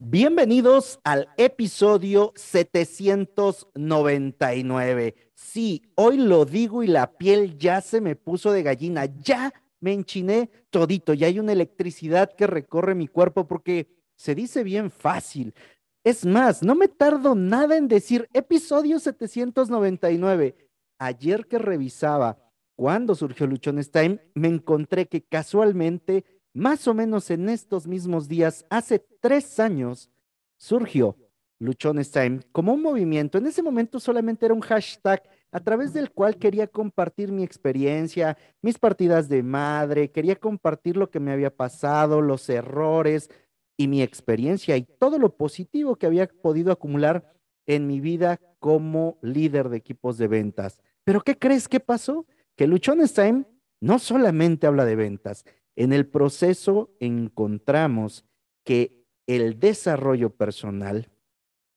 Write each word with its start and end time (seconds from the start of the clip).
Bienvenidos 0.00 0.98
al 1.04 1.28
episodio 1.36 2.32
799. 2.34 5.14
Sí, 5.34 5.82
hoy 5.94 6.16
lo 6.16 6.44
digo 6.44 6.82
y 6.82 6.88
la 6.88 7.16
piel 7.16 7.56
ya 7.58 7.80
se 7.80 8.00
me 8.00 8.16
puso 8.16 8.50
de 8.50 8.64
gallina, 8.64 9.04
ya 9.04 9.54
me 9.78 9.92
enchiné 9.92 10.50
todito, 10.70 11.14
ya 11.14 11.28
hay 11.28 11.38
una 11.38 11.52
electricidad 11.52 12.34
que 12.34 12.48
recorre 12.48 12.96
mi 12.96 13.06
cuerpo 13.06 13.46
porque 13.46 13.86
se 14.16 14.34
dice 14.34 14.64
bien 14.64 14.90
fácil. 14.90 15.54
Es 16.02 16.26
más, 16.26 16.64
no 16.64 16.74
me 16.74 16.88
tardo 16.88 17.36
nada 17.36 17.76
en 17.76 17.86
decir 17.86 18.28
episodio 18.32 18.98
799. 18.98 20.56
Ayer 20.98 21.46
que 21.46 21.58
revisaba 21.58 22.40
cuándo 22.74 23.14
surgió 23.14 23.46
Luchones 23.46 23.92
Time, 23.92 24.18
me 24.34 24.48
encontré 24.48 25.06
que 25.06 25.22
casualmente 25.22 26.24
más 26.54 26.86
o 26.88 26.94
menos 26.94 27.30
en 27.30 27.48
estos 27.48 27.86
mismos 27.86 28.28
días, 28.28 28.64
hace 28.70 29.04
tres 29.20 29.58
años, 29.60 30.10
surgió 30.56 31.16
Luchones 31.58 32.10
Time 32.10 32.40
como 32.52 32.72
un 32.72 32.82
movimiento. 32.82 33.38
En 33.38 33.46
ese 33.46 33.62
momento 33.62 34.00
solamente 34.00 34.46
era 34.46 34.54
un 34.54 34.60
hashtag 34.60 35.22
a 35.50 35.60
través 35.60 35.92
del 35.92 36.10
cual 36.10 36.36
quería 36.36 36.66
compartir 36.66 37.30
mi 37.30 37.44
experiencia, 37.44 38.36
mis 38.62 38.78
partidas 38.78 39.28
de 39.28 39.42
madre, 39.42 40.10
quería 40.10 40.36
compartir 40.36 40.96
lo 40.96 41.10
que 41.10 41.20
me 41.20 41.32
había 41.32 41.54
pasado, 41.54 42.20
los 42.20 42.48
errores 42.48 43.30
y 43.76 43.88
mi 43.88 44.02
experiencia 44.02 44.76
y 44.76 44.82
todo 44.82 45.18
lo 45.18 45.36
positivo 45.36 45.96
que 45.96 46.06
había 46.06 46.26
podido 46.28 46.72
acumular 46.72 47.34
en 47.66 47.86
mi 47.86 48.00
vida 48.00 48.40
como 48.58 49.18
líder 49.22 49.68
de 49.68 49.76
equipos 49.76 50.18
de 50.18 50.28
ventas. 50.28 50.82
Pero 51.04 51.20
¿qué 51.20 51.38
crees 51.38 51.68
que 51.68 51.80
pasó? 51.80 52.26
Que 52.56 52.66
Luchones 52.66 53.14
Time 53.14 53.44
no 53.80 53.98
solamente 53.98 54.66
habla 54.66 54.84
de 54.84 54.96
ventas, 54.96 55.44
en 55.76 55.92
el 55.92 56.06
proceso 56.06 56.90
encontramos 57.00 58.24
que 58.64 59.04
el 59.26 59.58
desarrollo 59.58 60.30
personal 60.30 61.10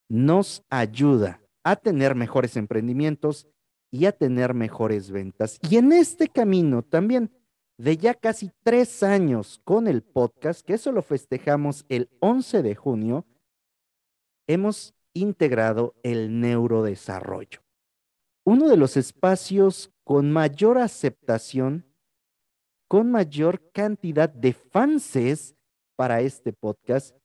nos 0.10 0.64
ayuda 0.70 1.42
a 1.64 1.76
tener 1.76 2.16
mejores 2.16 2.56
emprendimientos 2.56 3.48
y 3.92 4.06
a 4.06 4.12
tener 4.12 4.54
mejores 4.54 5.12
ventas. 5.12 5.60
Y 5.70 5.78
en 5.78 5.92
este 5.92 6.28
camino 6.28 6.84
también 6.84 7.32
de 7.78 7.98
ya 7.98 8.14
casi 8.14 8.52
tres 8.64 9.04
años 9.04 9.62
con 9.64 9.88
el 9.88 10.02
podcast, 10.02 10.66
que 10.66 10.74
eso 10.74 10.92
lo 10.92 11.02
festejamos 11.02 11.86
el 11.90 12.10
11 12.20 12.64
de 12.64 12.76
junio, 12.76 13.26
hemos 14.48 14.94
integrado 15.14 15.96
el 16.04 16.40
neurodesarrollo. 16.40 17.62
Uno 18.46 18.68
de 18.68 18.78
los 18.78 18.98
espacios 18.98 19.92
con 20.04 20.32
mayor 20.32 20.78
aceptación 20.78 21.86
con 22.88 23.12
mayor 23.12 23.72
cantidad 23.72 24.30
de 24.30 24.54
fanses 24.54 25.56
para 25.96 26.22
este 26.22 26.54
podcast 26.54 27.16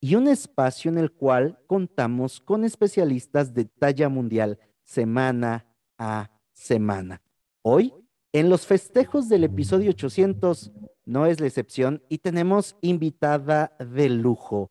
y 0.00 0.14
un 0.14 0.28
espacio 0.28 0.90
en 0.90 0.98
el 0.98 1.12
cual 1.12 1.58
contamos 1.66 2.40
con 2.40 2.64
especialistas 2.64 3.52
de 3.52 3.64
talla 3.64 4.08
mundial 4.08 4.58
semana 4.84 5.66
a 5.98 6.30
semana. 6.52 7.20
Hoy, 7.62 7.92
en 8.32 8.48
los 8.48 8.66
festejos 8.66 9.28
del 9.28 9.44
episodio 9.44 9.90
800, 9.90 10.72
no 11.04 11.26
es 11.26 11.40
la 11.40 11.46
excepción 11.46 12.02
y 12.08 12.18
tenemos 12.18 12.76
invitada 12.80 13.76
de 13.78 14.08
lujo. 14.08 14.70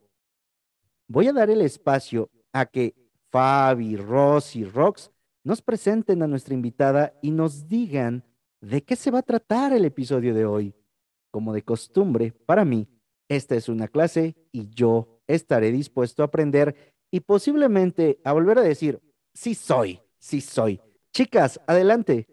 Voy 1.08 1.28
a 1.28 1.34
dar 1.34 1.50
el 1.50 1.62
espacio 1.62 2.30
a 2.54 2.66
que 2.66 2.96
Fabi, 3.30 3.96
Rosy, 3.96 4.64
Rox 4.64 5.12
nos 5.44 5.62
presenten 5.62 6.22
a 6.24 6.28
nuestra 6.28 6.54
invitada 6.54 7.14
y 7.22 7.32
nos 7.32 7.68
digan 7.68 8.24
¿De 8.62 8.84
qué 8.84 8.96
se 8.96 9.12
va 9.12 9.20
a 9.20 9.24
tratar 9.24 9.74
el 9.74 9.86
episodio 9.86 10.34
de 10.34 10.46
hoy? 10.46 10.74
Como 11.30 11.54
de 11.54 11.62
costumbre, 11.62 12.34
para 12.46 12.66
mí, 12.66 12.88
esta 13.28 13.56
es 13.56 13.70
una 13.70 13.88
clase 13.88 14.36
y 14.52 14.70
yo 14.70 15.22
estaré 15.28 15.72
dispuesto 15.72 16.24
a 16.24 16.26
aprender 16.26 16.96
y 17.12 17.20
posiblemente 17.20 18.20
a 18.24 18.34
volver 18.34 18.58
a 18.58 18.64
decir, 18.64 19.00
sí 19.34 19.54
soy, 19.54 20.00
sí 20.18 20.42
soy. 20.42 20.82
Chicas, 21.14 21.62
adelante. 21.68 22.28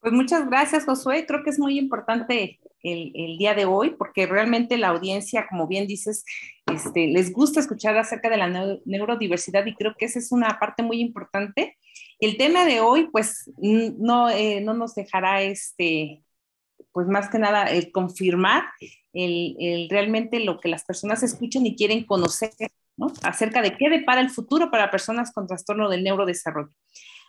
Pues 0.00 0.12
muchas 0.12 0.46
gracias, 0.46 0.84
Josué. 0.84 1.24
Creo 1.26 1.42
que 1.42 1.50
es 1.50 1.58
muy 1.58 1.78
importante 1.78 2.60
el, 2.82 3.38
día 3.38 3.54
de 3.54 3.64
hoy 3.64 3.90
porque 3.96 4.26
realmente 4.26 4.76
la 4.76 4.88
audiencia, 4.88 5.46
como 5.48 5.66
bien 5.66 5.86
dices, 5.86 6.24
este, 6.72 7.08
les 7.08 7.32
gusta 7.32 7.60
escuchar 7.60 7.96
acerca 7.96 8.28
de 8.28 8.36
la 8.36 8.78
neurodiversidad 8.84 9.64
y 9.64 9.74
creo 9.74 9.94
que 9.96 10.04
esa 10.04 10.18
es 10.18 10.32
una 10.32 10.58
parte 10.60 10.82
muy 10.82 11.00
importante 11.00 11.76
el 12.20 12.36
tema 12.36 12.64
de 12.64 12.80
hoy, 12.80 13.08
pues, 13.10 13.50
no, 13.58 14.28
eh, 14.30 14.60
no 14.60 14.74
nos 14.74 14.94
dejará, 14.94 15.42
este, 15.42 16.22
pues 16.92 17.06
más 17.08 17.28
que 17.28 17.38
nada, 17.38 17.64
el 17.64 17.92
confirmar 17.92 18.64
el, 19.16 19.88
realmente 19.90 20.40
lo 20.40 20.60
que 20.60 20.68
las 20.68 20.84
personas 20.84 21.22
escuchan 21.22 21.66
y 21.66 21.76
quieren 21.76 22.04
conocer, 22.04 22.50
¿no? 22.96 23.08
Acerca 23.22 23.62
de 23.62 23.76
qué 23.76 23.88
depara 23.88 24.20
el 24.20 24.30
futuro 24.30 24.70
para 24.70 24.90
personas 24.90 25.32
con 25.32 25.46
trastorno 25.46 25.88
del 25.88 26.04
neurodesarrollo. 26.04 26.72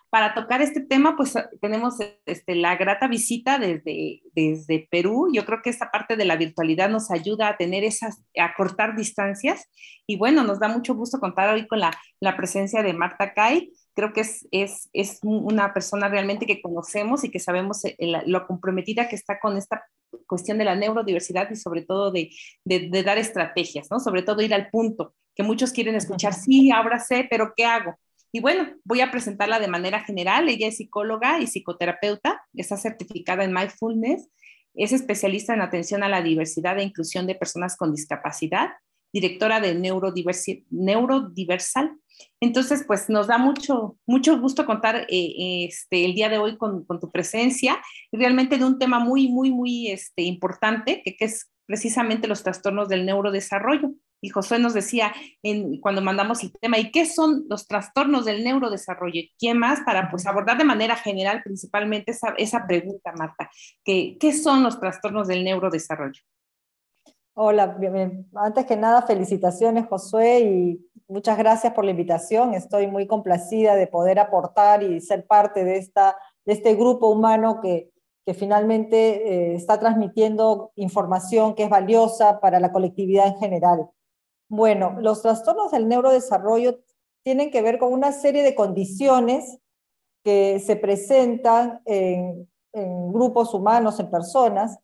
Para 0.09 0.33
tocar 0.33 0.61
este 0.61 0.79
tema, 0.79 1.17
pues 1.17 1.33
tenemos 1.59 1.95
este, 2.25 2.55
la 2.55 2.77
grata 2.77 3.09
visita 3.09 3.59
desde, 3.59 4.21
desde 4.33 4.87
Perú. 4.89 5.29
Yo 5.33 5.45
creo 5.45 5.61
que 5.61 5.69
esta 5.69 5.91
parte 5.91 6.15
de 6.15 6.23
la 6.23 6.37
virtualidad 6.37 6.89
nos 6.89 7.11
ayuda 7.11 7.49
a 7.49 7.57
tener 7.57 7.83
esas, 7.83 8.23
a 8.39 8.53
cortar 8.55 8.95
distancias. 8.95 9.67
Y 10.05 10.15
bueno, 10.15 10.45
nos 10.45 10.61
da 10.61 10.69
mucho 10.69 10.95
gusto 10.95 11.19
contar 11.19 11.53
hoy 11.53 11.67
con 11.67 11.81
la, 11.81 11.91
la 12.21 12.37
presencia 12.37 12.83
de 12.83 12.93
Marta 12.93 13.33
Kai, 13.33 13.73
creo 13.97 14.13
que 14.13 14.21
es, 14.21 14.47
es, 14.51 14.89
es, 14.93 15.19
una 15.23 15.73
persona 15.73 16.07
realmente 16.07 16.45
que 16.45 16.61
conocemos 16.61 17.23
y 17.23 17.31
que 17.31 17.39
sabemos 17.39 17.83
eh, 17.83 17.97
lo 18.27 18.45
comprometida 18.45 19.09
que 19.09 19.15
está 19.15 19.39
con 19.39 19.57
esta 19.57 19.83
cuestión 20.27 20.59
de 20.59 20.65
la 20.65 20.75
neurodiversidad 20.75 21.49
y 21.49 21.55
sobre 21.55 21.81
todo 21.81 22.11
de, 22.11 22.29
de, 22.63 23.03
dar 23.03 23.17
estrategias, 23.17 23.87
¿no? 23.89 23.99
Sobre 23.99 24.21
todo 24.21 24.43
ir 24.43 24.53
al 24.53 24.69
punto, 24.69 25.15
que 25.33 25.41
muchos 25.41 25.71
quieren 25.71 25.95
escuchar, 25.95 26.35
sí, 26.35 26.69
ahora 26.69 26.99
sé, 26.99 27.25
pero 27.27 27.53
¿qué 27.57 27.65
hago? 27.65 27.95
Y 28.31 28.39
bueno, 28.39 28.67
voy 28.83 29.01
a 29.01 29.09
presentarla 29.09 29.59
de 29.59 29.67
manera 29.67 30.03
general. 30.03 30.47
Ella 30.47 30.67
es 30.67 30.77
psicóloga 30.77 31.41
y 31.41 31.47
psicoterapeuta, 31.47 32.43
está 32.53 32.77
certificada 32.77 33.45
en 33.45 33.51
mindfulness, 33.51 34.29
es 34.75 34.93
especialista 34.93 35.55
en 35.55 35.61
atención 35.61 36.03
a 36.03 36.09
la 36.09 36.21
diversidad 36.21 36.77
e 36.77 36.83
inclusión 36.83 37.25
de 37.25 37.33
personas 37.33 37.75
con 37.75 37.95
discapacidad, 37.95 38.73
directora 39.11 39.59
de 39.59 39.73
Neurodiversal 39.73 41.97
entonces, 42.39 42.83
pues 42.85 43.09
nos 43.09 43.27
da 43.27 43.37
mucho, 43.37 43.97
mucho 44.05 44.39
gusto 44.39 44.65
contar 44.65 45.07
eh, 45.09 45.65
este, 45.67 46.05
el 46.05 46.13
día 46.13 46.29
de 46.29 46.37
hoy 46.37 46.57
con, 46.57 46.85
tu 46.85 47.11
presencia, 47.11 47.77
realmente 48.11 48.57
de 48.57 48.65
un 48.65 48.77
tema 48.77 48.99
muy, 48.99 49.27
muy, 49.27 49.51
muy 49.51 49.87
este, 49.87 50.21
importante, 50.23 51.01
que, 51.03 51.15
es 51.19 51.51
precisamente 51.65 52.27
los 52.27 52.43
trastornos 52.43 52.89
del 52.89 53.05
neurodesarrollo. 53.05 53.91
Y 54.21 54.29
Josué 54.29 54.57
nos 54.57 54.73
decía 54.73 55.13
en, 55.43 55.79
cuando 55.79 56.01
mandamos 56.01 56.43
el 56.43 56.51
tema, 56.51 56.79
¿y 56.79 56.91
qué 56.91 57.05
son 57.05 57.45
los 57.49 57.67
trastornos 57.67 58.25
del 58.25 58.43
neurodesarrollo? 58.43 59.21
¿Quién 59.37 59.59
más? 59.59 59.81
Para 59.81 60.09
pues 60.09 60.25
abordar 60.25 60.57
de 60.57 60.63
manera 60.63 60.95
general 60.95 61.41
principalmente 61.43 62.11
esa, 62.11 62.33
esa 62.37 62.65
pregunta, 62.65 63.13
Marta, 63.17 63.49
¿qué 63.83 64.33
son 64.33 64.63
los 64.63 64.79
trastornos 64.79 65.27
del 65.27 65.43
neurodesarrollo? 65.43 66.21
Hola, 67.39 67.77
antes 68.33 68.65
que 68.65 68.75
nada, 68.75 69.03
felicitaciones 69.03 69.85
Josué 69.85 70.39
y 70.39 70.87
muchas 71.07 71.37
gracias 71.37 71.73
por 71.73 71.85
la 71.85 71.91
invitación. 71.91 72.53
Estoy 72.53 72.87
muy 72.87 73.07
complacida 73.07 73.75
de 73.75 73.87
poder 73.87 74.19
aportar 74.19 74.83
y 74.83 75.01
ser 75.01 75.25
parte 75.25 75.63
de, 75.63 75.77
esta, 75.77 76.17
de 76.45 76.53
este 76.53 76.75
grupo 76.75 77.07
humano 77.07 77.59
que, 77.61 77.91
que 78.25 78.33
finalmente 78.33 78.97
eh, 78.97 79.55
está 79.55 79.79
transmitiendo 79.79 80.71
información 80.75 81.55
que 81.55 81.63
es 81.63 81.69
valiosa 81.69 82.39
para 82.39 82.59
la 82.59 82.71
colectividad 82.71 83.27
en 83.27 83.37
general. 83.37 83.89
Bueno, 84.49 84.97
los 84.99 85.21
trastornos 85.21 85.71
del 85.71 85.87
neurodesarrollo 85.87 86.79
tienen 87.23 87.51
que 87.51 87.61
ver 87.61 87.79
con 87.79 87.91
una 87.91 88.11
serie 88.11 88.43
de 88.43 88.55
condiciones 88.55 89.59
que 90.23 90.59
se 90.59 90.75
presentan 90.75 91.81
en, 91.85 92.49
en 92.73 93.13
grupos 93.13 93.53
humanos, 93.53 93.99
en 93.99 94.09
personas, 94.09 94.79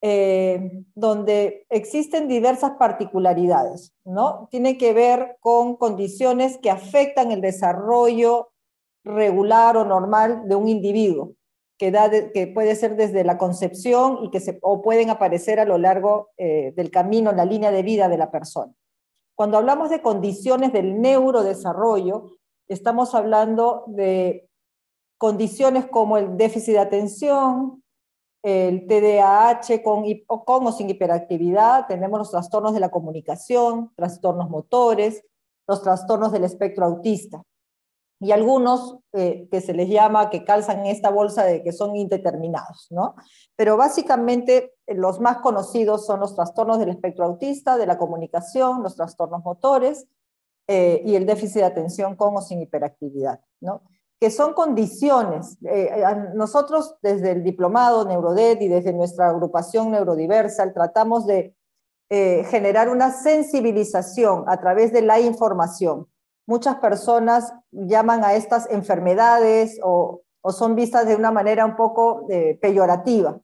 eh, 0.00 0.84
donde 0.94 1.66
existen 1.70 2.28
diversas 2.28 2.72
particularidades, 2.78 3.92
¿no? 4.04 4.46
Tiene 4.50 4.78
que 4.78 4.92
ver 4.92 5.36
con 5.40 5.76
condiciones 5.76 6.58
que 6.58 6.70
afectan 6.70 7.32
el 7.32 7.40
desarrollo 7.40 8.50
regular 9.04 9.76
o 9.76 9.84
normal 9.84 10.48
de 10.48 10.54
un 10.54 10.68
individuo, 10.68 11.32
que, 11.78 11.90
da 11.90 12.10
que 12.32 12.46
puede 12.46 12.76
ser 12.76 12.94
desde 12.94 13.24
la 13.24 13.38
concepción 13.38 14.20
y 14.22 14.30
que 14.30 14.38
se, 14.38 14.58
o 14.62 14.82
pueden 14.82 15.10
aparecer 15.10 15.58
a 15.58 15.64
lo 15.64 15.78
largo 15.78 16.28
eh, 16.36 16.72
del 16.76 16.90
camino, 16.90 17.32
la 17.32 17.44
línea 17.44 17.72
de 17.72 17.82
vida 17.82 18.08
de 18.08 18.18
la 18.18 18.30
persona. 18.30 18.72
Cuando 19.34 19.58
hablamos 19.58 19.90
de 19.90 20.02
condiciones 20.02 20.72
del 20.72 21.00
neurodesarrollo, 21.00 22.32
estamos 22.68 23.14
hablando 23.14 23.84
de 23.88 24.48
condiciones 25.16 25.86
como 25.86 26.18
el 26.18 26.36
déficit 26.36 26.74
de 26.74 26.80
atención, 26.80 27.82
el 28.42 28.86
TDAH 28.86 29.82
con, 29.82 30.04
con 30.26 30.66
o 30.66 30.72
sin 30.72 30.90
hiperactividad, 30.90 31.86
tenemos 31.86 32.18
los 32.18 32.30
trastornos 32.30 32.72
de 32.74 32.80
la 32.80 32.90
comunicación, 32.90 33.92
trastornos 33.96 34.48
motores, 34.48 35.24
los 35.66 35.82
trastornos 35.82 36.32
del 36.32 36.44
espectro 36.44 36.84
autista. 36.84 37.42
y 38.20 38.32
algunos 38.32 38.98
eh, 39.12 39.46
que 39.50 39.60
se 39.60 39.72
les 39.74 39.88
llama, 39.88 40.28
que 40.28 40.44
calzan 40.44 40.86
esta 40.86 41.10
bolsa 41.10 41.44
de 41.44 41.62
que 41.62 41.72
son 41.72 41.94
indeterminados, 41.94 42.88
¿no? 42.90 43.14
Pero 43.54 43.76
básicamente 43.76 44.74
eh, 44.86 44.94
los 44.94 45.20
más 45.20 45.38
conocidos 45.38 46.04
son 46.04 46.18
los 46.20 46.34
trastornos 46.34 46.80
del 46.80 46.88
espectro 46.88 47.24
autista, 47.26 47.76
de 47.76 47.86
la 47.86 47.96
comunicación, 47.96 48.82
los 48.82 48.96
trastornos 48.96 49.44
motores 49.44 50.08
eh, 50.66 51.00
y 51.04 51.14
el 51.14 51.26
déficit 51.26 51.58
de 51.60 51.64
atención 51.64 52.16
con 52.16 52.36
o 52.36 52.40
sin 52.40 52.60
hiperactividad, 52.60 53.40
¿no? 53.60 53.82
Que 54.20 54.30
son 54.30 54.52
condiciones. 54.52 55.58
nosotros 56.34 56.96
desde 57.02 57.32
el 57.32 57.44
diplomado 57.44 58.04
Neurodet 58.04 58.60
y 58.60 58.68
desde 58.68 58.92
nuestra 58.92 59.30
agrupación 59.30 59.92
Neurodiversal 59.92 60.74
tratamos 60.74 61.26
de 61.26 61.54
generar 62.10 62.88
una 62.88 63.12
sensibilización 63.12 64.44
a 64.48 64.58
través 64.58 64.92
de 64.92 65.02
la 65.02 65.20
información 65.20 66.08
muchas 66.48 66.76
personas 66.76 67.52
llaman 67.70 68.24
a 68.24 68.34
estas 68.34 68.68
enfermedades 68.70 69.78
o, 69.84 70.22
son 70.50 70.74
vistas 70.74 71.06
de 71.06 71.14
una 71.14 71.30
manera 71.30 71.66
un 71.66 71.76
poco 71.76 72.24
eh, 72.30 72.58
peyorativa. 72.62 73.38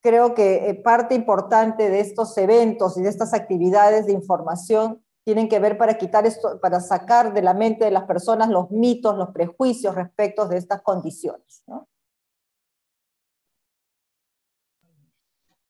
Creo 0.00 0.34
que 0.34 0.68
eh, 0.68 0.74
parte 0.74 1.16
importante 1.16 1.90
de 1.90 1.98
estos 1.98 2.38
eventos 2.38 2.96
y 2.96 3.02
de 3.02 3.08
estas 3.08 3.34
actividades 3.34 4.06
de 4.06 4.12
información 4.12 5.03
tienen 5.24 5.48
que 5.48 5.58
ver 5.58 5.78
para 5.78 5.96
quitar 5.96 6.26
esto, 6.26 6.60
para 6.60 6.80
sacar 6.80 7.32
de 7.32 7.42
la 7.42 7.54
mente 7.54 7.86
de 7.86 7.90
las 7.90 8.04
personas 8.04 8.50
los 8.50 8.70
mitos, 8.70 9.16
los 9.16 9.30
prejuicios 9.30 9.94
respecto 9.94 10.46
de 10.46 10.58
estas 10.58 10.82
condiciones. 10.82 11.64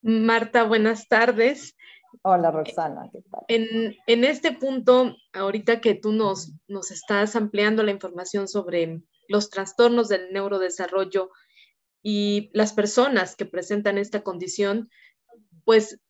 Marta, 0.02 0.64
buenas 0.64 1.08
tardes. 1.08 1.76
Hola 2.22 2.50
Roxana, 2.50 3.08
¿qué 3.12 3.22
tal? 3.30 3.42
En, 3.48 4.24
este 4.24 4.52
punto, 4.52 5.16
ahorita 5.32 5.80
que 5.80 5.94
tú 5.94 6.12
nos, 6.12 6.52
nos 6.68 6.90
estás 6.90 7.36
ampliando 7.36 7.82
la 7.82 7.90
información 7.90 8.48
sobre 8.48 9.02
los 9.28 9.50
trastornos 9.50 10.08
del 10.08 10.32
neurodesarrollo 10.32 11.30
y 12.02 12.50
las 12.52 12.72
personas 12.72 13.36
que 13.36 13.46
presentan 13.46 13.98
esta 13.98 14.22
condición, 14.22 14.90
pues 15.64 16.00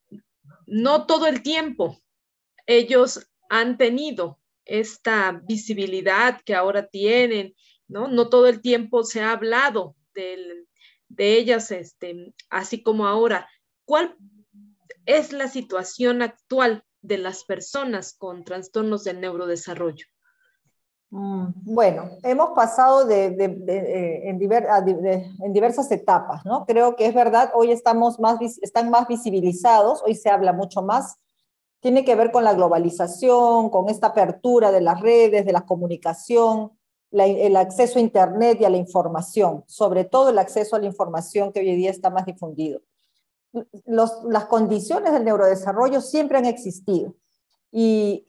no 0.67 1.06
todo 1.06 1.26
el 1.26 1.43
tiempo 1.43 1.99
ellos 2.67 3.31
han 3.55 3.79
tenido 3.79 4.41
esta 4.65 5.41
visibilidad 5.45 6.41
que 6.45 6.56
ahora 6.56 6.89
tienen, 6.89 7.55
¿no? 7.87 8.09
No 8.09 8.29
todo 8.29 8.49
el 8.49 8.61
tiempo 8.61 9.05
se 9.05 9.21
ha 9.21 9.31
hablado 9.31 9.95
de 10.12 11.37
ellas, 11.39 11.71
este, 11.71 12.35
así 12.51 12.83
como 12.83 13.06
ahora. 13.06 13.49
¿Cuál 13.85 14.17
es 15.06 15.33
la 15.33 15.47
situación 15.47 16.21
actual 16.21 16.85
de 17.01 17.19
las 17.19 17.45
personas 17.45 18.15
con 18.15 18.43
trastornos 18.43 19.05
del 19.05 19.21
neurodesarrollo? 19.21 20.06
Mm, 21.11 21.53
bueno, 21.62 22.11
hemos 22.25 22.51
pasado 22.56 23.05
de, 23.05 23.27
eh, 23.69 24.29
en, 24.29 24.39
diversas 25.53 25.93
etapas, 25.93 26.45
¿no? 26.45 26.67
Creo 26.67 26.97
que 26.97 27.06
es 27.06 27.15
verdad, 27.15 27.53
hoy 27.55 27.71
estamos 27.71 28.19
más, 28.19 28.41
están 28.62 28.91
más 28.91 29.06
visibilizados, 29.06 30.03
hoy 30.05 30.17
se 30.17 30.29
habla 30.29 30.53
mucho 30.53 30.83
más, 30.83 31.21
tiene 31.85 32.05
que 32.05 32.17
ver 32.17 32.33
con 32.33 32.43
la 32.43 32.55
globalización, 32.55 33.71
con 33.71 33.89
esta 33.89 34.09
apertura 34.09 34.73
de 34.73 34.81
las 34.81 35.01
redes, 35.01 35.47
de 35.47 35.53
la 35.53 35.65
comunicación, 35.65 36.73
el 37.13 37.55
acceso 37.55 38.01
a 38.01 38.03
Internet 38.03 38.59
y 38.61 38.65
a 38.65 38.71
la 38.71 38.79
información, 38.79 39.63
sobre 39.69 40.05
todo 40.05 40.31
el 40.31 40.39
acceso 40.39 40.75
a 40.75 40.81
la 40.81 40.87
información 40.87 41.53
que 41.53 41.61
hoy 41.61 41.77
día 41.77 41.91
está 41.91 42.11
más 42.11 42.27
difundido 42.27 42.81
las 43.85 44.47
condiciones 44.47 45.13
del 45.13 45.25
neurodesarrollo 45.25 46.01
siempre 46.01 46.39
han 46.39 46.47
existido. 46.47 47.15
Y, 47.71 48.27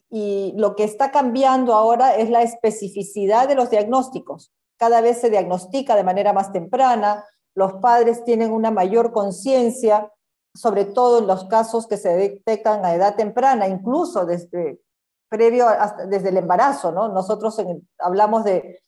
lo 0.55 0.77
que 0.77 0.85
está 0.85 1.11
cambiando 1.11 1.73
ahora 1.73 2.15
es 2.15 2.29
la 2.29 2.41
especificidad 2.41 3.49
de 3.49 3.55
los 3.55 3.69
diagnósticos. 3.69 4.53
Cada 4.77 5.01
vez 5.01 5.19
se 5.19 5.29
diagnostica 5.29 5.97
de 5.97 6.05
manera 6.05 6.31
más 6.31 6.53
temprana, 6.53 7.25
los 7.53 7.73
padres 7.81 8.23
tienen 8.23 8.53
una 8.53 8.71
mayor 8.71 9.11
conciencia, 9.11 10.09
sobre 10.55 10.85
todo 10.85 11.19
en 11.19 11.27
los 11.27 11.45
casos 11.45 11.85
que 11.85 11.97
se 11.97 12.09
detectan 12.15 12.83
a 12.85 12.95
edad 12.95 13.15
temprana, 13.15 13.67
incluso 13.67 14.25
desde 14.25 14.81
previo 15.29 15.67
desde 16.07 16.29
el 16.29 16.37
embarazo, 16.37 16.91
¿no? 16.91 17.09
Nosotros 17.09 17.61
hablamos 17.99 18.43
de, 18.43 18.79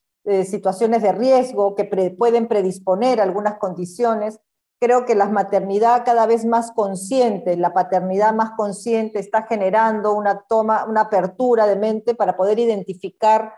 situaciones 0.46 1.02
de 1.04 1.14
riesgo 1.14 1.74
que 1.74 1.86
pueden 1.86 2.48
predisponer 2.50 3.22
algunas 3.22 3.60
condiciones 3.60 4.42
Creo 4.80 5.06
que 5.06 5.16
la 5.16 5.28
maternidad 5.28 6.06
cada 6.06 6.28
vez 6.28 6.46
más 6.46 6.72
consciente, 6.72 7.58
la 7.58 7.74
paternidad 7.74 8.34
más 8.34 8.52
consciente 8.52 9.20
está 9.20 9.44
generando 9.44 10.14
una 10.14 10.44
toma, 10.48 10.86
una 10.86 11.02
apertura 11.02 11.66
de 11.66 11.78
mente 11.78 12.14
para 12.14 12.38
poder 12.38 12.60
identificar 12.60 13.56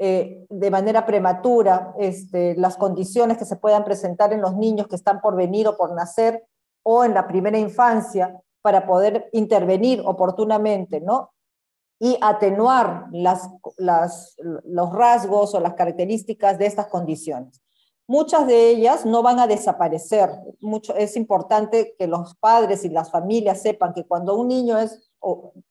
eh, 0.00 0.44
de 0.50 0.70
manera 0.72 1.06
prematura 1.06 1.94
este, 2.00 2.56
las 2.56 2.76
condiciones 2.76 3.38
que 3.38 3.44
se 3.44 3.56
puedan 3.56 3.84
presentar 3.84 4.32
en 4.32 4.40
los 4.40 4.56
niños 4.56 4.88
que 4.88 4.96
están 4.96 5.20
por 5.20 5.36
venir 5.36 5.68
o 5.68 5.76
por 5.76 5.94
nacer 5.94 6.44
o 6.88 7.04
en 7.04 7.14
la 7.14 7.26
primera 7.26 7.58
infancia 7.58 8.40
para 8.62 8.86
poder 8.86 9.28
intervenir 9.32 10.00
oportunamente, 10.04 11.00
¿no? 11.00 11.32
Y 11.98 12.16
atenuar 12.20 13.06
las, 13.10 13.50
los 13.76 14.92
rasgos 14.92 15.52
o 15.54 15.60
las 15.60 15.74
características 15.74 16.58
de 16.58 16.66
estas 16.66 16.86
condiciones. 16.86 17.60
Muchas 18.06 18.46
de 18.46 18.70
ellas 18.70 19.04
no 19.04 19.20
van 19.24 19.40
a 19.40 19.48
desaparecer. 19.48 20.30
Mucho, 20.60 20.94
es 20.94 21.16
importante 21.16 21.96
que 21.98 22.06
los 22.06 22.36
padres 22.36 22.84
y 22.84 22.88
las 22.88 23.10
familias 23.10 23.62
sepan 23.62 23.92
que 23.92 24.06
cuando 24.06 24.36
un 24.36 24.46
niño 24.46 24.78
es 24.78 25.10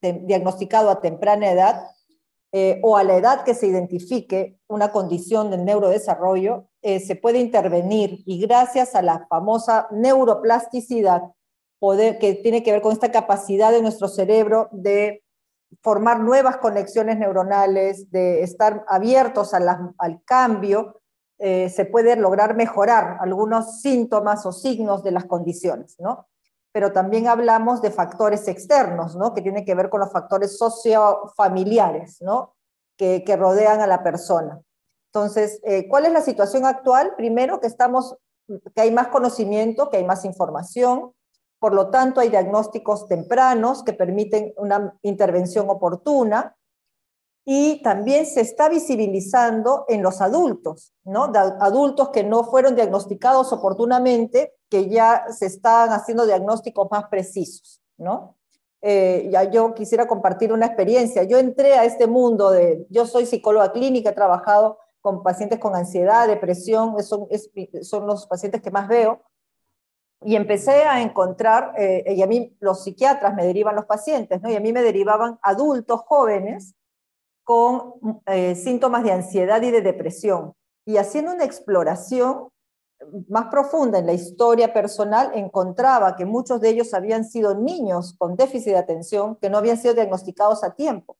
diagnosticado 0.02 0.90
a 0.90 1.00
temprana 1.00 1.50
edad 1.50 1.88
eh, 2.57 2.80
o 2.84 2.96
a 2.96 3.04
la 3.04 3.18
edad 3.18 3.44
que 3.44 3.54
se 3.54 3.68
identifique 3.68 4.57
una 4.69 4.94
condición 4.94 5.52
del 5.52 5.66
neurodesarrollo, 5.66 6.69
eh, 6.81 7.02
se 7.02 7.18
puede 7.18 7.40
intervenir 7.40 8.24
y 8.25 8.40
gracias 8.40 8.96
a 8.96 9.02
la 9.02 9.28
famosa 9.28 9.90
neuroplasticidad, 9.92 11.22
poder, 11.80 12.18
que 12.18 12.34
tiene 12.36 12.63
que 12.63 12.72
ver 12.72 12.81
con 12.81 12.94
esta 12.94 13.12
capacidad 13.12 13.74
de 13.74 13.81
nuestro 13.81 14.07
cerebro 14.07 14.69
de 14.72 15.22
formar 15.81 16.22
nuevas 16.22 16.56
conexiones 16.56 17.18
neuronales, 17.18 18.10
de 18.10 18.44
estar 18.44 18.86
abiertos 18.88 19.54
al 19.54 20.24
cambio, 20.24 21.02
eh, 21.38 21.68
se 21.68 21.84
puede 21.84 22.16
lograr 22.16 22.56
mejorar 22.56 23.18
algunos 23.19 23.81
síntomas 23.81 24.46
o 24.46 24.54
signos 24.54 25.04
de 25.04 25.12
las 25.12 25.25
condiciones, 25.25 25.98
¿no? 26.00 26.28
Pero 26.75 26.92
también 26.92 27.30
hablamos 27.30 27.81
de 27.81 27.89
factores 27.89 28.50
externos, 28.50 29.16
¿no? 29.16 29.33
Que 29.33 29.42
tienen 29.42 29.63
que 29.63 29.75
ver 29.75 29.89
con 29.89 30.01
los 30.01 30.12
factores 30.12 30.57
sociofamiliares, 30.57 32.22
¿no? 32.22 32.54
Que, 32.98 33.24
rodean 33.39 33.80
a 33.80 33.88
la 33.88 34.04
persona. 34.04 34.60
Entonces, 35.13 35.62
eh, 35.63 35.88
¿cuál 35.88 36.06
es 36.06 36.12
la 36.12 36.19
situación 36.19 36.66
actual? 36.66 37.13
Primero, 37.16 37.62
que 37.62 37.68
estamos, 37.68 38.18
que 38.75 38.81
hay 38.81 38.92
más 38.92 39.07
conocimiento, 39.07 39.89
que 39.89 39.95
hay 39.95 40.04
más 40.04 40.25
información, 40.25 41.13
por 41.60 41.74
lo 41.74 41.92
tanto, 41.92 42.19
hay 42.19 42.27
diagnósticos 42.27 43.07
tempranos 43.07 43.81
que 43.81 43.94
permiten 43.94 44.54
una 44.57 44.98
intervención 45.01 45.69
oportuna, 45.69 46.57
y 47.47 47.81
también 47.83 48.25
se 48.25 48.42
está 48.42 48.69
visibilizando 48.69 49.85
en 49.87 50.02
los 50.02 50.19
adultos, 50.19 50.94
¿no? 51.04 51.31
adultos 51.61 52.09
que 52.09 52.23
no 52.23 52.44
fueron 52.44 52.75
diagnosticados 52.75 53.54
oportunamente, 53.54 54.56
que 54.68 54.90
ya 54.90 55.25
se 55.30 55.45
están 55.45 55.92
haciendo 55.92 56.25
diagnósticos 56.25 56.87
más 56.90 57.06
precisos, 57.06 57.81
¿no? 57.97 58.35
Eh, 58.81 59.30
ya 59.31 59.44
yo 59.44 59.73
quisiera 59.73 60.07
compartir 60.07 60.52
una 60.54 60.66
experiencia. 60.66 61.23
Yo 61.23 61.37
entré 61.37 61.73
a 61.73 61.85
este 61.85 62.07
mundo 62.07 62.52
de, 62.52 62.85
yo 62.90 63.06
soy 63.06 63.25
psicóloga 63.25 63.71
clínica, 63.71 64.09
he 64.09 64.14
trabajado 64.14 64.80
con 64.99 65.21
pacientes 65.21 65.59
con 65.59 65.75
ansiedad, 65.75 66.28
depresión, 66.28 67.02
son, 67.04 67.28
son 67.81 68.07
los 68.07 68.25
pacientes 68.25 68.61
que 68.61 68.71
más 68.71 68.87
veo, 68.87 69.21
y 70.21 70.35
empecé 70.35 70.83
a 70.83 71.02
encontrar, 71.02 71.73
eh, 71.78 72.16
y 72.16 72.23
a 72.23 72.28
mí 72.28 72.56
los 72.59 72.83
psiquiatras 72.83 73.35
me 73.35 73.45
derivan 73.45 73.75
los 73.75 73.85
pacientes, 73.85 74.42
¿no? 74.42 74.49
Y 74.49 74.56
a 74.56 74.59
mí 74.59 74.73
me 74.73 74.81
derivaban 74.81 75.37
adultos 75.44 76.02
jóvenes 76.07 76.73
con 77.45 78.21
eh, 78.25 78.56
síntomas 78.56 79.04
de 79.04 79.14
ansiedad 79.14 79.61
y 79.61 79.71
de 79.71 79.81
depresión. 79.81 80.54
Y 80.85 80.97
haciendo 80.97 81.31
una 81.31 81.45
exploración 81.45 82.49
más 83.30 83.47
profunda 83.47 83.99
en 83.99 84.07
la 84.07 84.14
historia 84.14 84.73
personal, 84.73 85.31
encontraba 85.35 86.16
que 86.16 86.25
muchos 86.25 86.59
de 86.59 86.69
ellos 86.69 86.94
habían 86.94 87.23
sido 87.23 87.56
niños 87.56 88.16
con 88.18 88.35
déficit 88.35 88.73
de 88.73 88.78
atención 88.78 89.37
que 89.37 89.49
no 89.49 89.57
habían 89.57 89.78
sido 89.78 89.94
diagnosticados 89.94 90.64
a 90.64 90.73
tiempo. 90.73 91.18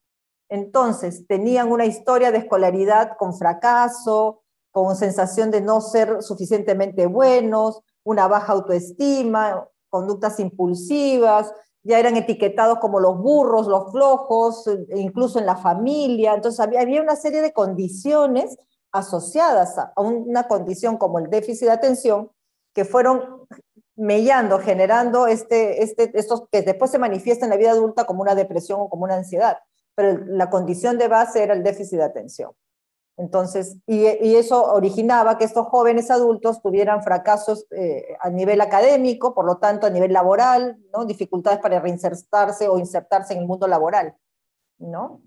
Entonces, 0.50 1.25
tenían 1.27 1.72
una 1.72 1.86
historia 1.86 2.32
de 2.32 2.39
escolaridad 2.39 3.17
con 3.17 3.38
fracaso, 3.38 4.41
con 4.72 4.96
sensación 4.96 5.51
de 5.51 5.62
no 5.62 5.79
ser 5.79 6.22
suficientemente 6.22 7.05
buenos, 7.08 7.82
una 8.03 8.27
baja 8.27 8.53
autoestima, 8.53 9.67
conductas 9.89 10.39
impulsivas, 10.39 11.51
ya 11.86 12.00
eran 12.00 12.18
etiquetados 12.18 12.80
como 12.80 13.00
los 13.00 13.18
burros, 13.20 13.68
los 13.68 13.92
flojos, 13.92 14.68
e 14.68 15.00
incluso 15.00 15.38
en 15.38 15.46
la 15.46 15.56
familia. 15.56 16.34
Entonces 16.34 16.60
había, 16.60 17.01
una 17.01 17.15
serie 17.15 17.42
de 17.42 17.54
condiciones 17.54 18.58
asociadas 18.92 19.77
a 19.77 19.94
una 20.01 20.48
condición 20.48 20.98
como 20.98 21.20
el 21.20 21.30
déficit 21.30 21.68
de 21.68 21.74
atención 21.74 22.32
que 22.74 22.86
fueron 22.86 23.46
mellando, 23.96 24.58
generando 24.58 25.27
este, 25.27 25.84
este, 25.84 26.12
estos 26.15 26.46
que 26.51 26.63
después 26.63 26.89
se 26.89 26.98
manifiesta 26.98 27.46
en 27.46 27.51
la 27.51 27.58
vida 27.58 27.72
adulta 27.72 28.06
como 28.06 28.24
una 28.24 28.34
depresión 28.34 28.82
o 28.82 28.89
como 28.89 29.04
una 29.04 29.15
ansiedad. 29.15 29.60
Pero 29.94 30.25
la 30.25 30.50
condición 30.50 30.98
de 30.98 31.08
base 31.08 31.44
era 31.44 31.54
el 31.54 31.62
déficit 31.62 32.00
de 32.00 32.04
atención. 32.04 32.51
Entonces, 33.17 33.77
y, 33.88 34.05
eso 34.05 34.74
originaba 34.74 35.38
que 35.38 35.45
estos 35.45 35.67
jóvenes 35.67 36.12
adultos 36.12 36.62
tuvieran 36.62 37.01
fracasos 37.01 37.65
eh, 37.72 38.17
a 38.19 38.29
nivel 38.29 38.60
académico, 38.60 39.34
por 39.34 39.45
lo 39.45 39.57
tanto 39.57 39.88
a 39.88 39.89
nivel 39.89 40.12
laboral, 40.12 40.77
¿no? 40.93 41.05
dificultades 41.05 41.60
para 41.60 41.79
reinsertarse 41.79 42.67
o 42.67 42.77
insertarse 42.77 43.34
en 43.34 43.39
el 43.39 43.48
mundo 43.48 43.67
laboral, 43.67 44.15
¿no? 44.77 45.22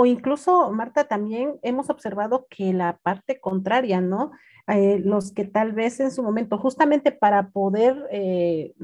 O 0.00 0.06
incluso, 0.06 0.70
Marta, 0.70 1.08
también 1.08 1.58
hemos 1.62 1.90
observado 1.90 2.46
que 2.48 2.72
la 2.72 2.98
parte 3.02 3.40
contraria, 3.40 4.00
¿no? 4.00 4.30
Eh, 4.68 5.00
los 5.00 5.32
que 5.32 5.44
tal 5.44 5.72
vez 5.72 5.98
en 5.98 6.12
su 6.12 6.22
momento, 6.22 6.56
justamente 6.56 7.10
para 7.10 7.50
poder 7.50 8.06
eh, 8.12 8.74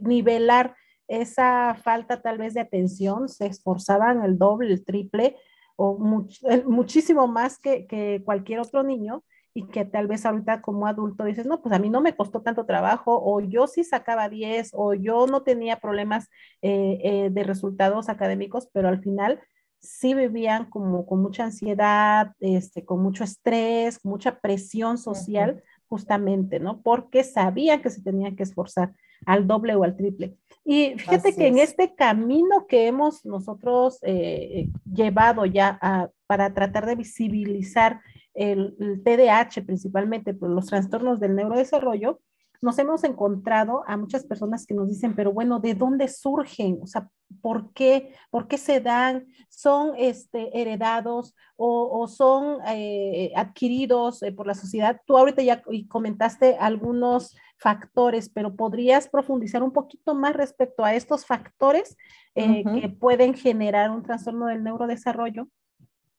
nivelar 0.00 0.76
esa 1.10 1.74
falta 1.74 2.22
tal 2.22 2.38
vez 2.38 2.54
de 2.54 2.60
atención, 2.60 3.28
se 3.28 3.46
esforzaban 3.46 4.22
el 4.22 4.38
doble, 4.38 4.72
el 4.72 4.84
triple 4.84 5.36
o 5.74 5.98
muchísimo 5.98 7.26
más 7.26 7.58
que, 7.58 7.86
que, 7.86 8.22
cualquier 8.24 8.60
otro 8.60 8.82
niño 8.82 9.24
y 9.52 9.66
que 9.66 9.84
tal 9.84 10.06
vez 10.06 10.24
ahorita 10.24 10.62
como 10.62 10.86
adulto 10.86 11.24
dices, 11.24 11.46
no, 11.46 11.62
pues 11.62 11.74
a 11.74 11.80
mí 11.80 11.90
no 11.90 12.00
me 12.00 12.14
costó 12.14 12.42
tanto 12.42 12.64
trabajo 12.64 13.20
o 13.20 13.40
yo 13.40 13.66
sí 13.66 13.82
sacaba 13.82 14.28
10 14.28 14.70
o 14.74 14.94
yo 14.94 15.26
no 15.26 15.42
tenía 15.42 15.80
problemas 15.80 16.28
eh, 16.62 17.00
eh, 17.02 17.30
de 17.30 17.42
resultados 17.42 18.08
académicos, 18.08 18.68
pero 18.72 18.88
al 18.88 19.00
final 19.02 19.40
sí 19.80 20.14
vivían 20.14 20.70
como 20.70 21.06
con 21.06 21.22
mucha 21.22 21.44
ansiedad, 21.44 22.34
este, 22.38 22.84
con 22.84 23.02
mucho 23.02 23.24
estrés, 23.24 24.04
mucha 24.04 24.38
presión 24.38 24.96
social, 24.96 25.62
justamente, 25.88 26.60
¿no? 26.60 26.82
Porque 26.82 27.24
sabían 27.24 27.82
que 27.82 27.90
se 27.90 28.02
tenían 28.02 28.36
que 28.36 28.44
esforzar 28.44 28.92
al 29.26 29.48
doble 29.48 29.74
o 29.74 29.82
al 29.82 29.96
triple. 29.96 30.36
Y 30.64 30.94
fíjate 30.98 31.34
que 31.34 31.46
en 31.46 31.58
este 31.58 31.94
camino 31.94 32.66
que 32.68 32.86
hemos 32.86 33.24
nosotros 33.24 33.98
eh, 34.02 34.68
llevado 34.84 35.46
ya 35.46 35.78
para 36.26 36.54
tratar 36.54 36.86
de 36.86 36.96
visibilizar 36.96 38.00
el, 38.34 38.76
el 38.78 39.02
TDAH 39.02 39.62
principalmente, 39.64 40.34
por 40.34 40.50
los 40.50 40.66
trastornos 40.66 41.18
del 41.18 41.34
neurodesarrollo, 41.34 42.20
nos 42.62 42.78
hemos 42.78 43.04
encontrado 43.04 43.82
a 43.86 43.96
muchas 43.96 44.24
personas 44.24 44.66
que 44.66 44.74
nos 44.74 44.88
dicen, 44.88 45.14
pero 45.14 45.32
bueno, 45.32 45.60
¿de 45.60 45.74
dónde 45.74 46.08
surgen? 46.08 46.78
O 46.82 46.86
sea, 46.86 47.08
¿por 47.40 47.72
qué? 47.72 48.12
¿Por 48.30 48.48
qué 48.48 48.58
se 48.58 48.80
dan? 48.80 49.26
¿Son 49.48 49.94
este, 49.96 50.60
heredados 50.60 51.34
o, 51.56 52.06
son 52.08 52.58
eh, 52.66 53.32
adquiridos 53.34 54.22
eh, 54.22 54.32
por 54.32 54.46
la 54.46 54.54
sociedad? 54.54 55.00
Tú 55.06 55.16
ahorita 55.16 55.42
ya 55.42 55.62
comentaste 55.88 56.56
algunos 56.58 57.34
factores, 57.58 58.28
pero 58.28 58.54
¿podrías 58.54 59.08
profundizar 59.08 59.62
un 59.62 59.72
poquito 59.72 60.14
más 60.14 60.34
respecto 60.34 60.84
a 60.84 60.94
estos 60.94 61.24
factores 61.24 61.96
eh, 62.34 62.62
que 62.64 62.88
pueden 62.88 63.34
generar 63.34 63.90
un 63.90 64.02
trastorno 64.02 64.46
del 64.46 64.62
neurodesarrollo? 64.62 65.48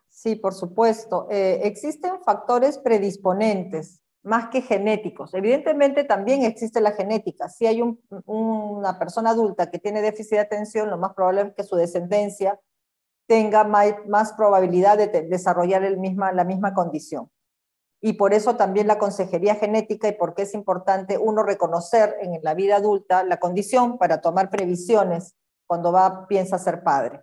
Sí, 0.10 0.36
por 0.36 0.54
supuesto. 0.54 1.28
existen 1.30 2.22
factores 2.24 2.78
predisponentes 2.78 4.01
más 4.24 4.50
que 4.50 4.62
genéticos. 4.62 5.34
Evidentemente 5.34 6.04
también 6.04 6.44
existe 6.44 6.80
la 6.82 6.92
genética. 6.92 7.50
Si 7.50 7.66
hay 7.66 7.82
una 8.26 9.00
persona 9.00 9.32
adulta 9.32 9.70
que 9.72 9.80
tiene 9.80 10.02
déficit 10.02 10.34
de 10.34 10.40
atención, 10.40 10.90
lo 10.90 10.98
más 10.98 11.14
probable 11.14 11.42
es 11.42 11.54
que 11.54 11.64
su 11.64 11.76
descendencia 11.76 12.60
tenga 13.28 13.64
más, 13.64 14.34
probabilidad 14.34 14.98
de 14.98 15.08
desarrollar 15.08 15.84
el 15.84 15.98
misma, 15.98 16.32
la 16.32 16.44
misma 16.44 16.74
condición. 16.74 17.30
Y 18.02 18.14
por 18.14 18.34
eso 18.34 18.56
también 18.56 18.88
la 18.88 18.98
consejería 18.98 19.56
genética 19.56 20.08
y 20.08 20.14
por 20.14 20.34
qué 20.34 20.42
es 20.42 20.54
importante 20.54 21.18
uno 21.18 21.44
reconocer 21.44 22.16
en 22.20 22.40
la 22.42 22.56
vida 22.56 22.78
adulta 22.78 23.24
la 23.24 23.38
condición 23.38 23.98
para 23.98 24.22
tomar 24.22 24.50
previsiones 24.50 25.36
cuando 25.68 25.92
va, 25.92 26.28
piensa 26.28 26.58
ser 26.58 26.84
padre. 26.84 27.22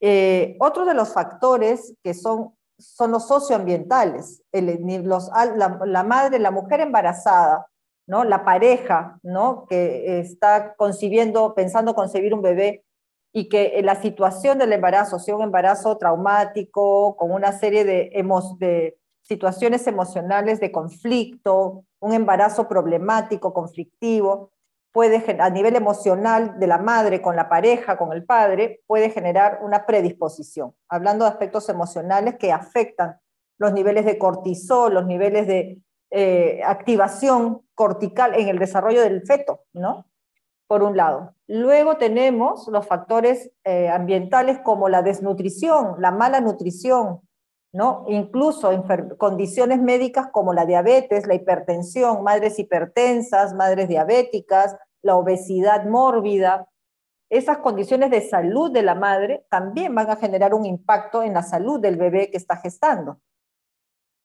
Eh, 0.00 0.56
otro 0.60 0.84
de 0.84 0.94
los 0.94 1.12
factores 1.12 1.94
que 2.02 2.14
son 2.14 2.57
son 2.78 3.10
los 3.10 3.26
socioambientales, 3.26 4.42
la, 4.52 6.02
madre, 6.04 6.38
la 6.38 6.50
mujer 6.50 6.80
embarazada, 6.80 7.66
¿no? 8.06 8.24
la 8.24 8.44
pareja 8.44 9.18
¿no? 9.22 9.66
que 9.68 10.20
está 10.20 10.74
concibiendo, 10.76 11.54
pensando 11.54 11.94
concebir 11.94 12.34
un 12.34 12.42
bebé 12.42 12.84
y 13.32 13.48
que 13.48 13.80
la 13.82 14.00
situación 14.00 14.58
del 14.58 14.72
embarazo 14.72 15.18
sea 15.18 15.36
un 15.36 15.42
embarazo 15.42 15.98
traumático, 15.98 17.16
con 17.16 17.30
una 17.30 17.52
serie 17.52 17.84
de, 17.84 18.10
de 18.58 18.98
situaciones 19.22 19.86
emocionales 19.86 20.60
de 20.60 20.72
conflicto, 20.72 21.84
un 22.00 22.14
embarazo 22.14 22.68
problemático, 22.68 23.52
conflictivo, 23.52 24.50
puede, 24.98 25.40
a 25.40 25.48
nivel 25.48 25.76
emocional 25.76 26.58
de 26.58 26.66
la 26.66 26.78
madre 26.78 27.22
con 27.22 27.36
la 27.36 27.48
pareja, 27.48 27.96
con 27.96 28.12
el 28.12 28.24
padre, 28.24 28.82
puede 28.88 29.10
generar 29.10 29.60
una 29.62 29.86
predisposición. 29.86 30.74
Hablando 30.88 31.24
de 31.24 31.30
aspectos 31.30 31.68
emocionales 31.68 32.34
que 32.36 32.50
afectan 32.50 33.16
los 33.58 33.72
niveles 33.72 34.04
de 34.04 34.18
cortisol, 34.18 34.94
los 34.94 35.06
niveles 35.06 35.46
de 35.46 35.78
eh, 36.10 36.62
activación 36.64 37.60
cortical 37.76 38.34
en 38.34 38.48
el 38.48 38.58
desarrollo 38.58 39.00
del 39.00 39.24
feto, 39.24 39.60
¿no? 39.72 40.06
Por 40.66 40.82
un 40.82 40.96
lado. 40.96 41.32
Luego 41.46 41.96
tenemos 41.96 42.66
los 42.66 42.84
factores 42.84 43.52
eh, 43.62 43.88
ambientales 43.88 44.58
como 44.64 44.88
la 44.88 45.02
desnutrición, 45.02 45.94
la 46.00 46.10
mala 46.10 46.40
nutrición, 46.40 47.20
¿no? 47.72 48.04
Incluso 48.08 48.68
condiciones 49.16 49.80
médicas 49.80 50.26
como 50.32 50.54
la 50.54 50.66
diabetes, 50.66 51.28
la 51.28 51.36
hipertensión, 51.36 52.24
madres 52.24 52.58
hipertensas, 52.58 53.54
madres 53.54 53.86
diabéticas, 53.86 54.76
la 55.02 55.16
obesidad 55.16 55.84
mórbida. 55.86 56.68
Esas 57.30 57.58
condiciones 57.58 58.10
de 58.10 58.22
salud 58.22 58.70
de 58.70 58.82
la 58.82 58.94
madre 58.94 59.44
también 59.50 59.94
van 59.94 60.10
a 60.10 60.16
generar 60.16 60.54
un 60.54 60.64
impacto 60.64 61.22
en 61.22 61.34
la 61.34 61.42
salud 61.42 61.80
del 61.80 61.96
bebé 61.96 62.30
que 62.30 62.36
está 62.36 62.56
gestando. 62.56 63.20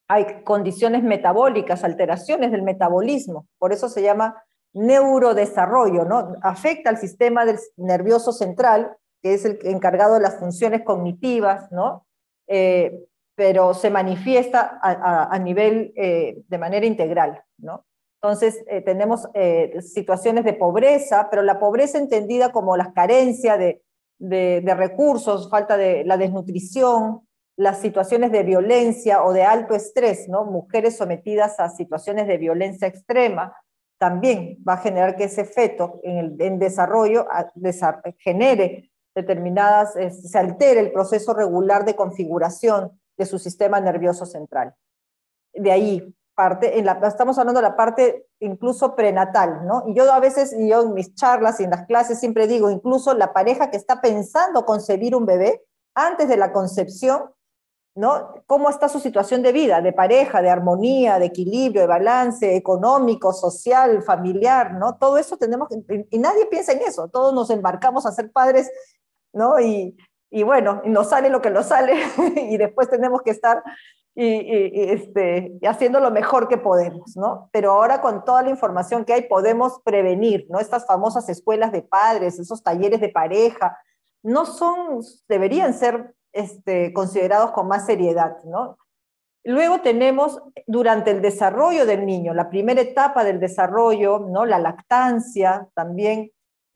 Hay 0.07 0.43
condiciones 0.43 1.03
metabólicas, 1.03 1.83
alteraciones 1.83 2.51
del 2.51 2.61
metabolismo, 2.61 3.47
por 3.57 3.73
eso 3.73 3.89
se 3.89 4.01
llama 4.01 4.43
neurodesarrollo, 4.73 6.05
¿no? 6.05 6.35
Afecta 6.41 6.89
al 6.89 6.97
sistema 6.97 7.45
del 7.45 7.59
nervioso 7.77 8.31
central, 8.31 8.95
que 9.21 9.35
es 9.35 9.45
el 9.45 9.59
encargado 9.63 10.15
de 10.15 10.21
las 10.21 10.39
funciones 10.39 10.81
cognitivas, 10.83 11.71
¿no? 11.71 12.05
Eh, 12.47 13.05
pero 13.35 13.73
se 13.73 13.89
manifiesta 13.89 14.79
a, 14.81 15.39
nivel 15.39 15.91
eh, 15.95 16.43
de 16.47 16.57
manera 16.57 16.85
integral, 16.85 17.43
¿no? 17.57 17.85
Entonces, 18.23 18.63
eh, 18.67 18.79
tenemos 18.79 19.27
eh, 19.33 19.81
situaciones 19.81 20.45
de 20.45 20.53
pobreza, 20.53 21.27
pero 21.29 21.41
la 21.41 21.59
pobreza 21.59 21.97
entendida 21.97 22.53
como 22.53 22.77
las 22.77 22.93
carencias 22.93 23.59
de, 23.59 23.83
de, 24.17 24.75
recursos, 24.75 25.49
falta 25.49 25.75
de 25.75 26.05
la 26.05 26.15
desnutrición, 26.15 27.27
las 27.57 27.81
situaciones 27.81 28.31
de 28.31 28.43
violencia 28.43 29.25
o 29.25 29.33
de 29.33 29.43
alto 29.43 29.75
estrés, 29.75 30.29
¿no? 30.29 30.45
Mujeres 30.45 30.95
sometidas 30.95 31.59
a 31.59 31.67
situaciones 31.67 32.25
de 32.27 32.37
violencia 32.37 32.87
extrema, 32.87 33.57
también 33.97 34.57
va 34.65 34.75
a 34.75 34.81
generar 34.81 35.17
que 35.17 35.25
ese 35.25 35.43
feto 35.43 35.99
en, 36.01 36.17
el, 36.17 36.35
en 36.41 36.59
desarrollo 36.59 37.27
genere 38.19 38.89
determinadas, 39.13 39.95
se 39.95 40.37
altere 40.37 40.79
el 40.79 40.93
proceso 40.93 41.33
regular 41.33 41.83
de 41.83 41.97
configuración 41.97 43.01
de 43.17 43.25
su 43.25 43.37
sistema 43.37 43.81
nervioso 43.81 44.25
central. 44.25 44.73
De 45.53 45.71
ahí 45.73 46.15
parte, 46.35 46.79
en 46.79 46.85
la, 46.85 46.99
estamos 47.03 47.37
hablando 47.37 47.61
de 47.61 47.67
la 47.67 47.75
parte 47.75 48.27
incluso 48.39 48.95
prenatal, 48.95 49.65
¿no? 49.65 49.83
Y 49.87 49.95
yo 49.95 50.11
a 50.11 50.19
veces, 50.19 50.55
yo 50.57 50.83
en 50.83 50.93
mis 50.93 51.15
charlas 51.15 51.59
y 51.59 51.63
en 51.63 51.69
las 51.69 51.85
clases 51.85 52.19
siempre 52.19 52.47
digo, 52.47 52.69
incluso 52.69 53.13
la 53.13 53.33
pareja 53.33 53.69
que 53.69 53.77
está 53.77 54.01
pensando 54.01 54.65
concebir 54.65 55.15
un 55.15 55.25
bebé, 55.25 55.63
antes 55.95 56.27
de 56.27 56.37
la 56.37 56.51
concepción, 56.51 57.31
¿no? 57.95 58.33
¿Cómo 58.47 58.69
está 58.69 58.89
su 58.89 58.99
situación 58.99 59.43
de 59.43 59.51
vida, 59.51 59.81
de 59.81 59.93
pareja, 59.93 60.41
de 60.41 60.49
armonía, 60.49 61.19
de 61.19 61.25
equilibrio, 61.25 61.81
de 61.81 61.87
balance 61.87 62.55
económico, 62.55 63.31
social, 63.33 64.01
familiar, 64.01 64.73
¿no? 64.73 64.97
Todo 64.97 65.17
eso 65.17 65.37
tenemos 65.37 65.69
que, 65.69 66.07
y 66.09 66.17
nadie 66.17 66.47
piensa 66.47 66.71
en 66.71 66.81
eso, 66.81 67.07
todos 67.09 67.33
nos 67.33 67.49
embarcamos 67.51 68.05
a 68.05 68.11
ser 68.11 68.31
padres, 68.31 68.71
¿no? 69.31 69.59
Y, 69.59 69.95
y 70.33 70.41
bueno, 70.41 70.81
nos 70.85 71.09
sale 71.09 71.29
lo 71.29 71.41
que 71.41 71.51
nos 71.51 71.67
sale 71.67 71.93
y 72.35 72.57
después 72.57 72.89
tenemos 72.89 73.21
que 73.21 73.29
estar 73.29 73.63
y, 74.15 74.91
este, 74.91 75.59
haciendo 75.67 75.99
lo 75.99 76.09
mejor 76.09 76.47
que 76.47 76.57
podemos, 76.57 77.15
¿no? 77.15 77.49
Pero 77.51 77.71
ahora 77.71 78.01
con 78.01 78.25
toda 78.25 78.41
la 78.41 78.49
información 78.49 79.05
que 79.05 79.13
hay 79.13 79.21
podemos 79.23 79.79
prevenir, 79.83 80.47
¿no? 80.49 80.59
Estas 80.59 80.87
famosas 80.87 81.29
escuelas 81.29 81.71
de 81.71 81.83
padres, 81.83 82.39
esos 82.39 82.63
talleres 82.63 82.99
de 82.99 83.09
pareja, 83.09 83.77
no 84.23 84.45
son, 84.45 85.01
deberían 85.27 85.73
ser 85.73 86.15
este, 86.31 86.93
considerados 86.93 87.51
con 87.51 87.67
más 87.67 87.85
seriedad, 87.85 88.37
¿no? 88.43 88.77
Luego 89.43 89.81
tenemos 89.81 90.41
durante 90.65 91.11
el 91.11 91.21
desarrollo 91.21 91.85
del 91.85 92.05
niño, 92.05 92.33
la 92.33 92.49
primera 92.49 92.81
etapa 92.81 93.23
del 93.23 93.39
desarrollo, 93.39 94.19
¿no? 94.19 94.45
La 94.45 94.57
lactancia 94.57 95.67
también, 95.75 96.31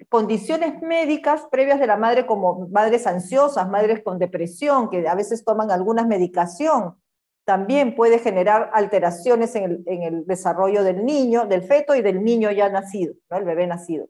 condiciones 0.10 0.82
médicas 0.82 1.48
previas 1.52 1.80
de 1.80 1.88
la 1.88 1.98
madre 1.98 2.26
como 2.26 2.68
madres 2.70 3.08
ansiosas, 3.08 3.70
madres 3.70 4.04
con 4.04 4.20
depresión, 4.20 4.90
que 4.90 5.08
a 5.08 5.16
veces 5.16 5.44
toman 5.44 5.72
alguna 5.72 6.06
medicación, 6.06 6.96
también 7.46 7.96
puede 7.96 8.20
generar 8.20 8.70
alteraciones 8.74 9.56
en 9.56 9.86
el, 9.86 10.26
desarrollo 10.26 10.84
del 10.84 11.06
niño, 11.06 11.46
del 11.46 11.64
feto 11.64 11.96
y 11.96 12.02
del 12.02 12.24
niño 12.24 12.52
ya 12.52 12.70
nacido, 12.70 13.14
el 13.30 13.46
bebé 13.46 13.68
nacido. 13.68 14.08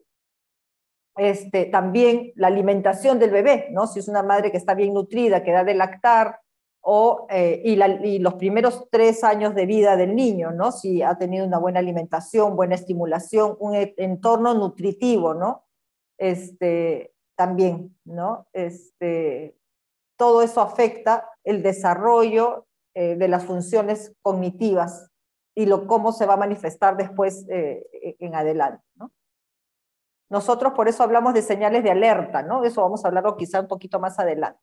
este, 1.16 1.64
también 1.66 2.32
la 2.36 2.46
alimentación 2.46 3.18
del 3.18 3.30
bebé, 3.30 3.68
¿no? 3.72 3.86
Si 3.88 3.98
es 3.98 4.08
una 4.08 4.22
madre 4.22 4.52
que 4.52 4.56
está 4.56 4.74
bien 4.74 4.94
nutrida, 4.94 5.42
que 5.42 5.52
da 5.52 5.64
de 5.64 5.74
lactar, 5.74 6.40
o, 6.80 7.26
eh, 7.28 7.60
y, 7.64 8.18
los 8.18 8.34
primeros 8.34 8.88
tres 8.90 9.22
años 9.22 9.54
de 9.54 9.66
vida 9.66 9.96
del 9.96 10.14
niño, 10.14 10.52
¿no? 10.52 10.72
Si 10.72 11.02
ha 11.02 11.18
tenido 11.18 11.46
una 11.46 11.58
buena 11.58 11.80
alimentación, 11.80 12.56
buena 12.56 12.76
estimulación, 12.76 13.56
un 13.58 13.74
e, 13.74 13.94
entorno 13.98 14.54
nutritivo, 14.54 15.34
¿no? 15.34 15.67
Este, 16.18 17.14
también, 17.36 17.96
¿no? 18.04 18.48
Este, 18.52 19.56
todo 20.16 20.42
eso 20.42 20.60
afecta 20.60 21.30
el 21.44 21.62
desarrollo 21.62 22.66
eh, 22.94 23.14
de 23.16 23.28
las 23.28 23.44
funciones 23.44 24.12
cognitivas 24.20 25.10
y 25.54 25.66
lo, 25.66 25.86
cómo 25.86 26.12
se 26.12 26.26
va 26.26 26.34
a 26.34 26.38
manifestar 26.38 26.96
después 26.96 27.46
eh, 27.48 28.16
en 28.18 28.34
adelante, 28.34 28.84
¿no? 28.96 29.12
Nosotros 30.30 30.74
por 30.74 30.88
eso 30.88 31.02
hablamos 31.02 31.32
de 31.32 31.42
señales 31.42 31.82
de 31.82 31.90
alerta, 31.90 32.42
¿no? 32.42 32.64
Eso 32.64 32.82
vamos 32.82 33.04
a 33.04 33.08
hablarlo 33.08 33.36
quizá 33.36 33.60
un 33.60 33.68
poquito 33.68 33.98
más 33.98 34.18
adelante. 34.18 34.60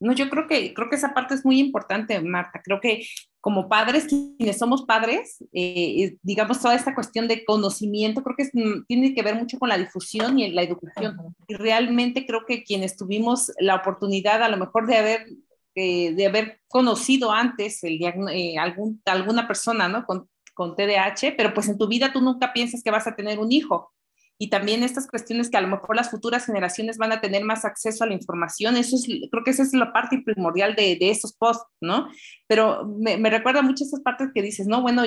No, 0.00 0.12
yo 0.12 0.28
creo 0.30 0.46
que, 0.46 0.72
creo 0.74 0.88
que 0.88 0.96
esa 0.96 1.14
parte 1.14 1.34
es 1.34 1.44
muy 1.44 1.60
importante, 1.60 2.18
Marta. 2.20 2.60
Creo 2.62 2.80
que 2.80 3.04
como 3.44 3.68
padres, 3.68 4.06
quienes 4.06 4.56
somos 4.56 4.86
padres, 4.86 5.44
eh, 5.52 6.16
digamos, 6.22 6.62
toda 6.62 6.74
esta 6.74 6.94
cuestión 6.94 7.28
de 7.28 7.44
conocimiento, 7.44 8.22
creo 8.22 8.36
que 8.38 8.48
mm, 8.50 8.86
tiene 8.86 9.14
que 9.14 9.22
ver 9.22 9.34
mucho 9.34 9.58
con 9.58 9.68
la 9.68 9.76
difusión 9.76 10.38
y 10.38 10.50
la 10.50 10.62
educación. 10.62 11.18
Y 11.46 11.52
realmente 11.52 12.24
creo 12.24 12.46
que 12.46 12.64
quienes 12.64 12.96
tuvimos 12.96 13.52
la 13.58 13.74
oportunidad 13.74 14.42
a 14.42 14.48
lo 14.48 14.56
mejor 14.56 14.86
de 14.86 14.96
haber, 14.96 15.26
eh, 15.74 16.14
de 16.14 16.26
haber 16.26 16.62
conocido 16.68 17.32
antes 17.32 17.84
el 17.84 18.00
eh, 18.32 18.56
algún, 18.56 19.02
alguna 19.04 19.46
persona 19.46 19.88
¿no? 19.88 20.06
con, 20.06 20.26
con 20.54 20.74
TDAH, 20.74 21.34
pero 21.36 21.52
pues 21.52 21.68
en 21.68 21.76
tu 21.76 21.86
vida 21.86 22.14
tú 22.14 22.22
nunca 22.22 22.50
piensas 22.54 22.82
que 22.82 22.90
vas 22.90 23.06
a 23.06 23.14
tener 23.14 23.38
un 23.38 23.52
hijo 23.52 23.92
y 24.38 24.50
también 24.50 24.82
estas 24.82 25.06
cuestiones 25.06 25.50
que 25.50 25.56
a 25.56 25.60
lo 25.60 25.68
mejor 25.68 25.96
las 25.96 26.10
futuras 26.10 26.46
generaciones 26.46 26.98
van 26.98 27.12
a 27.12 27.20
tener 27.20 27.44
más 27.44 27.64
acceso 27.64 28.04
a 28.04 28.06
la 28.06 28.14
información. 28.14 28.76
Eso 28.76 28.96
es, 28.96 29.06
creo 29.30 29.44
que 29.44 29.50
esa 29.50 29.62
es 29.62 29.72
la 29.72 29.92
parte 29.92 30.22
primordial 30.24 30.74
de, 30.74 30.96
de 30.96 31.10
estos 31.10 31.34
posts, 31.34 31.66
¿no? 31.80 32.08
Pero 32.48 32.84
me, 32.84 33.16
me 33.16 33.30
recuerda 33.30 33.62
mucho 33.62 33.84
esas 33.84 34.00
partes 34.00 34.30
que 34.34 34.42
dices, 34.42 34.66
no, 34.66 34.82
bueno, 34.82 35.04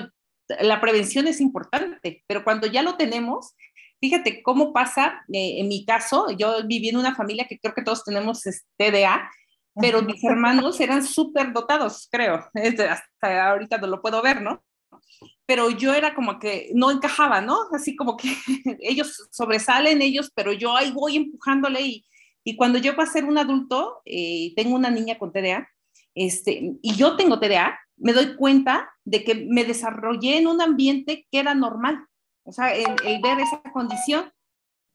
la 0.61 0.79
prevención 0.79 1.27
es 1.27 1.41
importante, 1.41 2.23
pero 2.27 2.43
cuando 2.43 2.67
ya 2.67 2.81
lo 2.81 2.95
tenemos, 2.95 3.53
fíjate 3.99 4.41
cómo 4.43 4.73
pasa, 4.73 5.23
eh, 5.33 5.59
en 5.59 5.67
mi 5.67 5.85
caso, 5.85 6.27
yo 6.37 6.65
viví 6.65 6.89
en 6.89 6.97
una 6.97 7.15
familia 7.15 7.47
que 7.47 7.59
creo 7.59 7.73
que 7.73 7.83
todos 7.83 8.03
tenemos 8.03 8.41
TDA, 8.77 9.29
pero 9.79 10.01
mis 10.01 10.23
hermanos 10.23 10.79
eran 10.79 11.05
súper 11.05 11.53
dotados, 11.53 12.07
creo, 12.11 12.49
hasta 12.89 13.49
ahorita 13.49 13.77
no 13.77 13.87
lo 13.87 14.01
puedo 14.01 14.21
ver, 14.21 14.41
¿no? 14.41 14.63
Pero 15.45 15.69
yo 15.69 15.93
era 15.93 16.13
como 16.13 16.39
que 16.39 16.69
no 16.75 16.91
encajaba, 16.91 17.41
¿no? 17.41 17.57
Así 17.73 17.95
como 17.95 18.17
que 18.17 18.27
ellos 18.81 19.27
sobresalen, 19.31 20.01
ellos, 20.01 20.31
pero 20.35 20.51
yo 20.51 20.75
ahí 20.75 20.91
voy 20.91 21.15
empujándole 21.15 21.81
y, 21.81 22.03
cuando 22.55 22.79
yo 22.79 22.93
a 22.97 23.05
ser 23.05 23.25
un 23.25 23.37
adulto, 23.37 24.01
eh, 24.05 24.53
tengo 24.55 24.73
una 24.73 24.89
niña 24.89 25.17
con 25.17 25.33
TDA, 25.33 25.67
este, 26.15 26.77
y 26.81 26.95
yo 26.95 27.17
tengo 27.17 27.41
TDA, 27.41 27.77
me 27.97 28.13
doy 28.13 28.37
cuenta 28.37 28.89
de 29.03 29.25
que 29.25 29.35
me 29.35 29.65
desarrollé 29.65 30.37
en 30.37 30.47
un 30.47 30.61
ambiente 30.61 31.27
que 31.29 31.39
era 31.39 31.53
normal, 31.53 32.05
o 32.43 32.53
sea, 32.53 32.73
el, 32.73 33.21
ver 33.21 33.39
esa 33.39 33.61
condición. 33.73 34.31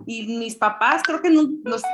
Y 0.07 0.27
mis 0.27 0.57
papás 0.57 1.03
creo 1.05 1.21
que 1.21 1.31
nos, 1.31 1.47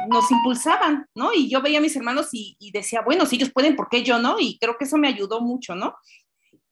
nos, 0.09 0.31
impulsaban, 0.31 1.07
¿no? 1.15 1.35
Y 1.35 1.50
yo 1.50 1.61
veía 1.61 1.79
a 1.79 1.83
mis 1.83 1.97
hermanos 1.97 2.29
y, 2.33 2.57
y, 2.59 2.71
decía, 2.71 3.03
bueno, 3.03 3.27
si 3.27 3.37
ellos 3.37 3.50
pueden, 3.53 3.77
¿por 3.77 3.88
qué 3.91 4.03
yo 4.03 4.19
no? 4.19 4.37
Y 4.38 4.59
creo 4.59 4.79
que 4.79 4.85
eso 4.85 4.97
me 4.97 5.09
ayudó 5.09 5.41
mucho, 5.43 5.75
¿no? 5.75 5.95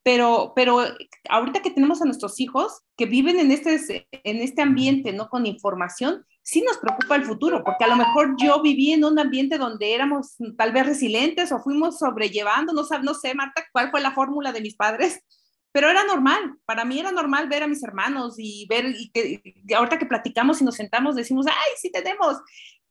Pero, 0.07 0.53
pero 0.55 0.85
ahorita 1.29 1.63
que 1.63 1.73
tenemos 1.73 2.01
a 2.01 2.05
nuestros 2.05 2.39
hijos 2.39 2.81
que 2.97 3.07
viven 3.07 3.41
en 3.41 3.51
este, 3.51 4.07
en 4.13 4.37
este 4.37 4.63
ambiente, 4.63 5.13
¿no? 5.13 5.29
Con 5.29 5.47
información, 5.47 6.25
sí 6.45 6.63
nos 6.63 6.79
preocupa 6.79 7.17
el 7.17 7.25
futuro, 7.25 7.65
porque 7.65 7.83
a 7.83 7.89
lo 7.89 7.97
mejor 7.97 8.37
yo 8.39 8.63
viví 8.63 8.93
en 8.93 9.05
un 9.05 9.19
ambiente 9.19 9.59
donde 9.59 9.93
éramos 9.93 10.37
tal 10.57 10.71
vez 10.71 10.87
resilientes 10.87 11.51
o 11.51 11.59
fuimos 11.59 11.99
sobrellevando, 11.99 12.73
no, 12.73 12.83
no 13.03 13.15
sé, 13.15 13.35
Marta, 13.35 13.67
cuál 13.73 13.91
fue 13.91 14.01
la 14.01 14.13
fórmula 14.13 14.53
de 14.53 14.61
mis 14.61 14.77
padres, 14.77 15.25
pero 15.73 15.91
era 15.91 16.05
normal, 16.05 16.55
para 16.67 16.85
mí 16.85 17.01
era 17.01 17.11
normal 17.11 17.49
ver 17.49 17.65
a 17.65 17.67
mis 17.67 17.83
hermanos 17.83 18.37
y 18.39 18.65
ver, 18.71 18.95
y 18.97 19.11
que 19.11 19.43
ahorita 19.75 19.99
que 19.99 20.07
platicamos 20.07 20.61
y 20.61 20.65
nos 20.65 20.77
sentamos 20.77 21.17
decimos, 21.17 21.47
ay, 21.49 21.73
sí 21.83 21.91
tenemos, 21.91 22.37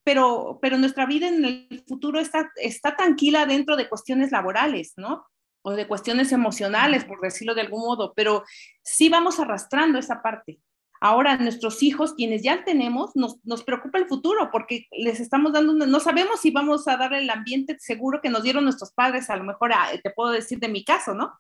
pero, 0.04 0.60
pero 0.62 0.78
nuestra 0.78 1.06
vida 1.06 1.30
en 1.30 1.46
el 1.46 1.84
futuro 1.88 2.20
está, 2.20 2.52
está 2.58 2.98
tranquila 2.98 3.46
dentro 3.46 3.78
de 3.78 3.88
cuestiones 3.88 4.34
laborales, 4.34 4.96
¿no? 4.98 5.24
O 5.66 5.72
de 5.72 5.88
cuestiones 5.88 6.32
emocionales, 6.32 7.06
por 7.06 7.20
decirlo 7.22 7.56
de 7.56 7.62
algún 7.62 7.82
modo, 7.82 8.14
pero 8.16 8.44
sí 8.84 9.10
vamos 9.10 9.40
arrastrando 9.40 9.98
esa 9.98 10.22
parte. 10.22 10.60
Ahora, 11.02 11.38
nuestros 11.38 11.82
hijos, 11.82 12.14
quienes 12.14 12.44
ya 12.44 12.64
tenemos, 12.64 13.16
nos, 13.16 13.44
nos 13.44 13.64
preocupa 13.64 13.98
el 13.98 14.08
futuro 14.08 14.50
porque 14.52 14.86
les 14.92 15.20
estamos 15.20 15.54
dando, 15.54 15.74
no 15.74 16.00
sabemos 16.00 16.40
si 16.40 16.52
vamos 16.52 16.88
a 16.88 16.98
dar 16.98 17.14
el 17.16 17.28
ambiente 17.32 17.78
seguro 17.80 18.22
que 18.22 18.30
nos 18.30 18.44
dieron 18.44 18.64
nuestros 18.64 18.94
padres, 18.94 19.32
a 19.32 19.38
lo 19.38 19.44
mejor 19.44 19.74
ah, 19.74 19.90
te 20.04 20.12
puedo 20.12 20.30
decir 20.30 20.60
de 20.60 20.70
mi 20.70 20.86
caso, 20.86 21.16
¿no? 21.16 21.34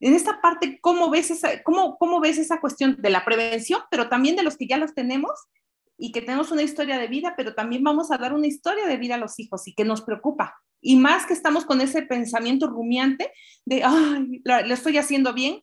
En 0.00 0.14
esta 0.14 0.40
parte, 0.40 0.80
¿cómo 0.80 1.08
ves 1.08 1.30
esa, 1.30 1.62
cómo, 1.62 1.96
cómo 1.96 2.20
ves 2.20 2.38
esa 2.38 2.60
cuestión 2.60 2.96
de 2.98 3.10
la 3.10 3.24
prevención, 3.24 3.82
pero 3.88 4.08
también 4.08 4.34
de 4.34 4.42
los 4.42 4.56
que 4.56 4.66
ya 4.66 4.78
los 4.78 4.94
tenemos 4.94 5.30
y 5.96 6.12
que 6.12 6.20
tenemos 6.20 6.50
una 6.50 6.62
historia 6.62 6.98
de 6.98 7.06
vida, 7.06 7.34
pero 7.36 7.54
también 7.54 7.82
vamos 7.82 8.10
a 8.10 8.18
dar 8.18 8.34
una 8.34 8.46
historia 8.46 8.86
de 8.86 8.96
vida 8.96 9.14
a 9.14 9.18
los 9.18 9.38
hijos 9.38 9.66
y 9.68 9.74
que 9.74 9.84
nos 9.84 10.02
preocupa? 10.02 10.54
Y 10.80 10.96
más 10.96 11.26
que 11.26 11.32
estamos 11.32 11.64
con 11.64 11.80
ese 11.80 12.02
pensamiento 12.02 12.66
rumiante 12.66 13.32
de, 13.64 13.82
ay, 13.84 14.42
lo 14.44 14.74
estoy 14.74 14.98
haciendo 14.98 15.32
bien, 15.32 15.62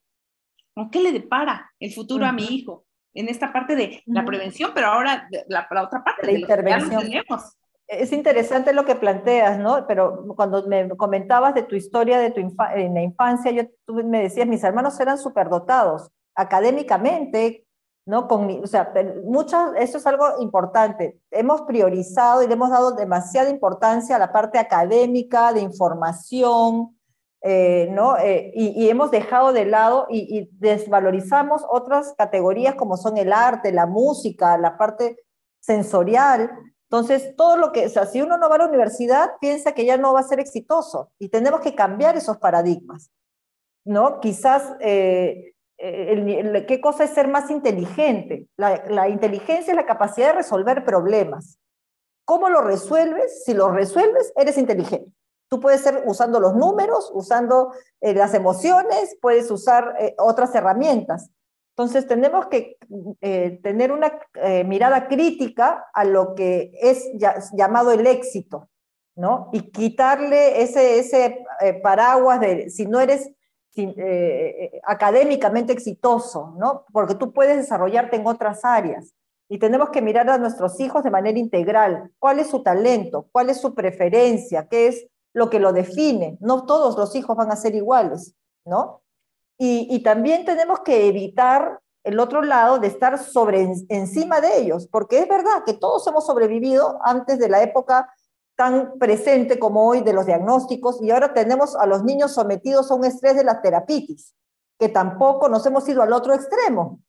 ¿o 0.76 0.90
qué 0.90 1.00
le 1.02 1.12
depara 1.12 1.72
el 1.80 1.94
futuro 1.94 2.26
a 2.26 2.32
mi 2.32 2.46
hijo? 2.46 2.86
En 3.14 3.28
esta 3.28 3.52
parte 3.52 3.76
de 3.76 4.02
la 4.06 4.24
prevención, 4.26 4.72
pero 4.74 4.88
ahora 4.88 5.28
la, 5.30 5.68
la 5.70 5.84
otra 5.84 6.04
parte 6.04 6.26
la 6.26 6.32
de 6.32 6.40
intervención. 6.40 7.04
Es 7.88 8.14
interesante 8.14 8.72
lo 8.72 8.86
que 8.86 8.96
planteas, 8.96 9.60
¿no? 9.60 9.86
Pero 9.86 10.26
cuando 10.38 10.66
me 10.66 10.88
comentabas 10.96 11.54
de 11.54 11.64
tu 11.64 11.76
historia 11.76 12.20
de 12.20 12.32
tu 12.32 12.40
en 12.40 12.94
la 12.94 13.02
infancia, 13.02 13.52
yo, 13.52 13.64
tú 13.86 13.96
me 13.96 14.22
decías, 14.22 14.48
mis 14.48 14.64
hermanos 14.64 14.98
eran 15.02 15.18
superdotados 15.18 16.10
académicamente, 16.36 17.66
¿no? 18.06 18.28
Con, 18.28 18.50
o 18.64 18.68
sea, 18.68 18.94
eso 19.78 19.98
es 19.98 20.08
algo 20.08 20.26
importante. 20.40 21.20
Hemos 21.30 21.62
priorizado 21.62 22.44
y 22.44 22.48
le 22.48 22.54
hemos 22.54 22.70
dado 22.70 22.92
demasiada 22.94 23.50
importancia 23.50 24.16
a 24.16 24.20
la 24.20 24.32
parte 24.32 24.58
académica, 24.58 25.54
de 25.54 25.62
información, 25.62 26.98
eh, 27.44 27.88
¿no? 27.92 28.18
Eh, 28.18 28.52
y, 28.54 28.88
hemos 28.90 29.10
dejado 29.10 29.52
de 29.52 29.66
lado 29.66 30.06
y, 30.10 30.50
desvalorizamos 30.60 31.64
otras 31.70 32.14
categorías 32.16 32.76
como 32.76 32.98
son 32.98 33.18
el 33.18 33.34
arte, 33.34 33.72
la 33.72 33.88
música, 33.88 34.58
la 34.58 34.78
parte 34.78 35.18
sensorial. 35.60 36.52
Entonces, 36.84 37.36
todo 37.36 37.58
lo 37.58 37.72
que, 37.72 37.90
si 37.90 38.22
uno 38.22 38.38
no 38.38 38.50
va 38.50 38.56
a 38.56 38.60
la 38.60 38.68
universidad, 38.68 39.32
piensa 39.40 39.72
que 39.72 39.86
ya 39.86 39.98
no 39.98 40.14
va 40.14 40.20
a 40.20 40.24
ser 40.24 40.40
exitoso 40.40 41.12
y 41.18 41.30
tenemos 41.30 41.62
que 41.62 41.74
cambiar 41.74 42.16
esos 42.16 42.38
paradigmas, 42.38 43.12
¿no? 43.86 44.20
Quizás 44.20 44.76
eh, 44.80 45.54
eh, 45.84 46.66
qué 46.68 46.80
cosa 46.80 47.06
es 47.06 47.10
ser 47.10 47.28
más 47.28 47.50
inteligente. 47.50 48.48
La, 48.56 49.10
inteligencia 49.10 49.72
es 49.72 49.76
la 49.76 49.88
capacidad 49.88 50.28
de 50.28 50.34
resolver 50.34 50.86
problemas. 50.86 51.58
¿Cómo 52.24 52.50
lo 52.50 52.62
resuelves? 52.62 53.44
Si 53.44 53.54
lo 53.54 53.72
resuelves, 53.72 54.32
eres 54.36 54.60
inteligente. 54.60 55.12
Tú 55.50 55.60
puedes 55.60 55.82
ser 55.82 56.04
usando 56.06 56.40
los 56.40 56.56
números, 56.56 57.12
usando 57.14 57.74
eh, 58.00 58.14
las 58.14 58.36
emociones, 58.36 59.18
puedes 59.22 59.50
usar 59.50 59.96
eh, 60.00 60.14
otras 60.20 60.54
herramientas. 60.54 61.32
Entonces 61.76 62.06
tenemos 62.06 62.46
que 62.48 62.78
tener 63.64 63.92
una 63.94 64.20
mirada 64.66 65.08
crítica 65.08 65.86
a 65.94 66.04
lo 66.04 66.36
que 66.36 66.74
es 66.80 67.10
llamado 67.54 67.92
el 67.92 68.06
éxito, 68.06 68.70
¿no? 69.16 69.50
Y 69.54 69.72
quitarle 69.72 70.62
ese, 70.62 71.00
ese 71.00 71.46
paraguas 71.82 72.42
de 72.42 72.70
si 72.70 72.86
no 72.86 73.00
eres 73.00 73.32
eh, 73.76 73.94
eh, 73.98 74.82
académicamente 74.84 75.72
exitoso, 75.72 76.54
¿no? 76.58 76.86
Porque 76.92 77.16
tú 77.16 77.32
puedes 77.32 77.58
desarrollarte 77.58 78.18
en 78.18 78.28
otras 78.28 78.66
áreas. 78.66 79.14
Y 79.48 79.60
tenemos 79.60 79.90
que 79.90 80.02
mirar 80.02 80.30
a 80.30 80.38
nuestros 80.38 80.80
hijos 80.80 81.04
de 81.04 81.12
manera 81.12 81.38
integral. 81.38 82.12
¿Cuál 82.20 82.40
es 82.40 82.48
su 82.48 82.64
talento? 82.64 83.28
¿Cuál 83.32 83.50
es 83.50 83.60
su 83.62 83.74
preferencia? 83.74 84.68
¿Qué 84.68 84.88
es 84.88 85.08
lo 85.34 85.50
que 85.50 85.60
lo 85.60 85.74
define? 85.74 86.38
No 86.42 86.66
todos 86.66 86.98
los 86.98 87.16
hijos 87.16 87.36
van 87.36 87.52
a 87.52 87.56
ser 87.56 87.76
iguales, 87.76 88.36
¿no? 88.66 89.02
Y, 89.58 89.88
y 89.90 90.04
también 90.04 90.46
tenemos 90.46 90.80
que 90.82 91.08
evitar 91.08 91.80
el 92.04 92.20
otro 92.20 92.42
lado 92.42 92.80
de 92.80 92.88
estar 92.88 93.18
sobre 93.20 93.72
encima 93.90 94.42
de 94.42 94.60
ellos, 94.60 94.88
porque 94.88 95.20
es 95.20 95.28
verdad 95.28 95.64
que 95.66 95.74
todos 95.74 96.06
hemos 96.08 96.26
sobrevivido 96.26 97.00
antes 97.04 97.38
de 97.38 97.50
la 97.50 97.62
época 97.62 98.12
tan 98.56 98.98
presente 99.00 99.58
como 99.60 99.88
hoy 99.88 100.02
de 100.02 100.14
los 100.14 100.26
diagnósticos 100.26 101.02
y 101.02 101.12
ahora 101.12 101.34
tenemos 101.34 101.76
a 101.76 101.86
los 101.86 102.04
niños 102.04 102.34
sometidos 102.34 102.92
a 102.92 102.96
un 102.96 103.06
estrés 103.06 103.36
de 103.36 103.44
la 103.44 103.62
terapitis, 103.62 104.36
que 104.80 104.90
tampoco 104.90 105.50
nos 105.50 105.66
hemos 105.66 105.88
ido 105.90 106.02
al 106.02 106.14
otro 106.14 106.34
extremo, 106.34 107.00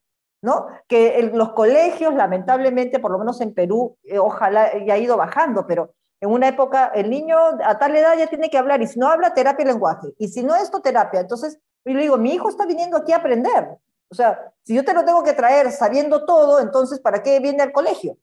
¿no? 0.43 0.67
Que 0.89 1.21
en 1.21 1.37
los 1.37 1.53
colegios, 1.53 2.15
lamentablemente, 2.15 3.01
por 3.01 3.11
lo 3.11 3.19
menos 3.19 3.41
en 3.41 3.55
Perú, 3.55 3.97
eh, 4.05 4.19
ojalá 4.19 4.71
ya 4.85 4.95
ha 4.95 4.99
ido 4.99 5.17
bajando, 5.17 5.67
pero 5.67 5.95
en 6.21 6.31
una 6.31 6.49
época 6.49 6.93
el 6.95 7.11
niño 7.11 7.37
a 7.65 7.79
tal 7.79 7.97
edad 7.97 8.17
ya 8.17 8.29
tiene 8.29 8.49
que 8.49 8.59
hablar 8.59 8.81
y 8.81 8.87
si 8.87 8.99
no 8.99 9.09
habla, 9.09 9.35
terapia 9.35 9.65
y 9.65 9.67
lenguaje, 9.67 10.15
y 10.19 10.29
si 10.29 10.43
no 10.43 10.55
esto, 10.55 10.81
terapia. 10.81 11.21
Entonces, 11.21 11.59
yo 11.85 11.95
le 11.95 12.03
digo, 12.03 12.17
mi 12.17 12.33
hijo 12.33 12.49
está 12.49 12.65
viniendo 12.65 12.97
aquí 12.97 13.13
a 13.13 13.17
aprender. 13.17 13.77
O 14.09 14.15
sea, 14.15 14.53
si 14.63 14.75
yo 14.75 14.85
te 14.85 14.95
lo 14.95 15.05
tengo 15.05 15.23
que 15.25 15.33
traer 15.33 15.73
sabiendo 15.73 16.25
todo, 16.25 16.61
entonces, 16.61 17.01
¿para 17.01 17.23
qué 17.23 17.41
viene 17.41 17.63
al 17.63 17.73
colegio? 17.73 18.19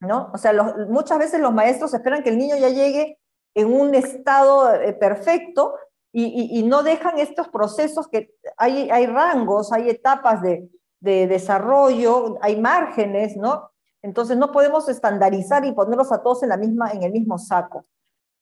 ¿No? 0.00 0.30
O 0.32 0.38
sea, 0.38 0.52
muchas 0.88 1.18
veces 1.18 1.40
los 1.40 1.52
maestros 1.52 1.94
esperan 1.94 2.22
que 2.22 2.30
el 2.30 2.38
niño 2.38 2.56
ya 2.56 2.68
llegue 2.68 3.18
en 3.54 3.72
un 3.72 3.94
estado 3.94 4.74
eh, 4.74 4.92
perfecto 4.92 5.74
y, 6.12 6.64
no 6.64 6.82
dejan 6.82 7.20
estos 7.20 7.48
procesos 7.48 8.08
que 8.08 8.34
hay, 8.56 8.90
hay 8.90 9.06
rangos, 9.06 9.72
hay 9.72 9.88
etapas 9.88 10.42
de, 10.42 10.68
de 10.98 11.28
desarrollo, 11.28 12.36
hay 12.40 12.60
márgenes, 12.60 13.36
¿no? 13.36 13.70
Entonces 14.02 14.36
no 14.36 14.50
podemos 14.50 14.88
estandarizar 14.88 15.64
y 15.64 15.72
ponerlos 15.72 16.10
a 16.10 16.22
todos 16.22 16.42
en, 16.42 16.48
la 16.48 16.56
misma, 16.56 16.90
en 16.90 17.02
el 17.04 17.12
mismo 17.12 17.38
saco. 17.38 17.84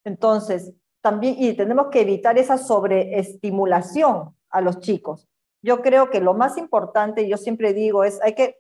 Entonces, 0.05 0.73
también, 1.03 1.37
y 1.39 1.55
tenemos 1.55 1.89
que 1.89 2.01
evitar 2.01 2.39
esa 2.39 2.59
sobreestimulación 2.59 4.35
a 4.51 4.61
los 4.61 4.81
chicos. 4.81 5.29
Yo 5.63 5.83
creo 5.83 6.11
que 6.11 6.21
lo 6.21 6.35
más 6.35 6.57
importante, 6.57 7.29
yo 7.29 7.37
siempre 7.37 7.75
digo, 7.75 8.05
es 8.05 8.21
hay 8.23 8.35
que 8.35 8.57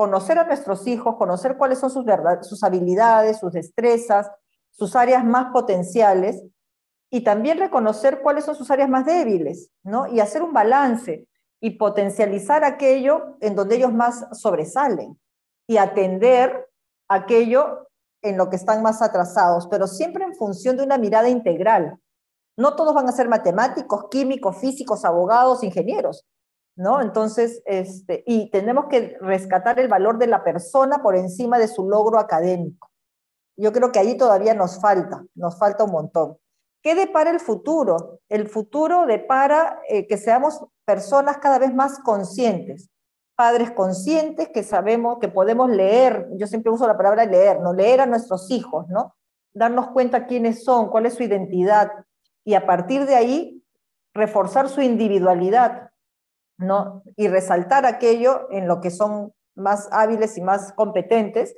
conocer 0.00 0.38
a 0.38 0.44
nuestros 0.44 0.86
hijos, 0.86 1.16
conocer 1.16 1.58
cuáles 1.58 1.78
son 1.78 1.90
sus, 1.90 2.62
habilidades, 2.64 3.38
sus 3.38 3.52
destrezas, 3.52 4.30
sus 4.70 4.96
áreas 4.96 5.26
más 5.26 5.52
potenciales 5.52 6.42
y 7.10 7.22
también 7.22 7.58
reconocer 7.58 8.22
cuáles 8.22 8.46
son 8.46 8.54
sus 8.54 8.70
áreas 8.70 8.88
más 8.88 9.04
débiles, 9.04 9.68
¿no? 9.82 10.06
Y 10.06 10.20
hacer 10.20 10.42
un 10.42 10.54
balance 10.54 11.28
y 11.60 11.72
potencializar 11.72 12.64
aquello 12.64 13.36
en 13.42 13.54
donde 13.54 13.76
ellos 13.76 13.92
más 13.92 14.26
sobresalen 14.32 15.20
y 15.66 15.76
atender 15.76 16.70
aquello 17.06 17.86
en 18.22 18.38
lo 18.38 18.48
que 18.48 18.56
están 18.56 18.82
más 18.82 19.02
atrasados, 19.02 19.66
pero 19.66 19.86
siempre 19.86 20.24
en 20.24 20.34
función 20.34 20.78
de 20.78 20.84
una 20.84 20.96
mirada 20.96 21.28
integral. 21.28 21.98
No 22.56 22.74
todos 22.74 22.94
van 22.94 23.06
a 23.06 23.12
ser 23.12 23.28
matemáticos, 23.28 24.06
químicos, 24.10 24.56
físicos, 24.56 25.04
abogados, 25.04 25.62
ingenieros, 25.62 26.24
¿no? 26.76 27.00
Entonces, 27.00 27.62
este, 27.66 28.22
y 28.26 28.50
tenemos 28.50 28.86
que 28.86 29.16
rescatar 29.20 29.78
el 29.78 29.88
valor 29.88 30.18
de 30.18 30.26
la 30.26 30.44
persona 30.44 31.02
por 31.02 31.16
encima 31.16 31.58
de 31.58 31.68
su 31.68 31.88
logro 31.88 32.18
académico. 32.18 32.90
Yo 33.56 33.72
creo 33.72 33.92
que 33.92 33.98
ahí 33.98 34.16
todavía 34.16 34.54
nos 34.54 34.80
falta, 34.80 35.24
nos 35.34 35.58
falta 35.58 35.84
un 35.84 35.92
montón. 35.92 36.38
¿Qué 36.82 36.94
depara 36.94 37.30
el 37.30 37.40
futuro? 37.40 38.20
El 38.28 38.48
futuro 38.48 39.04
depara 39.06 39.80
eh, 39.88 40.06
que 40.06 40.16
seamos 40.16 40.64
personas 40.86 41.38
cada 41.38 41.58
vez 41.58 41.74
más 41.74 41.98
conscientes, 41.98 42.90
padres 43.36 43.70
conscientes 43.70 44.48
que 44.48 44.62
sabemos 44.62 45.18
que 45.18 45.28
podemos 45.28 45.68
leer, 45.70 46.28
yo 46.36 46.46
siempre 46.46 46.72
uso 46.72 46.86
la 46.86 46.96
palabra 46.96 47.26
leer, 47.26 47.60
no 47.60 47.72
leer 47.72 48.00
a 48.00 48.06
nuestros 48.06 48.50
hijos, 48.50 48.88
¿no? 48.88 49.14
Darnos 49.52 49.88
cuenta 49.88 50.26
quiénes 50.26 50.64
son, 50.64 50.88
cuál 50.88 51.06
es 51.06 51.14
su 51.14 51.22
identidad 51.22 51.90
y 52.44 52.54
a 52.54 52.66
partir 52.66 53.06
de 53.06 53.14
ahí 53.14 53.64
reforzar 54.14 54.68
su 54.68 54.80
individualidad, 54.80 55.89
¿no? 56.60 57.02
Y 57.16 57.28
resaltar 57.28 57.86
aquello 57.86 58.48
en 58.50 58.68
lo 58.68 58.80
que 58.80 58.90
son 58.90 59.32
más 59.54 59.88
hábiles 59.90 60.38
y 60.38 60.42
más 60.42 60.72
competentes 60.72 61.54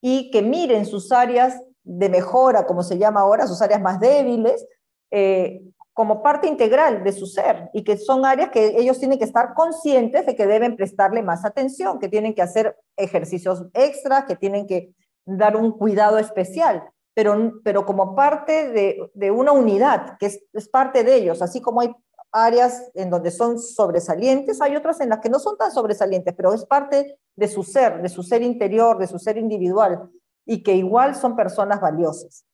y 0.00 0.30
que 0.30 0.42
miren 0.42 0.86
sus 0.86 1.12
áreas 1.12 1.60
de 1.84 2.08
mejora, 2.08 2.66
como 2.66 2.82
se 2.82 2.98
llama 2.98 3.20
ahora, 3.20 3.46
sus 3.46 3.62
áreas 3.62 3.80
más 3.80 3.98
débiles, 3.98 4.66
eh, 5.10 5.62
como 5.92 6.22
parte 6.22 6.48
integral 6.48 7.04
de 7.04 7.12
su 7.12 7.26
ser 7.26 7.68
y 7.74 7.84
que 7.84 7.98
son 7.98 8.24
áreas 8.24 8.50
que 8.50 8.78
ellos 8.78 8.98
tienen 8.98 9.18
que 9.18 9.26
estar 9.26 9.52
conscientes 9.54 10.24
de 10.24 10.34
que 10.34 10.46
deben 10.46 10.76
prestarle 10.76 11.22
más 11.22 11.44
atención, 11.44 11.98
que 11.98 12.08
tienen 12.08 12.34
que 12.34 12.42
hacer 12.42 12.76
ejercicios 12.96 13.66
extras, 13.74 14.24
que 14.24 14.36
tienen 14.36 14.66
que 14.66 14.94
dar 15.26 15.56
un 15.56 15.72
cuidado 15.72 16.18
especial, 16.18 16.82
pero, 17.14 17.60
pero 17.62 17.84
como 17.84 18.14
parte 18.14 18.70
de, 19.14 19.30
una 19.30 19.52
unidad, 19.52 20.16
que 20.18 20.26
es, 20.26 20.42
es, 20.52 20.68
parte 20.68 21.04
de 21.04 21.14
ellos, 21.16 21.42
así 21.42 21.60
como 21.60 21.82
hay 21.82 21.94
áreas 22.32 22.90
en 22.94 23.10
donde 23.10 23.30
son 23.30 23.58
sobresalientes, 23.58 24.60
hay 24.60 24.74
otras 24.74 25.00
en 25.00 25.10
las 25.10 25.20
que 25.20 25.28
no 25.28 25.38
son 25.38 25.56
tan 25.56 25.70
sobresalientes, 25.70 26.34
pero 26.34 26.52
es 26.54 26.64
parte 26.64 27.18
de 27.36 27.48
su 27.48 27.62
ser, 27.62 28.02
de 28.02 28.08
su 28.08 28.22
ser 28.22 28.42
interior, 28.42 28.98
de 28.98 29.06
su 29.06 29.18
ser 29.18 29.36
individual 29.36 30.10
y 30.44 30.62
que 30.62 30.74
igual 30.74 31.14
son 31.14 31.36
personas 31.36 31.80
valiosas. 31.80 32.44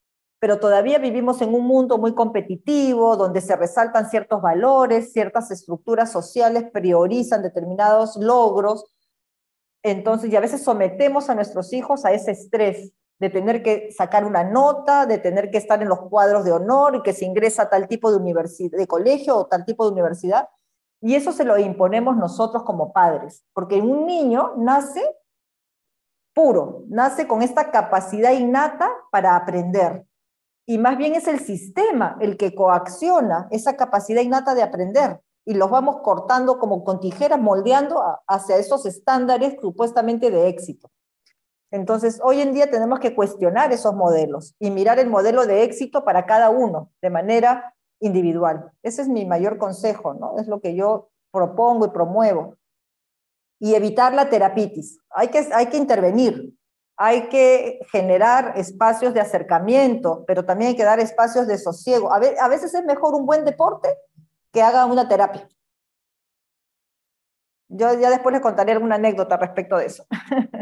Pero 0.40 0.60
todavía 0.60 0.98
vivimos 0.98 1.40
en 1.42 1.54
un 1.54 1.64
mundo 1.64 1.98
muy 1.98 2.14
competitivo, 2.14 3.16
donde 3.16 3.40
se 3.40 3.56
resaltan 3.56 4.08
ciertos 4.08 4.40
valores, 4.40 5.12
ciertas 5.12 5.50
estructuras 5.50 6.12
sociales 6.12 6.64
priorizan 6.72 7.42
determinados 7.42 8.16
logros. 8.16 8.84
Entonces, 9.82 10.30
y 10.30 10.36
a 10.36 10.40
veces 10.40 10.62
sometemos 10.62 11.28
a 11.28 11.34
nuestros 11.34 11.72
hijos 11.72 12.04
a 12.04 12.12
ese 12.12 12.32
estrés 12.32 12.92
de 13.18 13.30
tener 13.30 13.62
que 13.62 13.90
sacar 13.90 14.24
una 14.24 14.44
nota, 14.44 15.06
de 15.06 15.18
tener 15.18 15.50
que 15.50 15.58
estar 15.58 15.82
en 15.82 15.88
los 15.88 16.00
cuadros 16.02 16.44
de 16.44 16.52
honor 16.52 16.96
y 16.96 17.02
que 17.02 17.12
se 17.12 17.24
ingresa 17.24 17.62
a 17.62 17.70
tal 17.70 17.88
tipo 17.88 18.10
de, 18.10 18.18
universidad, 18.18 18.78
de 18.78 18.86
colegio 18.86 19.36
o 19.36 19.46
tal 19.46 19.64
tipo 19.64 19.84
de 19.84 19.92
universidad. 19.92 20.48
Y 21.00 21.14
eso 21.14 21.32
se 21.32 21.44
lo 21.44 21.58
imponemos 21.58 22.16
nosotros 22.16 22.62
como 22.64 22.92
padres, 22.92 23.44
porque 23.52 23.80
un 23.80 24.06
niño 24.06 24.54
nace 24.56 25.02
puro, 26.34 26.84
nace 26.88 27.26
con 27.26 27.42
esta 27.42 27.70
capacidad 27.70 28.32
innata 28.32 28.90
para 29.10 29.36
aprender. 29.36 30.06
Y 30.66 30.78
más 30.78 30.98
bien 30.98 31.14
es 31.14 31.26
el 31.26 31.40
sistema 31.40 32.16
el 32.20 32.36
que 32.36 32.54
coacciona 32.54 33.48
esa 33.50 33.76
capacidad 33.76 34.22
innata 34.22 34.54
de 34.54 34.62
aprender 34.62 35.20
y 35.44 35.54
los 35.54 35.70
vamos 35.70 36.00
cortando 36.02 36.58
como 36.58 36.84
con 36.84 37.00
tijeras, 37.00 37.40
moldeando 37.40 38.02
hacia 38.26 38.58
esos 38.58 38.84
estándares 38.84 39.56
supuestamente 39.60 40.30
de 40.30 40.46
éxito. 40.48 40.90
Entonces, 41.70 42.20
hoy 42.22 42.40
en 42.40 42.54
día 42.54 42.70
tenemos 42.70 42.98
que 42.98 43.14
cuestionar 43.14 43.72
esos 43.72 43.94
modelos 43.94 44.54
y 44.58 44.70
mirar 44.70 44.98
el 44.98 45.08
modelo 45.08 45.46
de 45.46 45.62
éxito 45.62 46.04
para 46.04 46.24
cada 46.24 46.50
uno 46.50 46.90
de 47.02 47.10
manera 47.10 47.74
individual. 48.00 48.72
Ese 48.82 49.02
es 49.02 49.08
mi 49.08 49.26
mayor 49.26 49.58
consejo, 49.58 50.14
¿no? 50.14 50.38
Es 50.38 50.46
lo 50.46 50.60
que 50.60 50.74
yo 50.74 51.10
propongo 51.30 51.86
y 51.86 51.90
promuevo 51.90 52.56
y 53.60 53.74
evitar 53.74 54.14
la 54.14 54.30
terapitis. 54.30 55.00
Hay 55.10 55.28
que, 55.28 55.46
hay 55.52 55.66
que 55.66 55.76
intervenir, 55.76 56.54
hay 56.96 57.28
que 57.28 57.80
generar 57.90 58.54
espacios 58.56 59.14
de 59.14 59.20
acercamiento, 59.20 60.24
pero 60.26 60.44
también 60.44 60.70
hay 60.70 60.76
que 60.76 60.84
dar 60.84 61.00
espacios 61.00 61.46
de 61.46 61.58
sosiego. 61.58 62.12
A, 62.12 62.18
veces 62.18 62.74
es 62.74 62.84
mejor 62.84 63.14
un 63.14 63.26
buen 63.26 63.44
deporte 63.44 63.88
que 64.52 64.62
haga 64.62 64.86
una 64.86 65.08
terapia. 65.08 65.48
Yo 67.68 67.92
ya 67.94 68.10
después 68.10 68.32
les 68.32 68.40
contaré 68.40 68.72
alguna 68.72 68.94
anécdota 68.94 69.36
respecto 69.36 69.76
de 69.76 69.86
eso. 69.86 70.06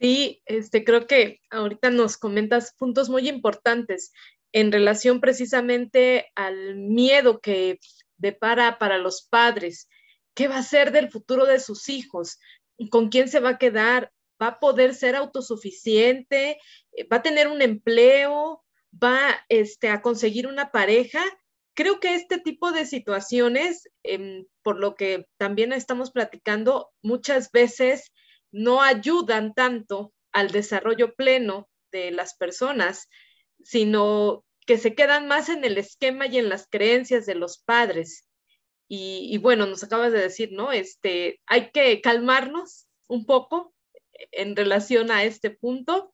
Sí, 0.00 0.42
este, 0.46 0.84
creo 0.84 1.06
que 1.06 1.40
ahorita 1.50 1.90
nos 1.90 2.16
comentas 2.16 2.74
puntos 2.78 3.08
muy 3.08 3.28
importantes 3.28 4.12
en 4.52 4.72
relación 4.72 5.20
precisamente 5.20 6.30
al 6.34 6.76
miedo 6.76 7.40
que 7.40 7.80
depara 8.16 8.78
para 8.78 8.98
los 8.98 9.26
padres 9.28 9.88
¿Qué 10.38 10.46
va 10.46 10.58
a 10.58 10.62
ser 10.62 10.92
del 10.92 11.10
futuro 11.10 11.46
de 11.46 11.58
sus 11.58 11.88
hijos? 11.88 12.38
¿Con 12.90 13.08
quién 13.08 13.26
se 13.26 13.40
va 13.40 13.48
a 13.48 13.58
quedar? 13.58 14.12
¿Va 14.40 14.46
a 14.46 14.60
poder 14.60 14.94
ser 14.94 15.16
autosuficiente? 15.16 16.60
¿Va 17.12 17.16
a 17.16 17.22
tener 17.22 17.48
un 17.48 17.60
empleo? 17.60 18.62
¿Va 18.94 19.44
este, 19.48 19.88
a 19.88 20.00
conseguir 20.00 20.46
una 20.46 20.70
pareja? 20.70 21.24
Creo 21.74 21.98
que 21.98 22.14
este 22.14 22.38
tipo 22.38 22.70
de 22.70 22.86
situaciones, 22.86 23.88
em, 24.04 24.46
por 24.62 24.78
lo 24.78 24.94
que 24.94 25.26
también 25.38 25.72
estamos 25.72 26.12
platicando, 26.12 26.88
muchas 27.02 27.50
veces 27.50 28.12
no 28.52 28.82
ayudan 28.82 29.54
tanto 29.54 30.12
al 30.32 30.50
desarrollo 30.50 31.14
pleno 31.14 31.68
de 31.90 32.10
las 32.10 32.34
personas, 32.36 33.08
sino 33.62 34.44
que 34.66 34.78
se 34.78 34.94
quedan 34.94 35.28
más 35.28 35.48
en 35.48 35.64
el 35.64 35.78
esquema 35.78 36.26
y 36.26 36.38
en 36.38 36.48
las 36.48 36.68
creencias 36.68 37.26
de 37.26 37.34
los 37.34 37.58
padres. 37.58 38.26
Y, 38.90 39.36
bueno, 39.38 39.66
nos 39.66 39.84
acabas 39.84 40.12
de 40.12 40.20
decir, 40.20 40.50
¿no? 40.52 40.72
Este, 40.72 41.40
hay 41.46 41.70
que 41.72 42.00
calmarnos 42.00 42.86
un 43.06 43.26
poco 43.26 43.74
en 44.32 44.56
relación 44.56 45.10
a 45.10 45.24
este 45.24 45.50
punto 45.50 46.12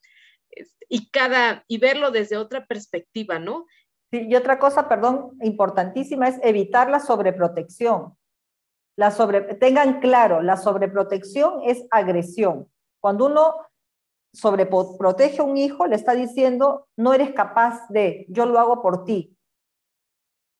este, 0.51 0.87
y 0.89 1.11
cada 1.11 1.65
y 1.69 1.79
verlo 1.79 2.11
desde 2.11 2.37
otra 2.37 2.67
perspectiva, 2.67 3.39
¿no? 3.39 3.67
Y 4.11 4.35
otra 4.35 4.59
cosa, 4.59 4.89
perdón, 4.89 5.37
importantísima 5.43 6.29
es 6.29 6.39
evitar 6.43 6.91
la 6.91 7.01
sobreprotección. 7.01 8.17
La 8.97 9.15
tengan 9.61 10.01
claro, 10.01 10.43
la 10.43 10.57
sobreprotección 10.57 11.61
es 11.65 11.85
agresión. 11.91 12.69
Cuando 13.01 13.27
uno 13.27 13.55
sobreprotege 14.33 15.41
a 15.41 15.45
un 15.45 15.57
hijo, 15.57 15.87
le 15.87 15.97
está 15.97 16.15
diciendo, 16.15 16.87
no 16.97 17.13
eres 17.13 17.33
capaz 17.33 17.89
de, 17.89 18.27
yo 18.29 18.47
lo 18.47 18.59
hago 18.59 18.83
por 18.83 19.05
ti 19.05 19.35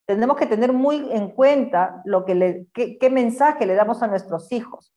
tenemos 0.07 0.37
que 0.37 0.47
tener 0.47 0.73
muy 0.73 1.09
en 1.13 1.31
cuenta 1.31 2.03
lo 2.05 2.25
que 2.25 2.35
le, 2.35 2.67
qué, 2.75 3.11
mensaje 3.11 3.67
le 3.67 3.75
damos 3.75 4.03
a 4.03 4.07
nuestros 4.07 4.53
hijos 4.53 4.93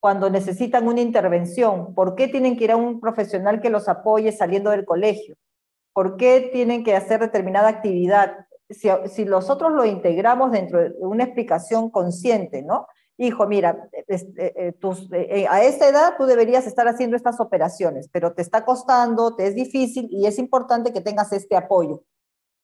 cuando 0.00 0.30
necesitan 0.30 0.86
una 0.86 1.00
intervención. 1.00 1.94
¿Por 1.94 2.14
qué 2.14 2.28
tienen 2.28 2.56
que 2.56 2.64
ir 2.64 2.72
a 2.72 2.76
un 2.76 3.00
profesional 3.00 3.60
que 3.60 3.70
los 3.70 3.88
apoye 3.88 4.30
saliendo 4.32 4.70
del 4.70 4.84
colegio? 4.84 5.36
¿Por 5.92 6.16
qué 6.16 6.48
tienen 6.52 6.84
que 6.84 6.96
hacer 6.96 7.20
determinada 7.20 7.68
actividad? 7.68 8.46
Si, 8.70 8.88
si 9.06 9.24
nosotros 9.24 9.72
lo 9.72 9.84
integramos 9.84 10.50
dentro 10.52 10.80
de 10.80 10.94
una 11.00 11.24
explicación 11.24 11.90
consciente, 11.90 12.62
¿no? 12.62 12.86
Hijo, 13.18 13.46
mira, 13.46 13.88
este, 14.08 14.68
eh, 14.68 14.74
eh, 15.12 15.46
a 15.48 15.62
esta 15.62 15.88
edad 15.88 16.14
tú 16.16 16.24
deberías 16.24 16.66
estar 16.66 16.88
haciendo 16.88 17.16
estas 17.16 17.40
operaciones, 17.40 18.08
pero 18.10 18.32
te 18.32 18.42
está 18.42 18.64
costando, 18.64 19.36
te 19.36 19.46
es 19.46 19.54
difícil 19.54 20.08
y 20.10 20.26
es 20.26 20.38
importante 20.38 20.92
que 20.92 21.02
tengas 21.02 21.32
este 21.32 21.56
apoyo, 21.56 22.04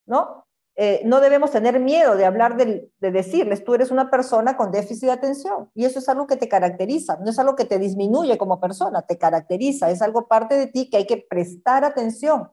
¿no? 0.07 0.47
eh, 0.81 1.03
no 1.05 1.21
debemos 1.21 1.51
tener 1.51 1.81
miedo 1.81 2.15
de 2.15 2.25
hablar 2.25 2.57
de, 2.57 2.89
de, 3.01 3.11
decirles, 3.11 3.65
tú 3.65 3.75
eres 3.75 3.91
una 3.91 4.11
persona 4.11 4.57
con 4.57 4.71
déficit 4.71 5.07
de 5.07 5.11
atención 5.11 5.69
y 5.75 5.85
eso 5.85 5.99
es 5.99 6.09
algo 6.09 6.29
que 6.29 6.37
te 6.37 6.49
caracteriza, 6.49 7.17
no 7.17 7.31
es 7.31 7.39
algo 7.41 7.57
que 7.57 7.65
te 7.65 7.81
disminuye 7.81 8.39
como 8.39 8.61
persona, 8.61 9.03
te 9.03 9.19
caracteriza, 9.19 9.91
es 9.91 10.03
algo 10.03 10.29
parte 10.29 10.55
de 10.55 10.69
ti 10.69 10.89
que 10.89 10.99
hay 10.99 11.07
que 11.09 11.27
prestar 11.29 11.85
atención, 11.85 12.53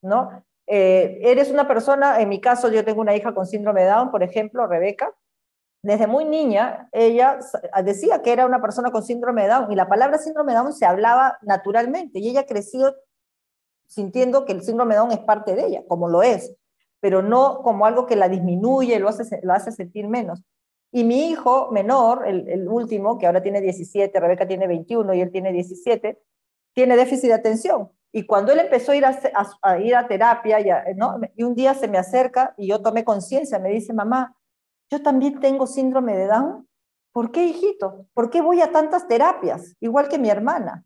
¿no? 0.00 0.44
Eh, 0.66 1.18
eres 1.22 1.50
una 1.50 1.68
persona, 1.68 2.20
en 2.20 2.28
mi 2.28 2.40
caso 2.40 2.70
yo 2.70 2.84
tengo 2.84 3.00
una 3.00 3.14
hija 3.14 3.34
con 3.34 3.46
síndrome 3.46 3.82
de 3.82 3.88
Down, 3.88 4.10
por 4.10 4.22
ejemplo, 4.22 4.66
Rebeca, 4.66 5.12
desde 5.82 6.06
muy 6.08 6.24
niña 6.24 6.88
ella 6.90 7.38
decía 7.84 8.20
que 8.20 8.32
era 8.32 8.46
una 8.46 8.60
persona 8.60 8.90
con 8.90 9.04
síndrome 9.04 9.42
de 9.42 9.48
Down 9.48 9.70
y 9.70 9.76
la 9.76 9.88
palabra 9.88 10.18
síndrome 10.18 10.52
de 10.52 10.58
Down 10.58 10.72
se 10.72 10.84
hablaba 10.84 11.38
naturalmente 11.42 12.18
y 12.18 12.28
ella 12.30 12.44
creció 12.44 12.96
sintiendo 13.86 14.44
que 14.44 14.52
el 14.52 14.62
síndrome 14.62 14.94
de 14.94 15.00
Down 15.00 15.12
es 15.12 15.20
parte 15.20 15.54
de 15.54 15.66
ella, 15.66 15.82
como 15.86 16.08
lo 16.08 16.22
es 16.22 16.56
pero 17.00 17.22
no 17.22 17.62
como 17.62 17.86
algo 17.86 18.06
que 18.06 18.16
la 18.16 18.28
disminuye, 18.28 18.98
lo 18.98 19.08
hace, 19.08 19.40
lo 19.42 19.52
hace 19.52 19.72
sentir 19.72 20.08
menos. 20.08 20.42
Y 20.92 21.04
mi 21.04 21.28
hijo 21.28 21.70
menor, 21.70 22.26
el, 22.26 22.66
último, 22.68 23.18
que 23.18 23.26
ahora 23.26 23.42
tiene 23.42 23.60
17, 23.60 24.18
Rebeca 24.18 24.46
tiene 24.46 24.66
21 24.66 25.14
y 25.14 25.20
él 25.20 25.30
tiene 25.30 25.52
17, 25.52 26.18
tiene 26.72 26.96
déficit 26.96 27.28
de 27.28 27.34
atención. 27.34 27.90
Y 28.12 28.26
cuando 28.26 28.52
él 28.52 28.60
empezó 28.60 28.92
a 28.92 28.96
ir 28.96 29.04
a, 29.04 29.78
ir 29.78 29.94
a 29.94 30.08
terapia, 30.08 30.60
ya, 30.60 30.84
¿no? 30.96 31.18
y 31.34 31.42
un 31.42 31.54
día 31.54 31.74
se 31.74 31.88
me 31.88 31.98
acerca 31.98 32.54
y 32.56 32.68
yo 32.68 32.80
tomé 32.80 33.04
conciencia, 33.04 33.58
me 33.58 33.70
dice, 33.70 33.92
mamá, 33.92 34.34
yo 34.90 35.02
también 35.02 35.40
tengo 35.40 35.66
síndrome 35.66 36.16
de 36.16 36.26
Down. 36.26 36.68
¿Por 37.12 37.30
qué, 37.30 37.44
hijito? 37.44 38.06
¿Por 38.14 38.30
qué 38.30 38.40
voy 38.40 38.60
a 38.60 38.72
tantas 38.72 39.08
terapias? 39.08 39.74
Igual 39.80 40.08
que 40.08 40.18
mi 40.18 40.30
hermana. 40.30 40.84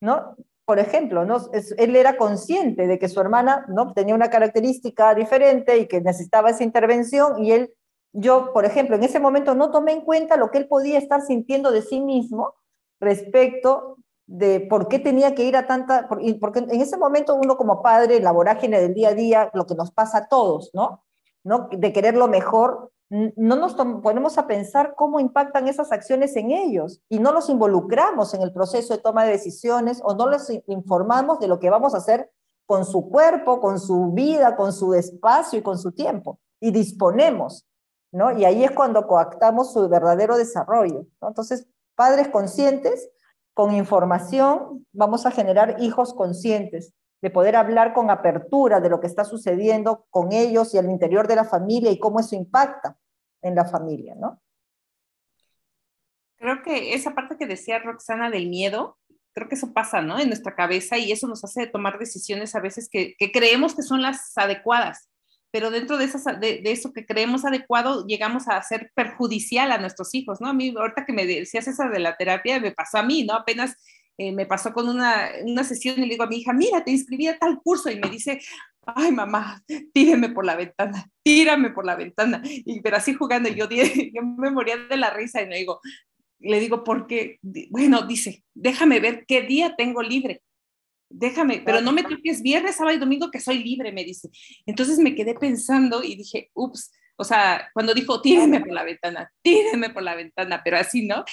¿No? 0.00 0.36
por 0.66 0.80
ejemplo, 0.80 1.24
¿no? 1.24 1.36
él 1.78 1.94
era 1.94 2.16
consciente 2.16 2.88
de 2.88 2.98
que 2.98 3.08
su 3.08 3.20
hermana 3.20 3.64
¿no? 3.68 3.92
tenía 3.92 4.16
una 4.16 4.30
característica 4.30 5.14
diferente 5.14 5.78
y 5.78 5.86
que 5.86 6.00
necesitaba 6.00 6.50
esa 6.50 6.64
intervención 6.64 7.42
y 7.42 7.52
él, 7.52 7.72
yo, 8.12 8.52
por 8.52 8.64
ejemplo, 8.64 8.96
en 8.96 9.04
ese 9.04 9.20
momento 9.20 9.54
no 9.54 9.70
tomé 9.70 9.92
en 9.92 10.00
cuenta 10.00 10.36
lo 10.36 10.50
que 10.50 10.58
él 10.58 10.66
podía 10.66 10.98
estar 10.98 11.22
sintiendo 11.22 11.70
de 11.70 11.82
sí 11.82 12.00
mismo 12.00 12.54
respecto 12.98 13.98
de 14.26 14.60
por 14.60 14.88
qué 14.88 14.98
tenía 14.98 15.34
que 15.34 15.44
ir 15.44 15.56
a 15.56 15.66
tanta, 15.66 16.08
porque 16.40 16.58
en 16.58 16.80
ese 16.80 16.96
momento 16.96 17.34
uno 17.34 17.56
como 17.56 17.82
padre, 17.82 18.20
la 18.20 18.32
vorágine 18.32 18.80
del 18.80 18.94
día 18.94 19.10
a 19.10 19.14
día, 19.14 19.50
lo 19.54 19.66
que 19.66 19.74
nos 19.74 19.92
pasa 19.92 20.18
a 20.18 20.28
todos, 20.28 20.70
¿no? 20.74 21.04
¿no? 21.44 21.68
De 21.70 21.92
querer 21.92 22.16
lo 22.16 22.26
mejor, 22.26 22.90
no 23.08 23.54
nos 23.54 23.74
ponemos 23.74 24.36
a 24.36 24.48
pensar 24.48 24.94
cómo 24.96 25.20
impactan 25.20 25.68
esas 25.68 25.92
acciones 25.92 26.34
en 26.34 26.50
ellos 26.50 27.00
y 27.08 27.20
no 27.20 27.32
los 27.32 27.48
involucramos 27.48 28.34
en 28.34 28.42
el 28.42 28.52
proceso 28.52 28.94
de 28.94 29.00
toma 29.00 29.24
de 29.24 29.30
decisiones 29.30 30.00
o 30.02 30.14
no 30.16 30.26
los 30.26 30.50
informamos 30.66 31.38
de 31.38 31.46
lo 31.46 31.60
que 31.60 31.70
vamos 31.70 31.94
a 31.94 31.98
hacer 31.98 32.32
con 32.66 32.84
su 32.84 33.08
cuerpo, 33.08 33.60
con 33.60 33.78
su 33.78 34.10
vida, 34.10 34.56
con 34.56 34.72
su 34.72 34.92
espacio 34.94 35.60
y 35.60 35.62
con 35.62 35.78
su 35.78 35.92
tiempo. 35.92 36.40
Y 36.58 36.72
disponemos, 36.72 37.64
¿no? 38.10 38.36
Y 38.36 38.44
ahí 38.44 38.64
es 38.64 38.72
cuando 38.72 39.06
coactamos 39.06 39.72
su 39.72 39.88
verdadero 39.88 40.36
desarrollo, 40.36 41.06
Entonces, 41.22 41.68
padres 41.94 42.26
conscientes, 42.28 43.08
con 43.56 43.74
información, 43.74 44.86
vamos 44.92 45.24
a 45.24 45.30
generar 45.30 45.76
hijos 45.80 46.12
conscientes 46.12 46.92
de 47.22 47.30
poder 47.30 47.56
hablar 47.56 47.94
con 47.94 48.10
apertura 48.10 48.80
de 48.80 48.90
lo 48.90 49.00
que 49.00 49.06
está 49.06 49.24
sucediendo 49.24 50.04
con 50.10 50.30
ellos 50.32 50.74
y 50.74 50.78
al 50.78 50.90
interior 50.90 51.26
de 51.26 51.36
la 51.36 51.44
familia 51.44 51.90
y 51.90 51.98
cómo 51.98 52.20
eso 52.20 52.36
impacta 52.36 52.98
en 53.40 53.54
la 53.54 53.64
familia, 53.64 54.14
¿no? 54.14 54.42
Creo 56.36 56.62
que 56.62 56.92
esa 56.92 57.14
parte 57.14 57.38
que 57.38 57.46
decía 57.46 57.78
Roxana 57.78 58.28
del 58.28 58.50
miedo, 58.50 58.98
creo 59.32 59.48
que 59.48 59.54
eso 59.54 59.72
pasa, 59.72 60.02
¿no? 60.02 60.18
En 60.18 60.28
nuestra 60.28 60.54
cabeza 60.54 60.98
y 60.98 61.10
eso 61.10 61.26
nos 61.26 61.42
hace 61.42 61.66
tomar 61.66 61.98
decisiones 61.98 62.54
a 62.54 62.60
veces 62.60 62.90
que, 62.90 63.16
creemos 63.32 63.74
que 63.74 63.80
son 63.80 64.02
las 64.02 64.36
adecuadas, 64.36 65.08
pero 65.50 65.70
dentro 65.70 65.96
de, 65.96 66.04
esas, 66.04 66.24
de, 66.40 66.60
eso 66.64 66.92
que 66.92 67.06
creemos 67.06 67.44
adecuado 67.44 68.06
llegamos 68.06 68.48
a 68.48 68.62
ser 68.62 68.90
perjudicial 68.94 69.72
a 69.72 69.78
nuestros 69.78 70.14
hijos, 70.14 70.40
¿no? 70.40 70.48
A 70.48 70.54
mí, 70.54 70.74
ahorita 70.76 71.04
que 71.06 71.12
me 71.12 71.26
decías 71.26 71.68
esa 71.68 71.88
de 71.88 71.98
la 71.98 72.16
terapia, 72.16 72.60
me 72.60 72.72
pasó 72.72 72.98
a 72.98 73.02
mí, 73.02 73.24
¿no? 73.24 73.34
Apenas 73.34 73.76
eh, 74.18 74.32
me 74.32 74.46
pasó 74.46 74.72
con 74.72 74.88
una, 74.88 75.30
una, 75.44 75.64
sesión 75.64 75.98
y 75.98 76.02
le 76.02 76.14
digo 76.14 76.24
a 76.24 76.28
mi 76.28 76.38
hija, 76.38 76.52
mira, 76.52 76.82
te 76.84 76.90
inscribí 76.90 77.26
a 77.28 77.38
tal 77.38 77.60
curso 77.62 77.90
y 77.90 77.98
me 78.00 78.08
dice, 78.08 78.40
ay 78.86 79.12
mamá, 79.12 79.62
tíreme 79.92 80.30
por 80.30 80.44
la 80.44 80.56
ventana, 80.56 81.10
tírame 81.22 81.70
por 81.70 81.84
la 81.84 81.96
ventana. 81.96 82.40
Y, 82.44 82.80
pero 82.80 82.96
así 82.96 83.14
jugando, 83.14 83.48
yo, 83.48 83.68
yo 83.70 84.22
me 84.22 84.50
moría 84.50 84.76
de 84.76 84.96
la 84.96 85.10
risa 85.10 85.42
y 85.42 85.48
le 85.48 85.58
digo, 85.58 85.80
le 86.38 86.60
digo, 86.60 86.84
porque, 86.84 87.38
bueno, 87.70 88.02
dice, 88.02 88.44
déjame 88.54 89.00
ver 89.00 89.24
qué 89.26 89.42
día 89.42 89.74
tengo 89.76 90.02
libre. 90.02 90.42
Déjame, 91.08 91.62
pero 91.64 91.80
no 91.80 91.92
me 91.92 92.02
toques 92.02 92.42
viernes, 92.42 92.76
sábado 92.76 92.96
y 92.96 93.00
domingo 93.00 93.30
que 93.30 93.40
soy 93.40 93.62
libre, 93.62 93.92
me 93.92 94.04
dice. 94.04 94.28
Entonces 94.66 94.98
me 94.98 95.14
quedé 95.14 95.34
pensando 95.34 96.02
y 96.02 96.16
dije, 96.16 96.50
ups, 96.54 96.90
o 97.16 97.24
sea, 97.24 97.70
cuando 97.72 97.94
dijo, 97.94 98.20
tíreme 98.20 98.60
por 98.60 98.72
la 98.72 98.84
ventana, 98.84 99.32
tíreme 99.42 99.90
por 99.90 100.02
la 100.02 100.14
ventana, 100.14 100.60
pero 100.64 100.76
así, 100.76 101.06
¿no? 101.06 101.24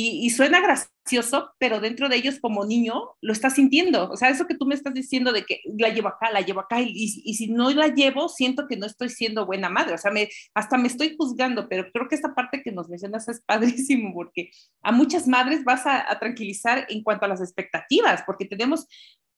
Y, 0.00 0.30
suena 0.30 0.60
gracioso, 0.60 1.50
pero 1.58 1.80
dentro 1.80 2.08
de 2.08 2.14
ellos 2.14 2.38
como 2.40 2.64
niño 2.64 3.16
lo 3.20 3.32
está 3.32 3.50
sintiendo. 3.50 4.08
O 4.08 4.16
sea, 4.16 4.28
eso 4.28 4.46
que 4.46 4.54
tú 4.54 4.64
me 4.64 4.76
estás 4.76 4.94
diciendo 4.94 5.32
de 5.32 5.44
que 5.44 5.60
la 5.76 5.88
llevo 5.88 6.06
acá, 6.06 6.30
la 6.30 6.40
llevo 6.40 6.60
acá, 6.60 6.80
y, 6.80 6.92
y, 6.94 7.34
si 7.34 7.48
no 7.48 7.68
la 7.70 7.88
llevo, 7.88 8.28
siento 8.28 8.68
que 8.68 8.76
no 8.76 8.86
estoy 8.86 9.08
siendo 9.08 9.44
buena 9.44 9.68
madre. 9.68 9.94
O 9.94 9.98
sea, 9.98 10.12
me, 10.12 10.28
hasta 10.54 10.78
me 10.78 10.86
estoy 10.86 11.16
juzgando, 11.18 11.68
pero 11.68 11.90
creo 11.92 12.06
que 12.08 12.14
esta 12.14 12.32
parte 12.32 12.62
que 12.62 12.70
nos 12.70 12.88
mencionas 12.88 13.28
es 13.28 13.40
padrísimo, 13.44 14.14
porque 14.14 14.50
a 14.84 14.92
muchas 14.92 15.26
madres 15.26 15.64
vas 15.64 15.84
a, 15.84 16.08
a 16.08 16.20
tranquilizar 16.20 16.86
en 16.88 17.02
cuanto 17.02 17.24
a 17.24 17.28
las 17.28 17.40
expectativas, 17.40 18.22
porque 18.24 18.44
tenemos 18.44 18.86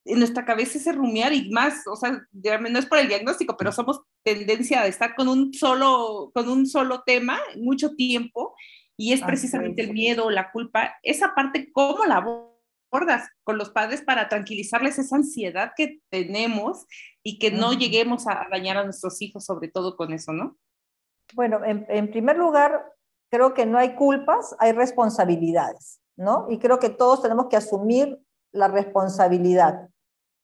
en 0.05 0.19
nuestra 0.19 0.45
cabeza 0.45 0.77
ese 0.77 0.93
rumiar 0.93 1.33
y 1.33 1.51
más, 1.51 1.87
o 1.87 1.97
sea, 1.97 2.21
no 2.33 2.79
es 2.79 2.87
por 2.87 2.99
el 2.99 3.09
diagnóstico, 3.09 3.57
pero 3.57 3.73
somos 3.73 4.03
tendencia 4.23 4.83
a 4.83 4.87
estar 4.87 5.15
con 5.15 5.27
un 5.29 5.55
solo, 5.55 6.31
con 6.35 6.51
un 6.51 6.67
solo 6.67 7.03
tema 7.07 7.41
mucho 7.57 7.95
tiempo 7.95 8.55
y 9.01 9.15
es 9.15 9.23
precisamente 9.23 9.81
el 9.81 9.95
miedo, 9.95 10.29
la 10.29 10.53
culpa, 10.53 10.95
esa 11.03 11.35
parte, 11.35 11.73
¿cómo 11.73 12.05
la 12.05 12.17
abordas 12.17 13.31
con 13.45 13.57
los 13.57 13.71
padres 13.71 14.03
para 14.03 14.29
tranquilizarles 14.29 14.99
esa 14.99 15.17
ansiedad 15.17 15.73
que 15.75 16.03
tenemos 16.11 16.87
y 17.23 17.39
que 17.39 17.51
no 17.51 17.73
lleguemos 17.73 18.27
a 18.27 18.47
dañar 18.51 18.77
a 18.77 18.85
nuestros 18.85 19.23
hijos, 19.23 19.47
sobre 19.47 19.69
todo 19.69 19.97
con 19.97 20.13
eso, 20.13 20.35
¿no? 20.35 20.59
Bueno, 21.33 21.65
en, 21.65 21.87
en 21.89 22.11
primer 22.11 22.37
lugar, 22.37 22.93
creo 23.31 23.55
que 23.55 23.65
no 23.65 23.79
hay 23.79 23.95
culpas, 23.95 24.55
hay 24.59 24.73
responsabilidades, 24.73 26.03
¿no? 26.17 26.47
Y 26.51 26.59
creo 26.59 26.79
que 26.79 26.91
todos 26.91 27.23
tenemos 27.23 27.47
que 27.49 27.57
asumir 27.57 28.21
la 28.53 28.69
responsabilidad 28.69 29.89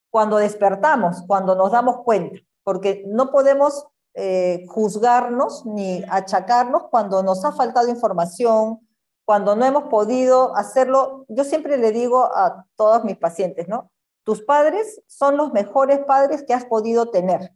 cuando 0.09 0.39
despertamos, 0.39 1.25
cuando 1.27 1.57
nos 1.57 1.73
damos 1.73 1.99
cuenta, 2.05 2.41
porque 2.65 3.05
no 3.07 3.31
podemos 3.31 3.87
eh, 4.19 4.65
juzgarnos 4.69 5.67
ni 5.67 6.03
achacarnos 6.09 6.85
cuando 6.91 7.23
nos 7.23 7.45
ha 7.45 7.53
faltado 7.53 7.89
información, 7.89 8.81
cuando 9.27 9.55
no 9.55 9.67
hemos 9.67 9.85
podido 9.85 10.57
hacerlo. 10.57 11.27
Yo 11.29 11.45
siempre 11.45 11.77
le 11.77 11.93
digo 11.93 12.25
a 12.35 12.65
todos 12.77 13.05
mis 13.05 13.19
pacientes, 13.19 13.69
¿no? 13.69 13.91
Tus 14.25 14.41
padres 14.41 15.03
son 15.07 15.37
los 15.37 15.53
mejores 15.53 15.99
padres 16.07 16.43
que 16.45 16.55
has 16.55 16.65
podido 16.65 17.11
tener, 17.11 17.53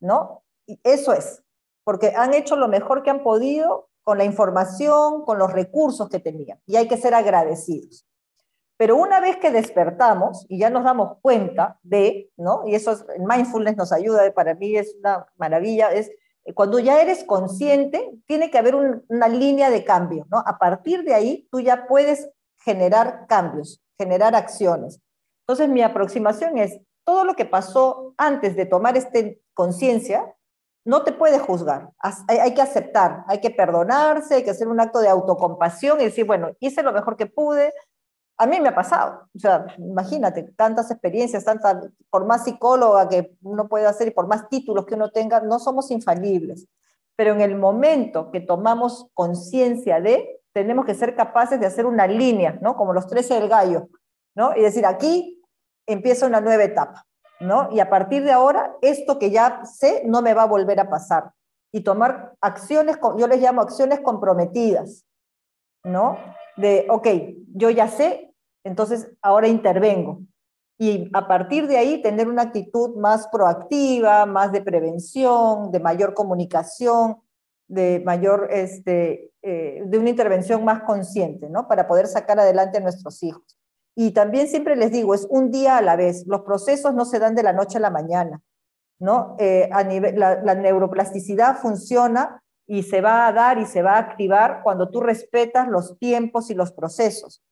¿no? 0.00 0.44
Y 0.66 0.78
eso 0.84 1.14
es, 1.14 1.42
porque 1.82 2.12
han 2.14 2.34
hecho 2.34 2.56
lo 2.56 2.68
mejor 2.68 3.02
que 3.02 3.08
han 3.08 3.22
podido 3.22 3.88
con 4.02 4.18
la 4.18 4.24
información, 4.24 5.24
con 5.24 5.38
los 5.38 5.50
recursos 5.50 6.10
que 6.10 6.20
tenían, 6.20 6.60
y 6.66 6.76
hay 6.76 6.88
que 6.88 6.98
ser 6.98 7.14
agradecidos. 7.14 8.06
Pero 8.80 8.96
una 8.96 9.20
vez 9.20 9.36
que 9.36 9.50
despertamos 9.50 10.46
y 10.48 10.58
ya 10.58 10.70
nos 10.70 10.84
damos 10.84 11.18
cuenta 11.20 11.78
de, 11.82 12.30
¿no? 12.38 12.62
Y 12.66 12.74
eso 12.74 12.92
es, 12.92 13.04
el 13.14 13.24
mindfulness 13.24 13.76
nos 13.76 13.92
ayuda, 13.92 14.32
para 14.32 14.54
mí 14.54 14.74
es 14.74 14.96
una 15.00 15.26
maravilla, 15.36 15.92
es 15.92 16.10
eh, 16.46 16.54
cuando 16.54 16.78
ya 16.78 17.02
eres 17.02 17.24
consciente, 17.24 18.10
tiene 18.26 18.50
que 18.50 18.56
haber 18.56 18.74
una 18.74 19.28
línea 19.28 19.68
de 19.68 19.84
cambio, 19.84 20.26
¿no? 20.30 20.38
A 20.46 20.56
partir 20.56 21.04
de 21.04 21.12
ahí, 21.12 21.46
tú 21.52 21.60
ya 21.60 21.86
puedes 21.88 22.30
generar 22.64 23.26
cambios, 23.28 23.82
generar 23.98 24.34
acciones. 24.34 24.98
Entonces, 25.42 25.68
mi 25.68 25.82
aproximación 25.82 26.56
es, 26.56 26.80
todo 27.04 27.26
lo 27.26 27.34
que 27.34 27.44
pasó 27.44 28.14
antes 28.16 28.56
de 28.56 28.64
tomar 28.64 28.96
esta 28.96 29.18
conciencia, 29.52 30.34
no 30.86 31.04
te 31.04 31.12
puede 31.12 31.38
juzgar, 31.38 31.90
hay, 32.28 32.54
que 32.54 32.62
aceptar, 32.62 33.24
hay 33.28 33.40
que 33.42 33.50
perdonarse, 33.50 34.36
hay 34.36 34.42
que 34.42 34.50
hacer 34.50 34.68
un 34.68 34.80
acto 34.80 35.00
de 35.00 35.08
autocompasión 35.08 36.00
y 36.00 36.04
decir, 36.04 36.24
bueno, 36.24 36.52
hice 36.58 36.82
lo 36.82 36.92
mejor 36.92 37.16
que 37.16 37.26
pude, 37.26 37.74
a 38.40 38.46
mí 38.46 38.58
me 38.58 38.70
ha 38.70 38.74
pasado, 38.74 39.28
o 39.36 39.38
sea, 39.38 39.66
imagínate, 39.76 40.44
tantas 40.56 40.90
experiencias, 40.90 41.44
tantas, 41.44 41.90
por 42.08 42.24
más 42.24 42.44
psicóloga 42.44 43.06
que 43.06 43.36
uno 43.42 43.68
pueda 43.68 43.90
hacer 43.90 44.08
y 44.08 44.12
por 44.12 44.28
más 44.28 44.48
títulos 44.48 44.86
que 44.86 44.94
uno 44.94 45.10
tenga, 45.10 45.40
no 45.40 45.58
somos 45.58 45.90
infalibles. 45.90 46.66
Pero 47.16 47.34
en 47.34 47.42
el 47.42 47.54
momento 47.54 48.30
que 48.30 48.40
tomamos 48.40 49.08
conciencia 49.12 50.00
de, 50.00 50.40
tenemos 50.54 50.86
que 50.86 50.94
ser 50.94 51.14
capaces 51.14 51.60
de 51.60 51.66
hacer 51.66 51.84
una 51.84 52.06
línea, 52.06 52.58
¿no? 52.62 52.76
Como 52.76 52.94
los 52.94 53.06
13 53.08 53.34
del 53.34 53.50
gallo, 53.50 53.90
¿no? 54.34 54.56
Y 54.56 54.62
decir, 54.62 54.86
aquí 54.86 55.38
empieza 55.86 56.26
una 56.26 56.40
nueva 56.40 56.64
etapa, 56.64 57.04
¿no? 57.40 57.68
Y 57.70 57.80
a 57.80 57.90
partir 57.90 58.24
de 58.24 58.32
ahora, 58.32 58.74
esto 58.80 59.18
que 59.18 59.30
ya 59.30 59.66
sé 59.66 60.02
no 60.06 60.22
me 60.22 60.32
va 60.32 60.44
a 60.44 60.46
volver 60.46 60.80
a 60.80 60.88
pasar. 60.88 61.32
Y 61.72 61.82
tomar 61.82 62.32
acciones, 62.40 62.96
yo 63.18 63.26
les 63.26 63.42
llamo 63.42 63.60
acciones 63.60 64.00
comprometidas, 64.00 65.04
¿no? 65.84 66.16
De, 66.56 66.86
ok, 66.88 67.06
yo 67.54 67.68
ya 67.68 67.86
sé 67.86 68.28
entonces, 68.64 69.10
ahora 69.22 69.48
intervengo. 69.48 70.20
y 70.78 71.10
a 71.12 71.28
partir 71.28 71.66
de 71.66 71.76
ahí 71.76 72.00
tener 72.00 72.26
una 72.26 72.42
actitud 72.42 72.96
más 72.96 73.28
proactiva, 73.28 74.24
más 74.24 74.50
de 74.50 74.62
prevención, 74.62 75.70
de 75.70 75.78
mayor 75.78 76.14
comunicación, 76.14 77.18
de 77.68 78.02
mayor, 78.04 78.48
este, 78.50 79.30
eh, 79.42 79.82
de 79.84 79.98
una 79.98 80.10
intervención 80.10 80.64
más 80.64 80.82
consciente, 80.82 81.50
¿no? 81.50 81.68
Para 81.68 81.86
poder 81.86 82.06
sacar 82.06 82.40
adelante 82.40 82.78
a 82.78 82.80
nuestros 82.80 83.22
hijos. 83.22 83.58
Y 83.94 84.12
también 84.12 84.48
siempre 84.48 84.74
les 84.74 84.90
digo, 84.90 85.14
es 85.14 85.26
un 85.30 85.50
día 85.50 85.76
a 85.76 85.82
la 85.82 85.96
vez. 85.96 86.26
Los 86.26 86.42
procesos 86.42 86.94
no 86.94 87.04
se 87.04 87.18
dan 87.18 87.34
de 87.34 87.42
la 87.42 87.52
noche 87.52 87.76
a 87.76 87.80
la 87.82 87.90
mañana, 87.90 88.42
¿no? 88.98 89.36
Eh, 89.38 89.68
a 89.72 89.84
nivel, 89.84 90.18
la, 90.18 90.42
la 90.42 90.54
neuroplasticidad 90.54 91.58
funciona 91.58 92.42
y 92.66 92.84
se 92.84 93.00
va 93.00 93.26
a 93.26 93.32
dar 93.32 93.58
y 93.58 93.66
se 93.66 93.82
va 93.82 93.96
a 93.96 93.98
activar 93.98 94.62
cuando 94.62 94.90
tú 94.90 95.00
respetas 95.00 95.68
los 95.68 95.98
tiempos 95.98 96.50
y 96.50 96.54
los 96.54 96.72
procesos. 96.72 97.42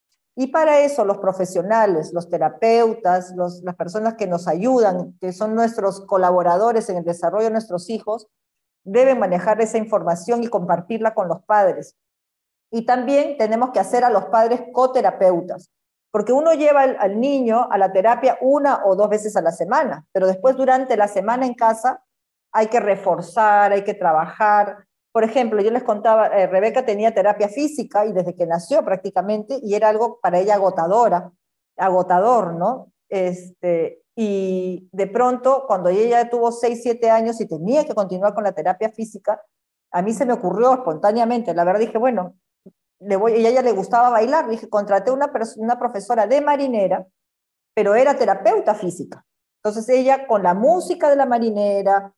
Y 0.40 0.46
para 0.46 0.78
eso 0.82 1.04
los 1.04 1.18
profesionales, 1.18 2.12
los 2.12 2.30
terapeutas, 2.30 3.34
las 3.34 3.74
personas 3.74 4.14
que 4.14 4.28
nos 4.28 4.46
ayudan, 4.46 5.18
que 5.20 5.32
son 5.32 5.56
nuestros 5.56 6.06
colaboradores 6.06 6.88
en 6.88 6.98
el 6.98 7.04
desarrollo 7.04 7.46
de 7.46 7.50
nuestros 7.50 7.90
hijos, 7.90 8.28
deben 8.84 9.18
manejar 9.18 9.60
esa 9.60 9.78
información 9.78 10.44
y 10.44 10.46
compartirla 10.46 11.12
con 11.12 11.26
los 11.26 11.42
padres. 11.42 11.96
Y 12.70 12.86
también 12.86 13.36
tenemos 13.36 13.70
que 13.72 13.80
hacer 13.80 14.04
a 14.04 14.10
los 14.10 14.26
padres 14.26 14.62
coterapeutas, 14.72 15.72
porque 16.12 16.32
uno 16.32 16.52
lleva 16.52 16.82
al 16.82 17.18
niño 17.18 17.66
a 17.68 17.76
la 17.76 17.92
terapia 17.92 18.38
una 18.40 18.84
o 18.84 18.94
dos 18.94 19.08
veces 19.08 19.36
a 19.36 19.42
la 19.42 19.50
semana, 19.50 20.06
pero 20.12 20.28
después 20.28 20.56
durante 20.56 20.96
la 20.96 21.08
semana 21.08 21.46
en 21.46 21.54
casa 21.54 22.04
hay 22.52 22.68
que 22.68 22.78
reforzar, 22.78 23.72
hay 23.72 23.82
que 23.82 23.94
trabajar, 23.94 24.86
por 25.12 25.24
ejemplo, 25.24 25.62
yo 25.62 25.70
les 25.70 25.82
contaba, 25.82 26.28
eh, 26.28 26.46
Rebeca 26.46 26.84
tenía 26.84 27.14
terapia 27.14 27.48
física 27.48 28.06
y 28.06 28.12
desde 28.12 28.34
que 28.34 28.46
nació 28.46 28.84
prácticamente, 28.84 29.58
y 29.62 29.74
era 29.74 29.88
algo 29.88 30.20
para 30.20 30.38
ella 30.38 30.54
agotadora, 30.54 31.32
agotador, 31.76 32.54
¿no? 32.54 32.92
Este, 33.08 34.02
y 34.14 34.88
de 34.92 35.06
pronto, 35.06 35.64
cuando 35.66 35.88
ella 35.88 36.28
tuvo 36.28 36.52
6, 36.52 36.80
7 36.82 37.10
años 37.10 37.40
y 37.40 37.46
tenía 37.46 37.84
que 37.84 37.94
continuar 37.94 38.34
con 38.34 38.44
la 38.44 38.52
terapia 38.52 38.90
física, 38.90 39.40
a 39.90 40.02
mí 40.02 40.12
se 40.12 40.26
me 40.26 40.34
ocurrió 40.34 40.74
espontáneamente, 40.74 41.54
la 41.54 41.64
verdad 41.64 41.80
dije, 41.80 41.98
bueno, 41.98 42.34
le 43.00 43.16
voy, 43.16 43.34
y 43.34 43.46
a 43.46 43.50
ella 43.50 43.62
le 43.62 43.72
gustaba 43.72 44.10
bailar, 44.10 44.48
dije, 44.48 44.68
contraté 44.68 45.10
una, 45.10 45.30
una 45.56 45.78
profesora 45.78 46.26
de 46.26 46.40
marinera, 46.40 47.06
pero 47.74 47.94
era 47.94 48.18
terapeuta 48.18 48.74
física. 48.74 49.24
Entonces 49.62 49.88
ella 49.88 50.26
con 50.26 50.42
la 50.42 50.54
música 50.54 51.08
de 51.08 51.16
la 51.16 51.26
marinera, 51.26 52.12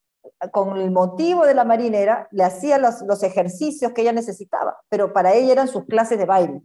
con 0.53 0.79
el 0.79 0.91
motivo 0.91 1.47
de 1.47 1.55
la 1.55 1.65
marinera, 1.65 2.29
le 2.31 2.45
hacía 2.45 2.79
los, 2.79 3.03
los, 3.03 3.23
ejercicios 3.23 3.93
que 3.93 4.03
ella 4.03 4.13
necesitaba, 4.13 4.79
pero 4.89 5.13
para 5.13 5.35
ella 5.35 5.53
eran 5.53 5.69
sus 5.69 5.85
clases 5.85 6.19
de 6.19 6.27
baile, 6.27 6.63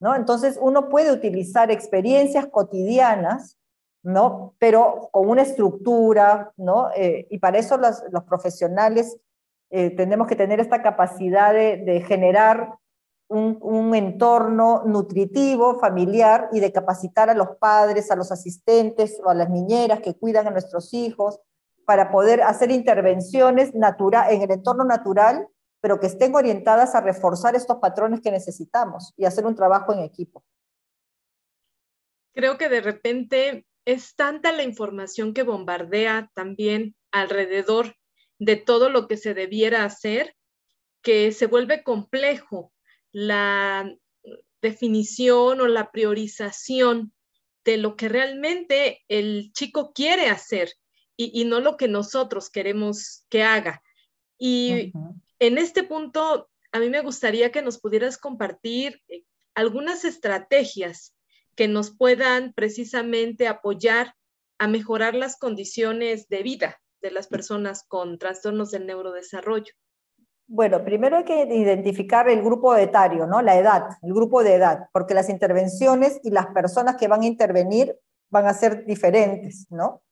¿no? 0.00 0.14
Entonces 0.14 0.58
uno 0.60 0.88
puede 0.88 1.12
utilizar 1.12 1.70
experiencias 1.70 2.46
cotidianas, 2.46 3.58
¿no? 4.02 4.54
Pero 4.58 5.08
con 5.12 5.28
una 5.28 5.42
estructura, 5.42 6.52
¿no? 6.56 6.90
Eh, 6.96 7.26
y 7.30 7.38
para 7.38 7.58
eso 7.58 7.76
los, 7.76 8.02
los 8.10 8.24
profesionales 8.24 9.18
eh, 9.70 9.90
tenemos 9.90 10.26
que 10.28 10.36
tener 10.36 10.60
esta 10.60 10.82
capacidad 10.82 11.52
de, 11.52 11.78
de 11.78 12.00
generar 12.02 12.74
un, 13.28 13.58
un, 13.60 13.94
entorno 13.96 14.84
nutritivo, 14.84 15.80
familiar, 15.80 16.48
y 16.52 16.60
de 16.60 16.72
capacitar 16.72 17.28
a 17.28 17.34
los 17.34 17.56
padres, 17.58 18.10
a 18.12 18.16
los 18.16 18.30
asistentes 18.30 19.20
o 19.24 19.30
a 19.30 19.34
las 19.34 19.50
niñeras 19.50 20.00
que 20.00 20.14
cuidan 20.14 20.46
a 20.46 20.50
nuestros 20.50 20.94
hijos, 20.94 21.40
para 21.86 22.10
poder 22.10 22.42
hacer 22.42 22.70
intervenciones 22.70 23.72
en 23.72 24.42
el 24.42 24.50
entorno 24.50 24.84
natural, 24.84 25.46
pero 25.80 26.00
que 26.00 26.08
estén 26.08 26.34
orientadas 26.34 26.94
a 26.94 27.00
reforzar 27.00 27.54
estos 27.54 27.78
patrones 27.78 28.20
que 28.20 28.32
necesitamos 28.32 29.14
y 29.16 29.24
hacer 29.24 29.46
un 29.46 29.54
trabajo 29.54 29.92
en 29.92 30.00
equipo. 30.00 30.44
Creo 32.34 32.58
que 32.58 32.68
de 32.68 32.80
repente 32.80 33.66
es 33.84 34.16
tanta 34.16 34.50
la 34.52 34.64
información 34.64 35.32
que 35.32 35.44
bombardea 35.44 36.30
también 36.34 36.96
alrededor 37.12 37.94
de 38.38 38.56
todo 38.56 38.90
lo 38.90 39.06
que 39.06 39.16
se 39.16 39.32
debiera 39.32 39.84
hacer 39.84 40.34
que 41.02 41.30
se 41.30 41.46
vuelve 41.46 41.84
complejo 41.84 42.72
la 43.12 43.88
definición 44.60 45.60
o 45.60 45.68
la 45.68 45.92
priorización 45.92 47.12
de 47.64 47.76
lo 47.76 47.94
que 47.94 48.08
realmente 48.08 49.04
el 49.06 49.52
chico 49.52 49.92
quiere 49.92 50.28
hacer 50.28 50.72
y, 51.16 51.44
no 51.46 51.60
lo 51.60 51.76
que 51.76 51.88
nosotros 51.88 52.50
queremos 52.50 53.24
que 53.28 53.42
haga. 53.42 53.82
Y 54.38 54.92
en 55.38 55.58
este 55.58 55.82
punto, 55.82 56.48
a 56.72 56.78
mí 56.78 56.90
me 56.90 57.00
gustaría 57.00 57.50
que 57.50 57.62
nos 57.62 57.78
pudieras 57.78 58.18
compartir 58.18 59.02
eh, 59.08 59.24
algunas 59.54 60.04
estrategias 60.04 61.14
que 61.54 61.68
nos 61.68 61.96
puedan 61.96 62.52
precisamente 62.52 63.48
apoyar 63.48 64.14
a 64.58 64.68
mejorar 64.68 65.14
las 65.14 65.38
condiciones 65.38 66.28
de 66.28 66.42
vida 66.42 66.80
de 67.00 67.10
las 67.10 67.28
personas 67.28 67.84
con 67.88 68.18
trastornos 68.18 68.70
del 68.70 68.86
neurodesarrollo. 68.86 69.72
Bueno, 70.48 70.84
primero 70.84 71.16
hay 71.16 71.24
que 71.24 71.42
identificar 71.42 72.28
el 72.28 72.42
grupo 72.42 72.76
etario, 72.76 73.26
¿no? 73.26 73.42
La 73.42 73.58
edad, 73.58 73.88
el 74.02 74.14
grupo 74.14 74.44
de 74.44 74.54
edad, 74.54 74.88
porque 74.92 75.14
las 75.14 75.28
intervenciones 75.28 76.20
y 76.22 76.30
las 76.30 76.46
personas 76.48 76.96
que 76.96 77.08
van 77.08 77.22
a 77.22 77.26
intervenir 77.26 77.98
van 78.30 78.46
a 78.46 78.54
ser 78.54 78.84
diferentes, 78.84 79.66
¿no? 79.70 80.02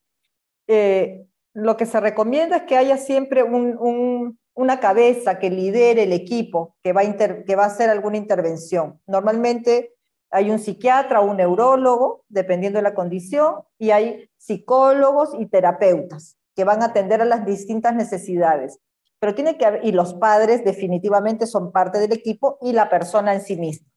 Eh, 0.67 1.25
lo 1.53 1.77
que 1.77 1.85
se 1.85 1.99
recomienda 1.99 2.57
es 2.57 2.63
que 2.63 2.77
haya 2.77 2.97
siempre 2.97 3.43
una 3.43 4.79
cabeza 4.79 5.39
que 5.39 5.49
lidere 5.49 6.03
el 6.03 6.13
equipo 6.13 6.75
que 6.83 6.91
va, 6.91 7.01
a 7.01 7.65
hacer 7.65 7.89
alguna 7.89 8.17
intervención. 8.17 9.01
Normalmente 9.07 9.93
hay 10.31 10.51
un 10.51 10.59
psiquiatra 10.59 11.21
o 11.21 11.29
un 11.31 11.37
neurólogo, 11.37 12.25
dependiendo 12.27 12.79
de 12.79 12.83
la 12.83 12.93
condición, 12.93 13.61
y 13.77 13.91
hay 13.91 14.29
psicólogos 14.37 15.29
y 15.39 15.45
terapeutas 15.45 16.37
que 16.55 16.65
van 16.65 16.81
a 16.81 16.87
atender 16.87 17.21
a 17.21 17.25
las 17.25 17.45
distintas 17.45 17.95
necesidades. 17.95 18.79
Pero 19.19 19.33
tiene 19.33 19.57
que 19.57 19.79
y 19.83 19.93
los 19.93 20.13
padres 20.15 20.65
definitivamente 20.65 21.47
son 21.47 21.71
parte 21.71 21.99
del 21.99 22.11
equipo 22.11 22.57
y 22.61 22.73
la 22.73 22.89
persona 22.89 23.33
en 23.33 23.41
sí 23.41 23.55
misma. 23.55 23.87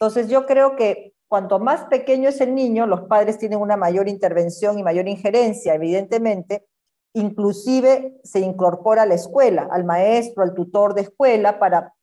Entonces 0.00 0.28
yo 0.28 0.46
creo 0.46 0.74
que 0.74 1.12
Cuanto 1.28 1.58
más 1.58 1.84
pequeño 1.84 2.30
es 2.30 2.40
el 2.40 2.54
niño, 2.54 2.86
los 2.86 3.02
padres 3.02 3.38
tienen 3.38 3.60
una 3.60 3.76
mayor 3.76 4.08
intervención 4.08 4.78
y 4.78 4.82
mayor 4.82 5.08
injerencia, 5.08 5.74
evidentemente. 5.74 6.66
Inclusive 7.12 8.18
se 8.24 8.40
incorpora 8.40 9.02
a 9.02 9.06
la 9.06 9.14
escuela, 9.14 9.68
al 9.70 9.84
maestro, 9.84 10.42
al 10.42 10.54
tutor 10.54 10.94
de 10.94 11.02
escuela, 11.02 11.58
para 11.58 11.94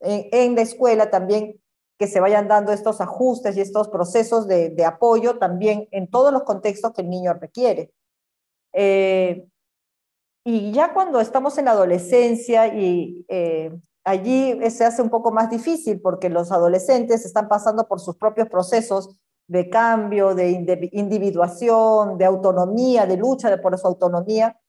en, 0.00 0.54
la 0.56 0.62
escuela 0.62 1.10
también 1.10 1.60
que 1.98 2.06
se 2.06 2.20
vayan 2.20 2.48
dando 2.48 2.72
estos 2.72 3.00
ajustes 3.00 3.56
y 3.56 3.60
estos 3.60 3.88
procesos 3.88 4.48
de, 4.48 4.84
apoyo 4.84 5.38
también 5.38 5.86
en 5.90 6.10
todos 6.10 6.32
los 6.32 6.44
contextos 6.44 6.92
que 6.92 7.02
el 7.02 7.10
niño 7.10 7.34
requiere. 7.34 7.92
Eh, 8.72 9.46
y 10.44 10.72
ya 10.72 10.94
cuando 10.94 11.20
estamos 11.20 11.58
en 11.58 11.66
la 11.66 11.72
adolescencia 11.72 12.74
y 12.74 13.26
eh, 13.28 13.70
allí 14.10 14.58
se 14.70 14.84
hace 14.84 15.02
un 15.02 15.10
poco 15.10 15.32
más 15.32 15.50
difícil 15.50 16.00
porque 16.00 16.28
los 16.28 16.52
adolescentes 16.52 17.24
están 17.24 17.48
pasando 17.48 17.88
por 17.88 18.00
sus 18.00 18.16
propios 18.16 18.48
procesos 18.48 19.16
de 19.46 19.68
cambio, 19.68 20.34
de 20.34 20.90
individuación, 20.92 22.18
de 22.18 22.24
autonomía, 22.24 23.06
de 23.06 23.16
lucha 23.16 23.60
por 23.60 23.76
su 23.78 23.86
autonomía. 23.86 24.60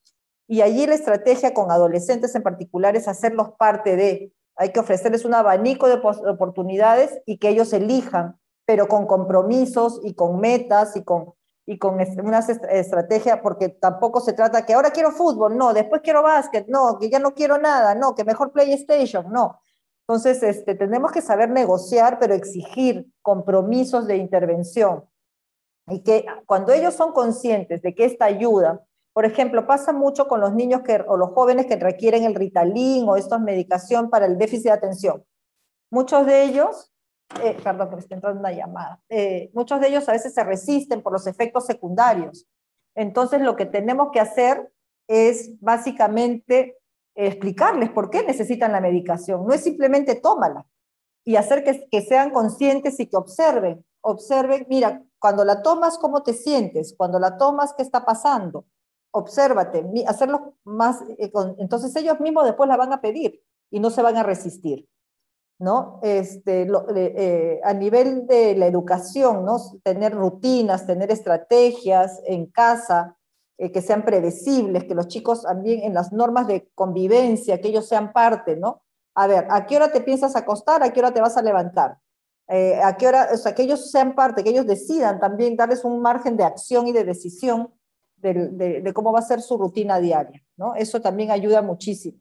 Y 0.48 0.62
allí 0.62 0.88
la 0.88 0.96
estrategia 0.96 1.54
con 1.54 1.72
adolescentes 1.72 2.34
en 2.36 2.44
particular 2.44 2.96
es 2.96 3.08
hacerlos 3.08 3.52
parte 3.60 3.96
de, 3.96 4.34
hay 4.56 4.70
que 4.72 4.80
ofrecerles 4.80 5.24
un 5.24 5.34
abanico 5.34 5.88
de 5.88 6.02
oportunidades 6.30 7.20
y 7.26 7.38
que 7.38 7.50
ellos 7.50 7.74
elijan, 7.74 8.40
pero 8.66 8.88
con 8.88 9.06
compromisos 9.06 10.02
y 10.04 10.16
con 10.16 10.40
metas 10.40 10.96
y 10.96 11.04
con 11.04 11.34
y 11.72 11.78
con 11.78 11.94
una 11.94 12.40
estrategia, 12.40 13.42
porque 13.42 13.70
tampoco 13.70 14.20
se 14.20 14.34
trata 14.34 14.66
que 14.66 14.74
ahora 14.74 14.92
quiero 14.92 15.12
fútbol, 15.12 15.56
no, 15.56 15.74
después 15.74 16.02
quiero 16.04 16.22
básquet, 16.22 16.68
no, 16.68 17.00
que 17.00 17.10
ya 17.10 17.18
no 17.18 17.34
quiero 17.34 17.58
nada, 17.58 17.96
no, 17.96 18.14
que 18.14 18.26
mejor 18.26 18.52
PlayStation, 18.52 19.32
no. 19.32 19.58
Entonces, 20.02 20.44
este, 20.44 20.76
tenemos 20.76 21.14
que 21.14 21.22
saber 21.22 21.50
negociar, 21.50 22.20
pero 22.20 22.34
exigir 22.34 23.08
compromisos 23.22 24.06
de 24.06 24.18
intervención. 24.18 25.06
Y 25.88 26.04
que 26.04 26.26
cuando 26.46 26.74
ellos 26.74 26.94
son 26.94 27.14
conscientes 27.14 27.82
de 27.82 27.96
que 27.96 28.04
esta 28.04 28.26
ayuda, 28.26 28.84
por 29.14 29.24
ejemplo, 29.24 29.66
pasa 29.66 29.94
mucho 29.94 30.28
con 30.28 30.42
los 30.42 30.54
niños 30.54 30.82
que, 30.82 31.02
o 31.08 31.16
los 31.16 31.30
jóvenes 31.30 31.68
que 31.68 31.78
requieren 31.78 32.26
el 32.26 32.36
Ritalin 32.36 33.08
o 33.08 33.16
esta 33.16 33.40
medicación 33.40 34.10
para 34.10 34.26
el 34.26 34.38
déficit 34.38 34.66
de 34.66 34.72
atención. 34.72 35.24
Muchos 35.90 36.26
de 36.26 36.44
ellos 36.44 36.91
eh, 37.44 37.58
perdón, 37.64 37.90
porque 37.90 38.02
estoy 38.02 38.16
entrando 38.16 38.40
una 38.40 38.52
llamada, 38.52 39.02
eh, 39.10 39.50
muchos 39.54 39.80
de 39.80 39.88
ellos 39.88 40.08
a 40.10 40.14
veces 40.14 40.34
se 40.34 40.44
resisten 40.44 41.02
por 41.02 41.14
los 41.14 41.28
efectos 41.28 41.66
secundarios. 41.66 42.48
Entonces, 42.96 43.42
lo 43.42 43.56
que 43.56 43.66
tenemos 43.66 44.10
que 44.12 44.20
hacer 44.20 44.72
es 45.08 45.52
básicamente 45.60 46.78
explicarles 47.16 47.90
por 47.90 48.10
qué 48.10 48.24
necesitan 48.24 48.72
la 48.72 48.82
medicación. 48.82 49.46
No 49.46 49.54
es 49.54 49.62
simplemente 49.62 50.16
tómala 50.16 50.66
y 51.24 51.36
hacer 51.36 51.64
que, 51.64 51.88
que 51.90 52.02
sean 52.02 52.32
conscientes 52.32 53.00
y 53.00 53.08
que 53.08 53.18
observen. 53.18 53.86
Observen, 54.02 54.66
mira, 54.70 55.04
cuando 55.22 55.46
la 55.46 55.62
tomas, 55.62 56.00
¿cómo 56.00 56.24
te 56.24 56.34
sientes? 56.34 56.96
Cuando 56.98 57.20
la 57.20 57.38
tomas, 57.38 57.74
¿qué 57.74 57.84
está 57.84 58.04
pasando? 58.04 58.66
Obsérvate, 59.12 59.86
hacerlo 60.08 60.56
más, 60.64 61.02
eh, 61.20 61.32
entonces 61.60 61.96
ellos 61.96 62.20
mismos 62.20 62.46
después 62.46 62.68
la 62.68 62.78
van 62.78 62.92
a 62.92 63.02
pedir 63.02 63.40
y 63.70 63.80
no 63.80 63.92
se 63.92 64.02
van 64.02 64.18
a 64.18 64.24
resistir. 64.24 64.88
¿No? 65.62 66.00
Este, 66.02 66.68
eh, 66.96 67.62
a 67.64 67.74
nivel 67.74 68.26
de 68.26 68.56
la 68.56 68.66
educación, 68.66 69.46
¿no? 69.46 69.58
Tener 69.84 70.12
rutinas, 70.12 70.88
tener 70.88 71.12
estrategias 71.12 72.20
en 72.26 72.48
casa 72.48 73.16
eh, 73.60 73.72
que 73.72 73.84
sean 73.84 74.04
predecibles, 74.04 74.86
que 74.86 74.96
los 74.96 75.08
chicos 75.08 75.44
también 75.44 75.84
en 75.84 75.94
las 75.94 76.12
normas 76.12 76.48
de 76.48 76.68
convivencia, 76.74 77.62
que 77.62 77.68
ellos 77.68 77.88
sean 77.88 78.12
parte, 78.12 78.58
¿no? 78.58 78.82
A 79.14 79.28
ver, 79.28 79.46
¿a 79.52 79.68
qué 79.68 79.76
hora 79.76 79.92
te 79.92 80.02
piensas 80.02 80.36
acostar? 80.36 80.82
¿A 80.82 80.92
qué 80.92 81.00
hora 81.00 81.14
te 81.14 81.22
vas 81.22 81.38
a 81.38 81.44
levantar? 81.44 82.00
Eh, 82.48 82.82
¿A 82.84 82.98
qué 82.98 83.08
hora? 83.08 83.30
O 83.32 83.38
sea, 83.38 83.54
que 83.54 83.62
ellos 83.62 83.92
sean 83.92 84.16
parte, 84.16 84.44
que 84.44 84.50
ellos 84.50 84.66
decidan 84.66 85.20
también, 85.20 85.56
darles 85.56 85.86
un 85.86 86.02
margen 86.02 86.38
de 86.38 86.44
acción 86.44 86.88
y 86.88 86.92
de 86.92 87.04
decisión 87.04 87.72
de, 88.16 88.82
de 88.82 88.94
cómo 88.94 89.12
va 89.12 89.20
a 89.20 89.24
ser 89.24 89.42
su 89.42 89.60
rutina 89.60 90.00
diaria, 90.00 90.44
¿no? 90.58 90.74
Eso 90.74 91.02
también 91.02 91.30
ayuda 91.30 91.62
muchísimo. 91.62 92.18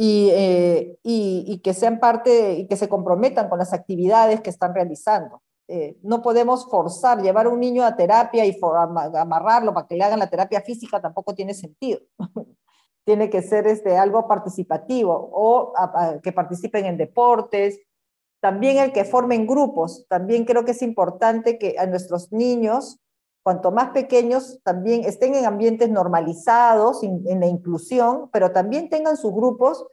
Eh, 0.00 0.96
y, 1.02 1.44
y, 1.48 1.58
que 1.58 1.74
sean 1.74 1.98
parte 1.98 2.54
y 2.54 2.68
que 2.68 2.76
se 2.76 2.88
comprometan 2.88 3.48
con 3.48 3.58
las 3.58 3.72
actividades 3.72 4.40
que 4.40 4.50
están 4.50 4.72
realizando. 4.72 5.42
Eh, 5.66 5.98
no 6.02 6.22
podemos 6.22 6.66
forzar, 6.70 7.20
llevar 7.20 7.46
a 7.46 7.48
un 7.50 7.60
niño 7.60 7.84
a 7.84 7.96
terapia 7.96 8.46
y 8.46 8.58
amarrarlo 8.62 9.74
para 9.74 9.86
que 9.86 9.96
le 9.96 10.04
hagan 10.04 10.20
la 10.20 10.30
terapia 10.30 10.62
física 10.62 11.00
tampoco 11.00 11.34
tiene 11.34 11.52
sentido. 11.52 12.00
tiene 13.04 13.28
que 13.28 13.42
ser 13.42 13.66
este, 13.66 13.96
algo 13.96 14.28
participativo 14.28 15.30
o 15.32 15.72
que 16.22 16.32
participen 16.32 16.86
en 16.86 16.96
deportes. 16.96 17.80
También 18.40 18.78
el 18.78 18.92
que 18.92 19.04
formen 19.04 19.46
grupos. 19.46 20.06
También 20.08 20.44
creo 20.44 20.64
que 20.64 20.70
es 20.70 20.82
importante 20.82 21.58
que 21.58 21.76
a 21.78 21.86
nuestros 21.86 22.32
niños 22.32 23.00
cuanto 23.48 23.72
más 23.72 23.92
pequeños 23.92 24.60
también 24.62 25.04
estén 25.04 25.34
en 25.34 25.46
ambientes 25.46 25.88
normalizados, 25.88 27.02
en 27.02 27.40
la 27.40 27.46
inclusión, 27.46 28.28
pero 28.30 28.52
también 28.52 28.90
tengan 28.90 29.16
sus 29.16 29.32
grupos 29.32 29.86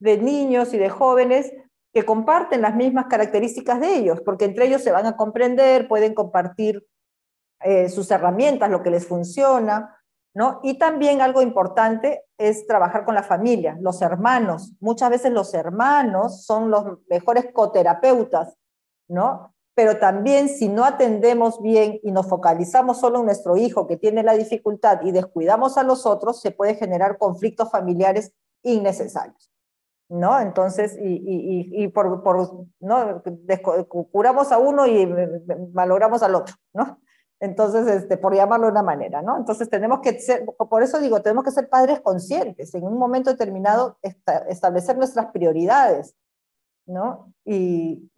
de 0.00 0.16
niños 0.16 0.72
y 0.72 0.78
de 0.78 0.88
jóvenes 0.88 1.52
que 1.92 2.06
comparten 2.06 2.62
las 2.62 2.74
mismas 2.74 3.08
características 3.10 3.80
de 3.80 3.96
ellos, 3.96 4.22
porque 4.22 4.46
entre 4.46 4.64
ellos 4.64 4.82
se 4.82 4.92
van 4.92 5.04
a 5.04 5.14
comprender, 5.14 5.88
pueden 5.88 6.14
compartir 6.14 6.86
eh, 7.60 7.90
sus 7.90 8.10
herramientas, 8.10 8.70
lo 8.70 8.82
que 8.82 8.88
les 8.88 9.06
funciona, 9.06 9.94
¿no? 10.32 10.60
Y 10.62 10.78
también 10.78 11.20
algo 11.20 11.42
importante 11.42 12.24
es 12.38 12.66
trabajar 12.66 13.04
con 13.04 13.14
la 13.14 13.22
familia, 13.22 13.76
los 13.78 14.00
hermanos. 14.00 14.72
Muchas 14.80 15.10
veces 15.10 15.32
los 15.32 15.52
hermanos 15.52 16.46
son 16.46 16.70
los 16.70 16.98
mejores 17.10 17.52
coterapeutas, 17.52 18.56
¿no? 19.06 19.54
Pero 19.74 19.98
también 19.98 20.48
si 20.48 20.68
no 20.68 20.84
atendemos 20.84 21.60
bien 21.62 21.98
y 22.02 22.12
nos 22.12 22.28
focalizamos 22.28 23.00
solo 23.00 23.20
en 23.20 23.26
nuestro 23.26 23.56
hijo 23.56 23.86
que 23.86 23.96
tiene 23.96 24.22
la 24.22 24.34
dificultad 24.34 25.00
y 25.02 25.12
descuidamos 25.12 25.78
a 25.78 25.82
los 25.82 26.04
otros, 26.04 26.40
se 26.40 26.50
puede 26.50 26.74
generar 26.74 27.16
conflictos 27.18 27.70
familiares 27.70 28.34
innecesarios. 28.62 29.50
¿No? 30.08 30.38
Entonces, 30.38 30.94
y, 31.00 31.88
por, 31.88 32.22
por, 32.22 32.66
¿no? 32.80 33.22
curamos 34.10 34.52
a 34.52 34.58
uno 34.58 34.86
y 34.86 35.06
malogramos 35.72 36.22
al 36.22 36.34
otro, 36.34 36.54
¿no? 36.74 36.98
Entonces, 37.40 37.88
este, 37.88 38.18
por 38.18 38.34
llamarlo 38.34 38.66
de 38.66 38.72
una 38.72 38.82
manera, 38.82 39.22
¿no? 39.22 39.38
Entonces, 39.38 39.70
tenemos 39.70 40.00
que 40.00 40.20
ser, 40.20 40.44
por 40.44 40.82
eso 40.82 41.00
digo, 41.00 41.22
tenemos 41.22 41.44
que 41.44 41.50
ser 41.50 41.68
padres 41.68 42.00
conscientes, 42.00 42.74
en 42.74 42.84
un 42.84 42.98
momento 42.98 43.30
determinado 43.30 43.98
establecer 44.48 44.98
nuestras 44.98 45.32
prioridades, 45.32 46.14
¿no? 46.92 47.32
Y, 47.44 48.08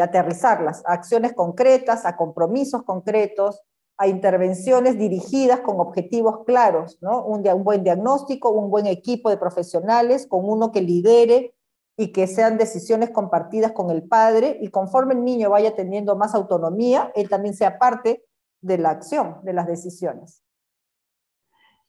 aterrizarlas 0.00 0.82
a 0.86 0.94
acciones 0.94 1.32
concretas, 1.32 2.04
a 2.04 2.16
compromisos 2.16 2.82
concretos, 2.82 3.62
a 3.96 4.08
intervenciones 4.08 4.98
dirigidas 4.98 5.60
con 5.60 5.80
objetivos 5.80 6.44
claros, 6.44 6.98
¿no? 7.00 7.24
Un, 7.24 7.46
un 7.46 7.64
buen 7.64 7.84
diagnóstico, 7.84 8.50
un 8.50 8.70
buen 8.70 8.86
equipo 8.86 9.30
de 9.30 9.36
profesionales, 9.36 10.26
con 10.26 10.48
uno 10.48 10.72
que 10.72 10.82
lidere 10.82 11.54
y 11.96 12.10
que 12.10 12.26
sean 12.26 12.58
decisiones 12.58 13.10
compartidas 13.10 13.72
con 13.72 13.90
el 13.90 14.02
padre, 14.02 14.58
y 14.60 14.68
conforme 14.68 15.14
el 15.14 15.24
niño 15.24 15.50
vaya 15.50 15.76
teniendo 15.76 16.16
más 16.16 16.34
autonomía, 16.34 17.12
él 17.14 17.28
también 17.28 17.54
sea 17.54 17.78
parte 17.78 18.24
de 18.60 18.78
la 18.78 18.90
acción, 18.90 19.38
de 19.44 19.52
las 19.52 19.66
decisiones. 19.66 20.42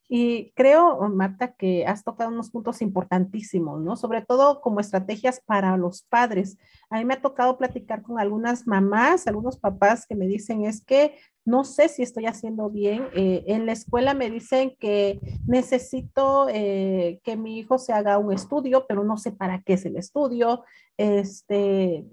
Y 0.08 0.52
creo, 0.56 1.00
Marta, 1.10 1.54
que 1.54 1.86
has 1.88 2.04
tocado 2.04 2.30
unos 2.30 2.52
puntos 2.52 2.82
importantísimos, 2.82 3.82
¿no? 3.82 3.96
Sobre 3.96 4.22
todo 4.22 4.62
como 4.62 4.80
estrategias 4.80 5.42
para 5.44 5.76
los 5.78 6.04
padres. 6.04 6.58
A 6.90 6.98
mí 6.98 7.06
me 7.06 7.16
ha 7.16 7.22
tocado 7.22 7.58
platicar 7.58 8.04
con 8.04 8.20
algunas 8.20 8.68
mamás, 8.68 9.26
algunos 9.26 9.58
papás 9.58 10.06
que 10.06 10.16
me 10.16 10.28
dicen 10.28 10.64
es 10.64 10.84
que 10.84 11.18
no 11.46 11.64
sé 11.64 11.90
si 11.90 12.02
estoy 12.02 12.26
haciendo 12.26 12.72
bien. 12.72 13.08
Eh, 13.14 13.44
en 13.48 13.68
la 13.68 13.72
escuela 13.72 14.16
me 14.16 14.32
dicen 14.32 14.76
que 14.80 15.20
necesito 15.46 16.48
eh, 16.50 17.22
que 17.24 17.38
mi 17.38 17.60
hijo 17.60 17.78
se 17.78 17.94
haga 17.94 18.18
un 18.18 18.34
estudio, 18.34 18.86
pero 18.88 19.04
no 19.04 19.16
sé 19.18 19.32
para 19.32 19.62
qué 19.62 19.74
es 19.74 19.86
el 19.86 19.96
estudio. 19.96 20.64
Este, 20.98 22.04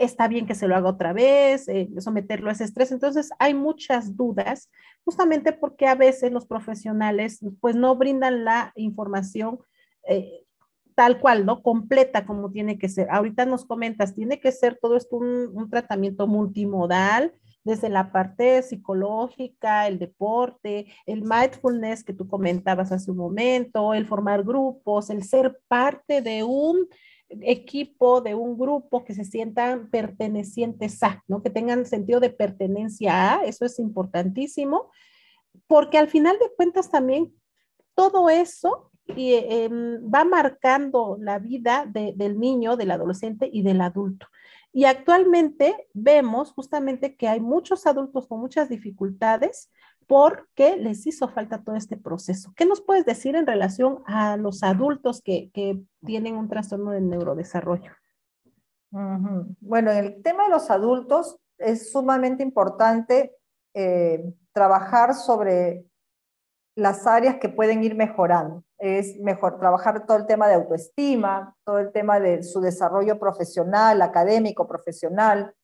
está 0.00 0.26
bien 0.26 0.46
que 0.46 0.56
se 0.56 0.66
lo 0.66 0.74
haga 0.74 0.88
otra 0.88 1.12
vez, 1.12 1.68
eh, 1.68 1.88
someterlo 1.98 2.50
a 2.50 2.54
ese 2.54 2.64
estrés. 2.64 2.90
Entonces, 2.90 3.30
hay 3.38 3.54
muchas 3.54 4.16
dudas, 4.16 4.68
justamente 5.04 5.52
porque 5.52 5.86
a 5.86 5.94
veces 5.94 6.32
los 6.32 6.46
profesionales 6.46 7.38
pues 7.60 7.76
no 7.76 7.94
brindan 7.94 8.44
la 8.44 8.72
información 8.74 9.60
tal 10.96 11.20
cual, 11.20 11.46
¿no? 11.46 11.62
Completa 11.62 12.26
como 12.26 12.50
tiene 12.50 12.76
que 12.76 12.88
ser. 12.88 13.08
Ahorita 13.10 13.46
nos 13.46 13.64
comentas, 13.64 14.14
tiene 14.16 14.40
que 14.40 14.50
ser 14.50 14.76
todo 14.82 14.96
esto 14.96 15.16
un 15.16 15.70
tratamiento 15.70 16.26
multimodal 16.26 17.32
desde 17.64 17.88
la 17.88 18.10
parte 18.10 18.62
psicológica, 18.62 19.86
el 19.86 19.98
deporte, 19.98 20.86
el 21.06 21.22
mindfulness 21.22 22.04
que 22.04 22.12
tú 22.12 22.26
comentabas 22.26 22.92
hace 22.92 23.10
un 23.10 23.18
momento, 23.18 23.94
el 23.94 24.06
formar 24.06 24.42
grupos, 24.42 25.10
el 25.10 25.22
ser 25.22 25.60
parte 25.68 26.22
de 26.22 26.42
un 26.42 26.88
equipo, 27.40 28.20
de 28.20 28.34
un 28.34 28.58
grupo 28.58 29.04
que 29.04 29.14
se 29.14 29.24
sientan 29.24 29.88
pertenecientes 29.90 31.02
a, 31.02 31.22
¿no? 31.28 31.42
Que 31.42 31.50
tengan 31.50 31.86
sentido 31.86 32.20
de 32.20 32.30
pertenencia 32.30 33.34
a, 33.34 33.44
eso 33.44 33.64
es 33.64 33.78
importantísimo, 33.78 34.90
porque 35.66 35.98
al 35.98 36.08
final 36.08 36.38
de 36.38 36.50
cuentas 36.56 36.90
también 36.90 37.32
todo 37.94 38.28
eso 38.28 38.90
em, 39.06 40.02
va 40.12 40.24
marcando 40.24 41.16
la 41.20 41.38
vida 41.38 41.86
del 41.86 42.38
niño, 42.38 42.76
del 42.76 42.90
adolescente 42.90 43.48
y 43.50 43.62
del 43.62 43.80
adulto. 43.80 44.26
Y 44.72 44.86
actualmente 44.86 45.88
vemos 45.92 46.52
justamente 46.52 47.16
que 47.16 47.28
hay 47.28 47.40
muchos 47.40 47.86
adultos 47.86 48.26
con 48.26 48.40
muchas 48.40 48.68
dificultades 48.68 49.70
porque 50.06 50.76
les 50.76 51.06
hizo 51.06 51.28
falta 51.28 51.62
todo 51.62 51.76
este 51.76 51.96
proceso. 51.96 52.52
¿Qué 52.56 52.66
nos 52.66 52.80
puedes 52.80 53.04
decir 53.04 53.36
en 53.36 53.46
relación 53.46 54.02
a 54.06 54.36
los 54.36 54.62
adultos 54.62 55.22
que, 55.22 55.50
tienen 56.04 56.36
un 56.36 56.48
trastorno 56.48 56.90
del 56.90 57.08
neurodesarrollo? 57.08 57.92
Bueno, 58.90 59.90
en 59.90 59.98
el 59.98 60.22
tema 60.22 60.44
de 60.44 60.50
los 60.50 60.70
adultos 60.70 61.38
es 61.58 61.92
sumamente 61.92 62.42
importante 62.42 63.32
eh, 63.72 64.34
trabajar 64.52 65.14
sobre 65.14 65.86
las 66.74 67.06
áreas 67.06 67.36
que 67.36 67.48
pueden 67.48 67.82
ir 67.82 67.94
mejorando. 67.94 68.64
Es 68.78 69.18
mejor 69.20 69.58
trabajar 69.58 70.06
todo 70.06 70.16
el 70.16 70.26
tema 70.26 70.48
de 70.48 70.54
autoestima, 70.54 71.54
todo 71.64 71.78
el 71.78 71.92
tema 71.92 72.18
de 72.18 72.42
su 72.42 72.60
desarrollo 72.60 73.18
profesional, 73.18 74.02
académico, 74.02 74.66
profesional, 74.66 75.54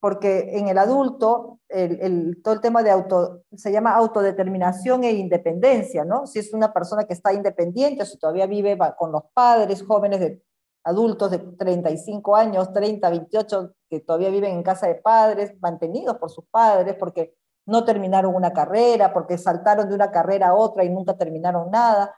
porque 0.00 0.58
en 0.58 0.68
el 0.68 0.78
adulto 0.78 1.60
el, 1.68 2.40
todo 2.42 2.54
el 2.54 2.60
tema 2.60 2.82
de 2.82 2.90
auto 2.90 3.42
se 3.56 3.72
llama 3.72 3.94
autodeterminación 3.94 5.04
e 5.04 5.12
independencia, 5.12 6.04
¿no? 6.04 6.26
Si 6.26 6.38
es 6.38 6.52
una 6.52 6.72
persona 6.72 7.04
que 7.04 7.14
está 7.14 7.32
independiente, 7.32 8.06
si 8.06 8.18
todavía 8.18 8.46
vive 8.46 8.78
con 8.98 9.12
los 9.12 9.22
padres, 9.32 9.82
jóvenes 9.82 10.20
de 10.20 10.42
adultos 10.84 11.32
de 11.32 11.38
35 11.38 12.36
años, 12.36 12.72
30, 12.72 13.10
28, 13.10 13.74
que 13.90 14.00
todavía 14.00 14.30
viven 14.30 14.52
en 14.52 14.62
casa 14.62 14.86
de 14.86 14.94
padres, 14.96 15.54
mantenidos 15.60 16.16
por 16.18 16.30
sus 16.30 16.44
padres, 16.48 16.94
porque 16.98 17.34
no 17.66 17.84
terminaron 17.84 18.34
una 18.34 18.52
carrera, 18.52 19.12
porque 19.12 19.36
saltaron 19.36 19.88
de 19.88 19.94
una 19.94 20.10
carrera 20.10 20.48
a 20.48 20.54
otra 20.54 20.84
y 20.84 20.90
nunca 20.90 21.16
terminaron 21.16 21.70
nada, 21.70 22.14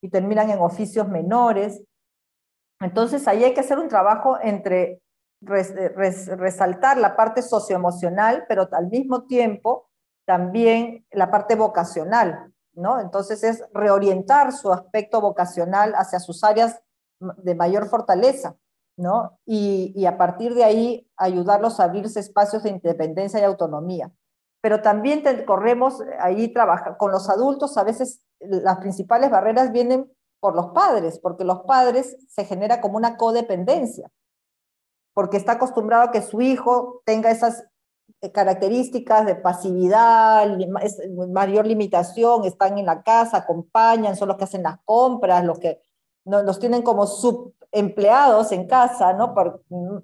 y 0.00 0.08
terminan 0.08 0.50
en 0.50 0.60
oficios 0.60 1.08
menores. 1.08 1.82
Entonces 2.80 3.26
ahí 3.28 3.44
hay 3.44 3.54
que 3.54 3.60
hacer 3.60 3.78
un 3.78 3.88
trabajo 3.88 4.38
entre 4.40 5.00
resaltar 5.40 6.98
la 6.98 7.16
parte 7.16 7.42
socioemocional, 7.42 8.44
pero 8.48 8.68
al 8.72 8.88
mismo 8.88 9.24
tiempo 9.26 9.88
también 10.24 11.04
la 11.10 11.32
parte 11.32 11.56
vocacional, 11.56 12.52
¿no? 12.74 13.00
Entonces 13.00 13.42
es 13.42 13.64
reorientar 13.74 14.52
su 14.52 14.72
aspecto 14.72 15.20
vocacional 15.20 15.94
hacia 15.96 16.20
sus 16.20 16.44
áreas 16.44 16.80
de 17.18 17.54
mayor 17.56 17.88
fortaleza, 17.88 18.56
¿no? 18.96 19.38
Y, 19.44 19.92
y 19.96 20.06
a 20.06 20.16
partir 20.16 20.54
de 20.54 20.62
ahí 20.62 21.10
ayudarlos 21.16 21.80
a 21.80 21.84
abrirse 21.84 22.20
espacios 22.20 22.62
de 22.62 22.70
independencia 22.70 23.40
y 23.40 23.44
autonomía 23.44 24.12
pero 24.62 24.80
también 24.80 25.22
corremos 25.44 26.02
ahí 26.20 26.48
trabajar 26.52 26.96
con 26.96 27.10
los 27.10 27.28
adultos, 27.28 27.76
a 27.76 27.84
veces 27.84 28.24
las 28.38 28.78
principales 28.78 29.28
barreras 29.28 29.72
vienen 29.72 30.10
por 30.40 30.54
los 30.54 30.68
padres, 30.68 31.18
porque 31.18 31.44
los 31.44 31.62
padres 31.62 32.16
se 32.28 32.44
genera 32.44 32.80
como 32.80 32.96
una 32.96 33.16
codependencia, 33.16 34.10
porque 35.14 35.36
está 35.36 35.52
acostumbrado 35.52 36.04
a 36.04 36.10
que 36.12 36.22
su 36.22 36.40
hijo 36.40 37.02
tenga 37.04 37.32
esas 37.32 37.64
eh, 38.20 38.30
características 38.30 39.26
de 39.26 39.34
pasividad, 39.34 40.46
mayor 41.32 41.66
limitación, 41.66 42.44
están 42.44 42.78
en 42.78 42.86
la 42.86 43.02
casa, 43.02 43.38
acompañan, 43.38 44.16
son 44.16 44.28
los 44.28 44.36
que 44.36 44.44
hacen 44.44 44.62
las 44.62 44.78
compras, 44.84 45.44
los 45.44 45.58
que 45.58 45.80
los 46.24 46.60
tienen 46.60 46.82
como 46.82 47.08
sub 47.08 47.52
empleados 47.72 48.52
en 48.52 48.68
casa, 48.68 49.12
¿no? 49.12 49.34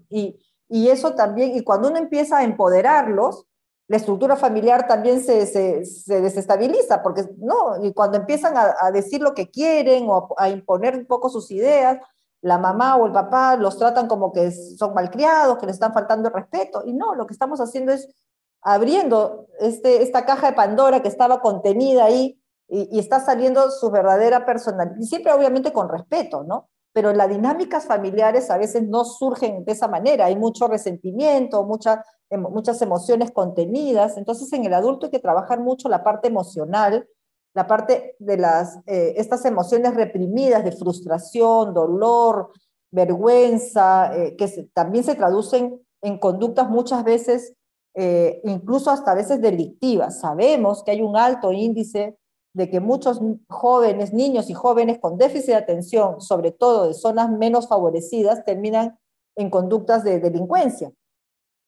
y, 0.08 0.36
y 0.68 0.88
eso 0.88 1.14
también, 1.14 1.54
y 1.54 1.62
cuando 1.62 1.88
uno 1.90 1.98
empieza 1.98 2.38
a 2.38 2.44
empoderarlos, 2.44 3.47
la 3.88 3.96
estructura 3.96 4.36
familiar 4.36 4.86
también 4.86 5.22
se, 5.22 5.46
se, 5.46 6.20
desestabiliza, 6.20 7.02
porque 7.02 7.24
no, 7.38 7.82
y 7.82 7.94
cuando 7.94 8.18
empiezan 8.18 8.54
a, 8.56 8.90
decir 8.90 9.22
lo 9.22 9.34
que 9.34 9.50
quieren 9.50 10.06
o 10.08 10.34
a, 10.36 10.50
imponer 10.50 10.94
un 10.96 11.06
poco 11.06 11.30
sus 11.30 11.50
ideas, 11.50 11.98
la 12.42 12.58
mamá 12.58 12.96
o 12.96 13.06
el 13.06 13.12
papá 13.12 13.56
los 13.56 13.78
tratan 13.78 14.06
como 14.06 14.30
que 14.30 14.52
son 14.52 14.92
malcriados, 14.92 15.56
que 15.56 15.66
les 15.66 15.76
están 15.76 15.94
faltando 15.94 16.28
el 16.28 16.34
respeto, 16.34 16.82
y 16.84 16.92
no, 16.92 17.14
lo 17.14 17.26
que 17.26 17.32
estamos 17.32 17.60
haciendo 17.60 17.92
es 17.92 18.14
abriendo 18.60 19.46
este, 19.58 20.02
esta 20.02 20.26
caja 20.26 20.48
de 20.48 20.56
Pandora 20.56 21.00
que 21.00 21.08
estaba 21.08 21.40
contenida 21.40 22.04
ahí 22.04 22.38
y, 22.68 22.94
y 22.94 22.98
está 22.98 23.20
saliendo 23.20 23.70
su 23.70 23.90
verdadera 23.90 24.44
personalidad, 24.44 24.98
y 25.00 25.06
siempre 25.06 25.32
obviamente 25.32 25.72
con 25.72 25.88
respeto, 25.88 26.44
¿no? 26.44 26.68
pero 26.92 27.12
las 27.12 27.28
dinámicas 27.28 27.86
familiares 27.86 28.50
a 28.50 28.58
veces 28.58 28.82
no 28.82 29.04
surgen 29.04 29.64
de 29.64 29.72
esa 29.72 29.88
manera, 29.88 30.26
hay 30.26 30.36
mucho 30.36 30.66
resentimiento, 30.66 31.62
mucha, 31.62 32.04
muchas 32.36 32.82
emociones 32.82 33.30
contenidas, 33.30 34.16
entonces 34.16 34.52
en 34.52 34.64
el 34.64 34.74
adulto 34.74 35.06
hay 35.06 35.12
que 35.12 35.18
trabajar 35.18 35.60
mucho 35.60 35.88
la 35.88 36.04
parte 36.04 36.28
emocional, 36.28 37.08
la 37.54 37.66
parte 37.66 38.16
de 38.18 38.36
las, 38.36 38.78
eh, 38.86 39.14
estas 39.16 39.44
emociones 39.44 39.94
reprimidas 39.94 40.64
de 40.64 40.72
frustración, 40.72 41.72
dolor, 41.72 42.52
vergüenza, 42.90 44.16
eh, 44.16 44.36
que 44.36 44.46
también 44.72 45.04
se 45.04 45.14
traducen 45.14 45.80
en 46.02 46.18
conductas 46.18 46.68
muchas 46.68 47.04
veces, 47.04 47.54
eh, 47.94 48.40
incluso 48.44 48.90
hasta 48.90 49.12
a 49.12 49.14
veces 49.14 49.40
delictivas. 49.40 50.20
Sabemos 50.20 50.84
que 50.84 50.92
hay 50.92 51.02
un 51.02 51.16
alto 51.16 51.52
índice 51.52 52.16
de 52.54 52.70
que 52.70 52.80
muchos 52.80 53.20
jóvenes, 53.48 54.12
niños 54.12 54.50
y 54.50 54.54
jóvenes 54.54 54.98
con 54.98 55.18
déficit 55.18 55.48
de 55.48 55.54
atención, 55.56 56.20
sobre 56.20 56.52
todo 56.52 56.86
de 56.86 56.94
zonas 56.94 57.30
menos 57.30 57.68
favorecidas, 57.68 58.44
terminan 58.44 58.98
en 59.36 59.50
conductas 59.50 60.02
de 60.04 60.18
delincuencia, 60.18 60.92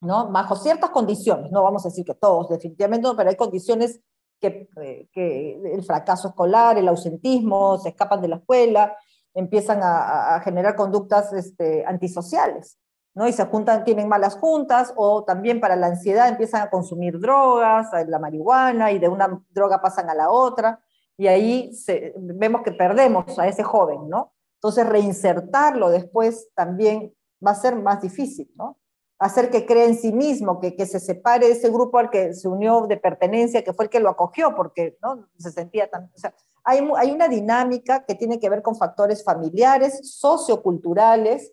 ¿no? 0.00 0.30
Bajo 0.30 0.56
ciertas 0.56 0.90
condiciones, 0.90 1.50
no 1.52 1.62
vamos 1.62 1.84
a 1.84 1.88
decir 1.88 2.04
que 2.04 2.14
todos, 2.14 2.48
definitivamente 2.48 3.06
no, 3.06 3.16
pero 3.16 3.30
hay 3.30 3.36
condiciones 3.36 4.00
que, 4.40 4.68
eh, 4.80 5.60
el 5.74 5.84
fracaso 5.84 6.28
escolar, 6.28 6.78
el 6.78 6.88
ausentismo, 6.88 7.78
se 7.78 7.90
escapan 7.90 8.22
de 8.22 8.28
la 8.28 8.36
escuela, 8.36 8.96
empiezan 9.34 9.80
a, 9.82 10.40
generar 10.42 10.74
conductas 10.74 11.32
este, 11.32 11.84
antisociales. 11.84 12.78
¿no? 13.14 13.28
Y 13.28 13.32
se 13.32 13.44
juntan, 13.46 13.84
tienen 13.84 14.08
malas 14.08 14.36
juntas, 14.36 14.92
o 14.96 15.24
también 15.24 15.60
para 15.60 15.76
la 15.76 15.88
ansiedad 15.88 16.28
empiezan 16.28 16.62
a 16.62 16.70
consumir 16.70 17.18
drogas, 17.18 17.88
la 18.06 18.18
marihuana, 18.18 18.92
y 18.92 18.98
de 18.98 19.08
una 19.08 19.42
droga 19.50 19.82
pasan 19.82 20.08
a 20.08 20.14
la 20.14 20.30
otra, 20.30 20.80
y 21.16 21.26
ahí 21.26 21.70
vemos 22.16 22.62
que 22.62 22.72
perdemos 22.72 23.38
a 23.38 23.46
ese 23.46 23.62
joven, 23.62 24.08
¿no? 24.08 24.32
Entonces 24.54 24.88
reinsertarlo 24.88 25.90
después 25.90 26.48
también 26.54 27.14
va 27.46 27.50
a 27.50 27.54
ser 27.54 27.76
más 27.76 28.00
difícil, 28.00 28.50
¿no? 28.56 28.79
Hacer 29.20 29.50
que 29.50 29.66
cree 29.66 29.84
en 29.84 29.96
sí 29.96 30.12
mismo, 30.12 30.58
que, 30.60 30.74
que 30.74 30.86
se 30.86 30.98
separe 30.98 31.46
de 31.46 31.52
ese 31.52 31.70
grupo 31.70 31.98
al 31.98 32.10
que 32.10 32.34
se 32.34 32.48
unió 32.48 32.86
de 32.88 32.96
pertenencia, 32.96 33.62
que 33.62 33.72
fue 33.72 33.84
el 33.84 33.90
que 33.90 34.00
lo 34.00 34.08
acogió, 34.08 34.56
porque 34.56 34.98
¿no? 35.02 35.28
se 35.38 35.52
sentía 35.52 35.88
tan... 35.88 36.04
O 36.04 36.28
hay, 36.64 36.88
hay 36.96 37.10
una 37.12 37.28
dinámica 37.28 38.04
que 38.04 38.14
tiene 38.14 38.40
que 38.40 38.48
ver 38.48 38.62
con 38.62 38.76
factores 38.76 39.22
familiares, 39.22 40.00
socioculturales, 40.18 41.52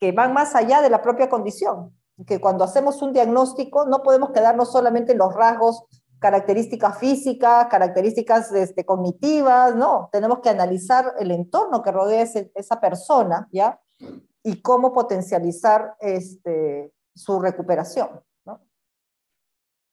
que 0.00 0.12
van 0.12 0.32
más 0.32 0.54
allá 0.54 0.82
de 0.82 0.90
la 0.90 1.02
propia 1.02 1.28
condición, 1.28 1.96
que 2.26 2.40
cuando 2.40 2.64
hacemos 2.64 3.00
un 3.02 3.12
diagnóstico 3.12 3.86
no 3.86 4.02
podemos 4.02 4.30
quedarnos 4.30 4.72
solamente 4.72 5.12
en 5.12 5.18
los 5.18 5.34
rasgos, 5.34 5.84
características 6.18 6.98
físicas, 6.98 7.66
características 7.66 8.50
este, 8.52 8.86
cognitivas, 8.86 9.74
no, 9.74 10.08
tenemos 10.10 10.38
que 10.40 10.48
analizar 10.48 11.14
el 11.18 11.30
entorno 11.30 11.82
que 11.82 11.92
rodea 11.92 12.22
ese, 12.22 12.50
esa 12.54 12.80
persona, 12.80 13.46
¿ya? 13.52 13.78
Y 14.44 14.60
cómo 14.60 14.92
potencializar 14.92 15.96
este, 16.00 16.92
su 17.14 17.40
recuperación, 17.40 18.20
¿no? 18.44 18.60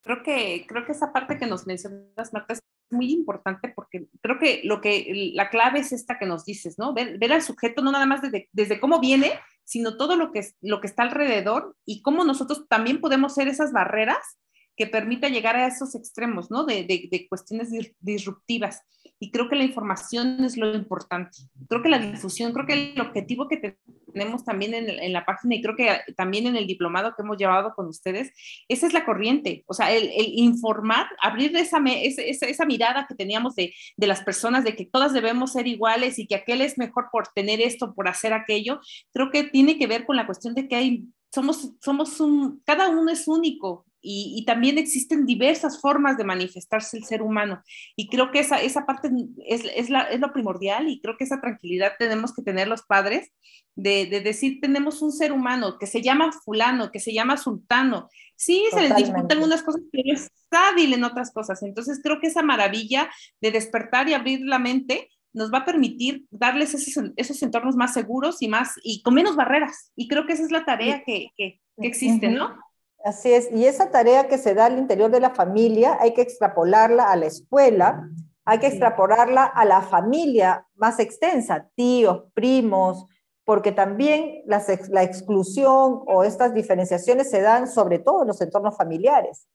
Creo 0.03 0.21
que, 0.23 0.65
creo 0.67 0.85
que 0.85 0.91
esa 0.91 1.13
parte 1.13 1.37
que 1.37 1.47
nos 1.47 1.65
mencionas, 1.65 2.33
Marta, 2.33 2.53
es 2.53 2.59
muy 2.91 3.11
importante 3.11 3.69
porque 3.73 4.07
creo 4.21 4.37
que 4.37 4.61
lo 4.63 4.81
que 4.81 5.31
la 5.33 5.49
clave 5.49 5.79
es 5.79 5.91
esta 5.93 6.19
que 6.19 6.25
nos 6.25 6.45
dices, 6.45 6.77
¿no? 6.77 6.93
Ver, 6.93 7.17
ver 7.17 7.33
al 7.33 7.41
sujeto 7.41 7.81
no 7.81 7.91
nada 7.91 8.05
más 8.05 8.21
desde, 8.21 8.49
desde 8.51 8.79
cómo 8.79 8.99
viene, 8.99 9.31
sino 9.63 9.97
todo 9.97 10.15
lo 10.15 10.31
que, 10.31 10.45
lo 10.61 10.81
que 10.81 10.87
está 10.87 11.03
alrededor 11.03 11.75
y 11.85 12.01
cómo 12.01 12.23
nosotros 12.25 12.67
también 12.67 12.99
podemos 12.99 13.33
ser 13.33 13.47
esas 13.47 13.71
barreras 13.71 14.37
que 14.75 14.87
permita 14.87 15.29
llegar 15.29 15.55
a 15.55 15.67
esos 15.67 15.95
extremos, 15.95 16.49
¿no? 16.49 16.65
De, 16.65 16.83
de, 16.83 17.27
cuestiones 17.29 17.69
disruptivas. 17.99 18.81
Y 19.19 19.31
creo 19.31 19.49
que 19.49 19.55
la 19.55 19.63
información 19.63 20.43
es 20.43 20.57
lo 20.57 20.73
importante. 20.73 21.37
Creo 21.69 21.83
que 21.83 21.89
la 21.89 21.99
difusión, 21.99 22.53
creo 22.53 22.65
que 22.65 22.93
el 22.93 23.01
objetivo 23.01 23.47
que 23.47 23.77
tenemos 24.11 24.43
también 24.43 24.73
en, 24.73 24.89
en, 24.89 25.13
la 25.13 25.25
página 25.25 25.55
y 25.55 25.61
creo 25.61 25.75
que 25.75 25.99
también 26.15 26.47
en 26.47 26.55
el 26.55 26.67
diplomado 26.67 27.13
que 27.15 27.21
hemos 27.21 27.37
llevado 27.37 27.73
con 27.75 27.87
ustedes, 27.87 28.31
esa 28.67 28.87
es 28.87 28.93
la 28.93 29.05
corriente. 29.05 29.63
O 29.67 29.73
sea, 29.73 29.91
el, 29.91 30.03
el 30.03 30.27
informar, 30.37 31.07
abrir 31.21 31.55
esa, 31.55 31.79
esa, 31.85 32.45
esa, 32.45 32.65
mirada 32.65 33.05
que 33.07 33.15
teníamos 33.15 33.55
de, 33.55 33.73
de 33.97 34.07
las 34.07 34.21
personas, 34.23 34.63
de 34.63 34.75
que 34.75 34.85
todas 34.85 35.13
debemos 35.13 35.53
ser 35.53 35.67
iguales 35.67 36.19
y 36.19 36.27
que 36.27 36.35
aquel 36.35 36.61
es 36.61 36.77
mejor 36.77 37.09
por 37.11 37.27
tener 37.29 37.61
esto, 37.61 37.93
por 37.93 38.07
hacer 38.07 38.33
aquello, 38.33 38.79
creo 39.13 39.31
que 39.31 39.43
tiene 39.43 39.77
que 39.77 39.87
ver 39.87 40.05
con 40.05 40.15
la 40.15 40.25
cuestión 40.25 40.53
de 40.53 40.67
que 40.67 40.75
hay 40.75 41.05
somos, 41.33 41.71
somos 41.81 42.19
un, 42.19 42.61
cada 42.65 42.89
uno 42.89 43.09
es 43.11 43.27
único 43.27 43.85
y, 44.01 44.43
también 44.45 44.77
existen 44.77 45.25
diversas 45.25 45.79
formas 45.79 46.17
de 46.17 46.23
manifestarse 46.23 46.97
el 46.97 47.03
ser 47.03 47.21
humano. 47.21 47.61
Y 47.95 48.09
creo 48.09 48.31
que 48.31 48.39
esa, 48.39 48.61
esa 48.61 48.85
parte 48.85 49.09
es, 49.45 49.63
es, 49.75 49.89
la, 49.89 50.01
es, 50.03 50.19
lo 50.19 50.33
primordial 50.33 50.89
y 50.89 50.99
creo 51.01 51.17
que 51.17 51.23
esa 51.23 51.39
tranquilidad 51.39 51.93
tenemos 51.99 52.33
que 52.33 52.41
tener 52.41 52.67
los 52.67 52.81
padres 52.83 53.31
de, 53.75 54.07
de, 54.07 54.21
decir, 54.21 54.59
tenemos 54.61 55.01
un 55.01 55.11
ser 55.11 55.31
humano 55.31 55.77
que 55.79 55.87
se 55.87 56.01
llama 56.01 56.31
fulano, 56.31 56.91
que 56.91 56.99
se 56.99 57.13
llama 57.13 57.37
sultano. 57.37 58.09
Sí, 58.35 58.65
se 58.71 58.81
les 58.81 58.95
disputan 58.95 59.31
algunas 59.31 59.61
cosas, 59.63 59.81
pero 59.91 60.13
es 60.13 60.29
hábil 60.49 60.93
en 60.93 61.03
otras 61.03 61.31
cosas. 61.31 61.61
Entonces 61.63 61.99
creo 62.03 62.19
que 62.19 62.27
esa 62.27 62.41
maravilla 62.41 63.09
de 63.39 63.51
despertar 63.51 64.09
y 64.09 64.13
abrir 64.13 64.41
la 64.41 64.59
mente 64.59 65.09
nos 65.33 65.53
va 65.53 65.59
a 65.59 65.65
permitir 65.65 66.25
darles 66.29 66.73
esos, 66.73 67.11
esos 67.15 67.41
entornos 67.41 67.75
más 67.75 67.93
seguros 67.93 68.41
y 68.41 68.47
más 68.47 68.73
y 68.83 69.01
con 69.01 69.13
menos 69.13 69.35
barreras. 69.35 69.91
Y 69.95 70.07
creo 70.07 70.25
que 70.25 70.33
esa 70.33 70.43
es 70.43 70.51
la 70.51 70.65
tarea 70.65 71.03
que, 71.05 71.29
que, 71.37 71.61
que 71.79 71.87
existe, 71.87 72.29
¿no? 72.29 72.57
Así 73.03 73.33
es, 73.33 73.51
y 73.51 73.65
esa 73.65 73.89
tarea 73.89 74.27
que 74.27 74.37
se 74.37 74.53
da 74.53 74.65
al 74.65 74.77
interior 74.77 75.09
de 75.09 75.19
la 75.19 75.31
familia 75.31 75.97
hay 75.99 76.13
que 76.13 76.21
extrapolarla 76.21 77.11
a 77.11 77.15
la 77.15 77.25
escuela, 77.25 78.07
hay 78.45 78.59
que 78.59 78.67
extrapolarla 78.67 79.45
a 79.45 79.65
la 79.65 79.81
familia 79.81 80.67
más 80.75 80.99
extensa, 80.99 81.67
tíos, 81.75 82.25
primos, 82.33 83.07
porque 83.43 83.71
también 83.71 84.43
la, 84.45 84.63
la 84.89 85.03
exclusión 85.03 86.01
o 86.05 86.23
estas 86.23 86.53
diferenciaciones 86.53 87.29
se 87.29 87.41
dan 87.41 87.67
sobre 87.67 87.99
todo 87.99 88.21
en 88.21 88.27
los 88.27 88.41
entornos 88.41 88.77
familiares, 88.77 89.47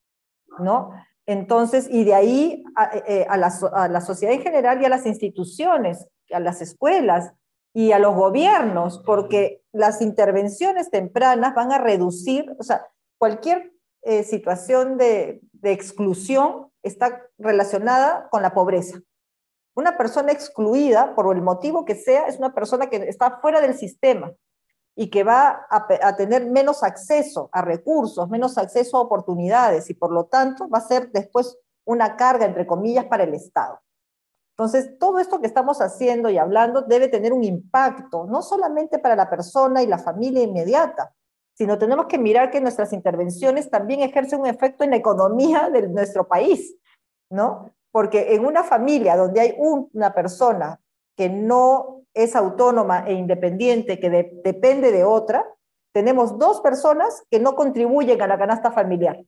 ¿no? 0.58 0.90
Entonces, 1.24 1.88
y 1.90 2.04
de 2.04 2.14
ahí 2.14 2.64
a, 2.76 2.90
eh, 3.06 3.26
a, 3.28 3.36
la, 3.36 3.52
a 3.72 3.88
la 3.88 4.00
sociedad 4.00 4.34
en 4.34 4.42
general 4.42 4.80
y 4.80 4.84
a 4.84 4.88
las 4.88 5.06
instituciones, 5.06 6.06
a 6.32 6.40
las 6.40 6.60
escuelas, 6.62 7.32
y 7.76 7.92
a 7.92 7.98
los 7.98 8.14
gobiernos, 8.14 9.02
porque 9.04 9.60
las 9.70 10.00
intervenciones 10.00 10.90
tempranas 10.90 11.54
van 11.54 11.72
a 11.72 11.78
reducir, 11.78 12.46
o 12.58 12.62
sea, 12.62 12.86
cualquier 13.18 13.72
eh, 14.02 14.22
situación 14.22 14.98
de, 14.98 15.40
exclusión 15.62 16.70
está 16.82 17.22
relacionada 17.38 18.28
con 18.30 18.42
la 18.42 18.54
pobreza. 18.54 19.00
Una 19.74 19.96
persona 19.96 20.30
excluida, 20.30 21.14
por 21.16 21.34
el 21.34 21.42
motivo 21.42 21.84
que 21.84 21.96
sea, 21.96 22.28
es 22.28 22.38
una 22.38 22.54
persona 22.54 22.88
que 22.88 22.96
está 23.08 23.40
fuera 23.40 23.60
del 23.60 23.74
sistema 23.74 24.32
y 24.94 25.10
que 25.10 25.24
va 25.24 25.66
a, 25.68 26.16
tener 26.16 26.46
menos 26.46 26.82
acceso 26.82 27.50
a 27.52 27.62
recursos, 27.62 28.28
menos 28.30 28.56
acceso 28.56 28.96
a 28.96 29.00
oportunidades 29.02 29.90
y 29.90 29.94
por 29.94 30.12
lo 30.12 30.26
tanto 30.26 30.68
va 30.68 30.78
a 30.78 30.88
ser 30.88 31.10
después 31.10 31.58
una 31.84 32.16
carga, 32.16 32.46
entre 32.46 32.66
comillas, 32.66 33.06
para 33.06 33.24
el 33.24 33.34
Estado. 33.34 33.80
Entonces, 34.52 34.98
todo 34.98 35.18
esto 35.18 35.40
que 35.40 35.46
estamos 35.46 35.82
haciendo 35.82 36.30
y 36.30 36.38
hablando 36.38 36.80
debe 36.80 37.08
tener 37.08 37.32
un 37.32 37.44
impacto, 37.44 38.24
no 38.24 38.40
solamente 38.40 38.98
para 38.98 39.16
la 39.16 39.28
persona 39.28 39.82
y 39.82 39.86
la 39.86 39.98
familia 39.98 40.42
inmediata, 40.42 41.12
sino 41.56 41.78
tenemos 41.78 42.06
que 42.06 42.18
mirar 42.18 42.50
que 42.50 42.60
nuestras 42.60 42.92
intervenciones 42.92 43.70
también 43.70 44.00
ejercen 44.00 44.40
un 44.40 44.46
efecto 44.46 44.84
en 44.84 44.90
la 44.90 44.96
economía 44.96 45.70
de 45.70 45.88
nuestro 45.88 46.28
país, 46.28 46.76
¿no? 47.30 47.70
Porque 47.90 48.34
en 48.34 48.44
una 48.44 48.62
familia 48.62 49.16
donde 49.16 49.40
hay 49.40 49.54
una 49.58 50.12
persona 50.12 50.80
que 51.16 51.30
no 51.30 52.02
es 52.12 52.36
autónoma 52.36 53.06
e 53.06 53.14
independiente, 53.14 53.98
que 53.98 54.10
depende 54.44 54.92
de 54.92 55.04
otra, 55.04 55.46
tenemos 55.94 56.38
dos 56.38 56.60
personas 56.60 57.24
que 57.30 57.40
no 57.40 57.54
contribuyen 57.56 58.20
a 58.20 58.26
la 58.26 58.36
canasta 58.36 58.70
familiar, 58.70 59.24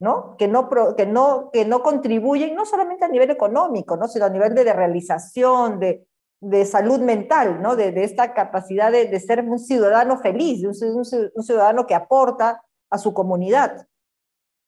¿no? 0.00 0.36
Que 0.36 0.48
no, 0.48 0.68
que 0.96 1.06
no, 1.06 1.50
que 1.50 1.64
no 1.64 1.82
contribuyen 1.82 2.54
no 2.54 2.66
solamente 2.66 3.06
a 3.06 3.08
nivel 3.08 3.30
económico, 3.30 3.96
¿no? 3.96 4.06
sino 4.06 4.26
a 4.26 4.30
nivel 4.30 4.54
de 4.54 4.70
realización, 4.70 5.80
de, 5.80 6.06
de 6.40 6.64
salud 6.64 7.00
mental, 7.00 7.60
¿no? 7.60 7.76
de, 7.76 7.92
esta 8.02 8.32
capacidad 8.32 8.90
de, 8.90 9.20
ser 9.20 9.44
un 9.44 9.58
ciudadano 9.58 10.18
feliz, 10.18 10.64
un, 10.64 10.96
un, 11.34 11.44
ciudadano 11.44 11.86
que 11.86 11.94
aporta 11.94 12.62
a 12.88 12.98
su 12.98 13.12
comunidad. 13.12 13.86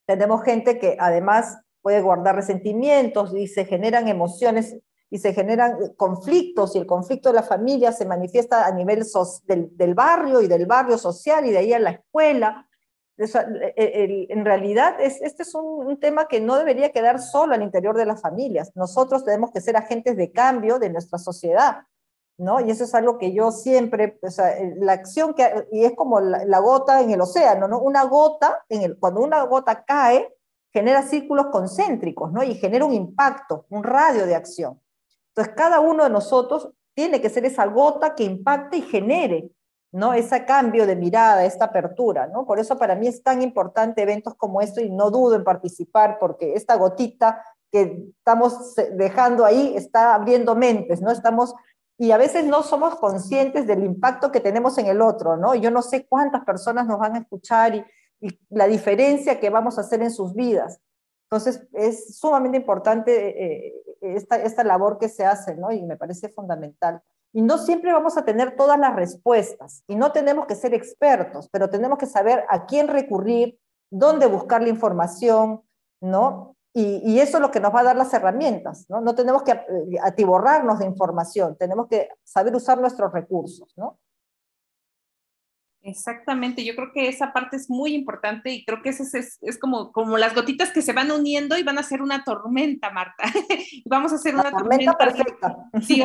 Tenemos 0.06 0.42
gente 0.42 0.78
que 0.78 0.96
además 1.00 1.58
puede 1.80 2.02
guardar 2.02 2.36
resentimientos 2.36 3.34
y 3.34 3.48
se 3.48 3.64
generan 3.64 4.06
emociones 4.08 4.76
y 5.10 5.18
se 5.18 5.34
generan 5.34 5.94
conflictos 5.96 6.74
y 6.74 6.78
el 6.78 6.86
conflicto 6.86 7.30
de 7.30 7.36
la 7.36 7.42
familia 7.42 7.92
se 7.92 8.06
manifiesta 8.06 8.66
a 8.66 8.72
nivel 8.72 9.04
del, 9.44 9.76
del, 9.76 9.94
barrio 9.94 10.40
y 10.40 10.48
del 10.48 10.66
barrio 10.66 10.96
social 10.96 11.46
y 11.46 11.50
de 11.50 11.58
ahí 11.58 11.72
a 11.72 11.78
la 11.78 11.90
escuela. 11.90 12.66
En 13.18 14.44
realidad, 14.44 15.00
es, 15.00 15.20
este 15.22 15.42
es 15.42 15.54
un, 15.54 15.98
tema 16.00 16.26
que 16.26 16.40
no 16.40 16.56
debería 16.56 16.92
quedar 16.92 17.20
solo 17.20 17.54
al 17.54 17.62
interior 17.62 17.96
de 17.96 18.06
las 18.06 18.20
familias. 18.20 18.72
Nosotros 18.74 19.24
tenemos 19.24 19.52
que 19.52 19.60
ser 19.60 19.76
agentes 19.76 20.16
de 20.16 20.32
cambio 20.32 20.78
de 20.78 20.90
nuestra 20.90 21.18
sociedad. 21.18 21.82
¿no? 22.38 22.60
Y 22.60 22.70
eso 22.70 22.84
es 22.84 22.94
algo 22.94 23.18
que 23.18 23.32
yo 23.32 23.52
siempre, 23.52 24.18
o 24.22 24.30
sea, 24.30 24.54
la 24.76 24.92
acción 24.94 25.34
que, 25.34 25.66
y 25.70 25.84
es 25.84 25.92
como 25.94 26.20
la, 26.20 26.58
gota 26.58 27.00
en 27.00 27.10
el 27.10 27.20
océano, 27.20 27.68
¿no? 27.68 27.78
Una 27.78 28.04
gota, 28.04 28.64
en 28.68 28.82
el, 28.82 28.98
cuando 28.98 29.20
una 29.20 29.42
gota 29.44 29.84
cae, 29.84 30.34
genera 30.72 31.02
círculos 31.02 31.46
concéntricos, 31.52 32.32
¿no? 32.32 32.42
Y 32.42 32.54
genera 32.54 32.84
un 32.84 32.94
impacto, 32.94 33.66
un 33.68 33.84
radio 33.84 34.26
de 34.26 34.34
acción. 34.34 34.80
Entonces, 35.28 35.54
cada 35.54 35.80
uno 35.80 36.04
de 36.04 36.10
nosotros 36.10 36.70
tiene 36.94 37.20
que 37.20 37.30
ser 37.30 37.44
esa 37.44 37.66
gota 37.66 38.14
que 38.14 38.24
impacte 38.24 38.78
y 38.78 38.82
genere, 38.82 39.50
¿no? 39.92 40.14
Ese 40.14 40.44
cambio 40.46 40.86
de 40.86 40.96
mirada, 40.96 41.44
esta 41.44 41.66
apertura, 41.66 42.26
¿no? 42.26 42.46
Por 42.46 42.58
eso 42.58 42.78
para 42.78 42.96
mí 42.96 43.06
es 43.06 43.22
tan 43.22 43.42
importante 43.42 44.02
eventos 44.02 44.34
como 44.34 44.60
esto 44.60 44.80
y 44.80 44.90
no 44.90 45.10
dudo 45.10 45.36
en 45.36 45.44
participar 45.44 46.18
porque 46.18 46.54
esta 46.54 46.76
gotita 46.76 47.44
que 47.70 48.08
estamos 48.18 48.74
dejando 48.92 49.44
ahí 49.44 49.74
está 49.76 50.14
abriendo 50.14 50.54
mentes, 50.54 51.00
¿no? 51.00 51.10
Estamos 51.10 51.54
y 51.98 52.10
a 52.10 52.16
veces 52.16 52.44
no 52.44 52.62
somos 52.62 52.96
conscientes 52.96 53.66
del 53.66 53.84
impacto 53.84 54.32
que 54.32 54.40
tenemos 54.40 54.76
en 54.78 54.86
el 54.86 55.00
otro, 55.00 55.36
¿no? 55.36 55.54
Yo 55.54 55.70
no 55.70 55.82
sé 55.82 56.06
cuántas 56.06 56.44
personas 56.44 56.86
nos 56.86 56.98
van 56.98 57.14
a 57.14 57.20
escuchar 57.20 57.74
y, 57.74 57.84
la 58.50 58.68
diferencia 58.68 59.40
que 59.40 59.50
vamos 59.50 59.78
a 59.78 59.80
hacer 59.80 60.00
en 60.00 60.12
sus 60.12 60.32
vidas. 60.34 60.80
Entonces, 61.24 61.66
es 61.72 62.16
sumamente 62.18 62.56
importante 62.56 63.66
eh, 63.66 63.74
esta, 64.00 64.36
esta 64.36 64.62
labor 64.62 64.96
que 64.98 65.08
se 65.08 65.24
hace, 65.24 65.56
¿no? 65.56 65.72
Y 65.72 65.82
me 65.82 65.96
parece 65.96 66.28
fundamental. 66.28 67.02
Y 67.32 67.42
no 67.42 67.58
siempre 67.58 67.92
vamos 67.92 68.16
a 68.16 68.24
tener 68.24 68.56
todas 68.56 68.78
las 68.78 68.94
respuestas 68.94 69.84
y 69.86 69.96
no 69.96 70.12
tenemos 70.12 70.46
que 70.46 70.54
ser 70.54 70.74
expertos, 70.74 71.48
pero 71.50 71.70
tenemos 71.70 71.98
que 71.98 72.06
saber 72.06 72.44
a 72.50 72.66
quién 72.66 72.88
recurrir, 72.88 73.58
dónde 73.90 74.26
buscar 74.26 74.62
la 74.62 74.68
información, 74.68 75.62
¿no? 76.00 76.56
Y, 76.74 77.20
eso 77.20 77.36
es 77.36 77.42
lo 77.42 77.50
que 77.50 77.60
nos 77.60 77.74
va 77.74 77.80
a 77.80 77.84
dar 77.84 77.96
las 77.96 78.14
herramientas, 78.14 78.86
¿no? 78.88 79.02
No 79.02 79.14
tenemos 79.14 79.42
que 79.42 79.52
eh, 79.52 79.98
atiborrarnos 80.02 80.78
de 80.78 80.86
información, 80.86 81.54
tenemos 81.56 81.86
que 81.86 82.08
saber 82.24 82.56
usar 82.56 82.80
nuestros 82.80 83.12
recursos, 83.12 83.74
¿no? 83.76 83.98
Exactamente, 85.84 86.64
yo 86.64 86.76
creo 86.76 86.92
que 86.92 87.08
esa 87.08 87.32
parte 87.32 87.56
es 87.56 87.68
muy 87.68 87.92
importante 87.92 88.52
y 88.52 88.64
creo 88.64 88.82
que 88.82 88.90
eso 88.90 89.02
es, 89.02 89.38
es, 89.40 89.58
como, 89.58 89.90
como 89.90 90.16
las 90.16 90.32
gotitas 90.32 90.70
que 90.70 90.80
se 90.80 90.92
van 90.92 91.10
uniendo 91.10 91.58
y 91.58 91.64
van 91.64 91.76
a 91.76 91.82
ser 91.82 92.02
una 92.02 92.22
tormenta, 92.22 92.90
Marta. 92.90 93.24
Vamos 93.86 94.12
a 94.12 94.14
hacer 94.14 94.34
una 94.36 94.52
tormenta, 94.52 94.96
perfecta. 94.96 95.56
Sí, 95.82 96.00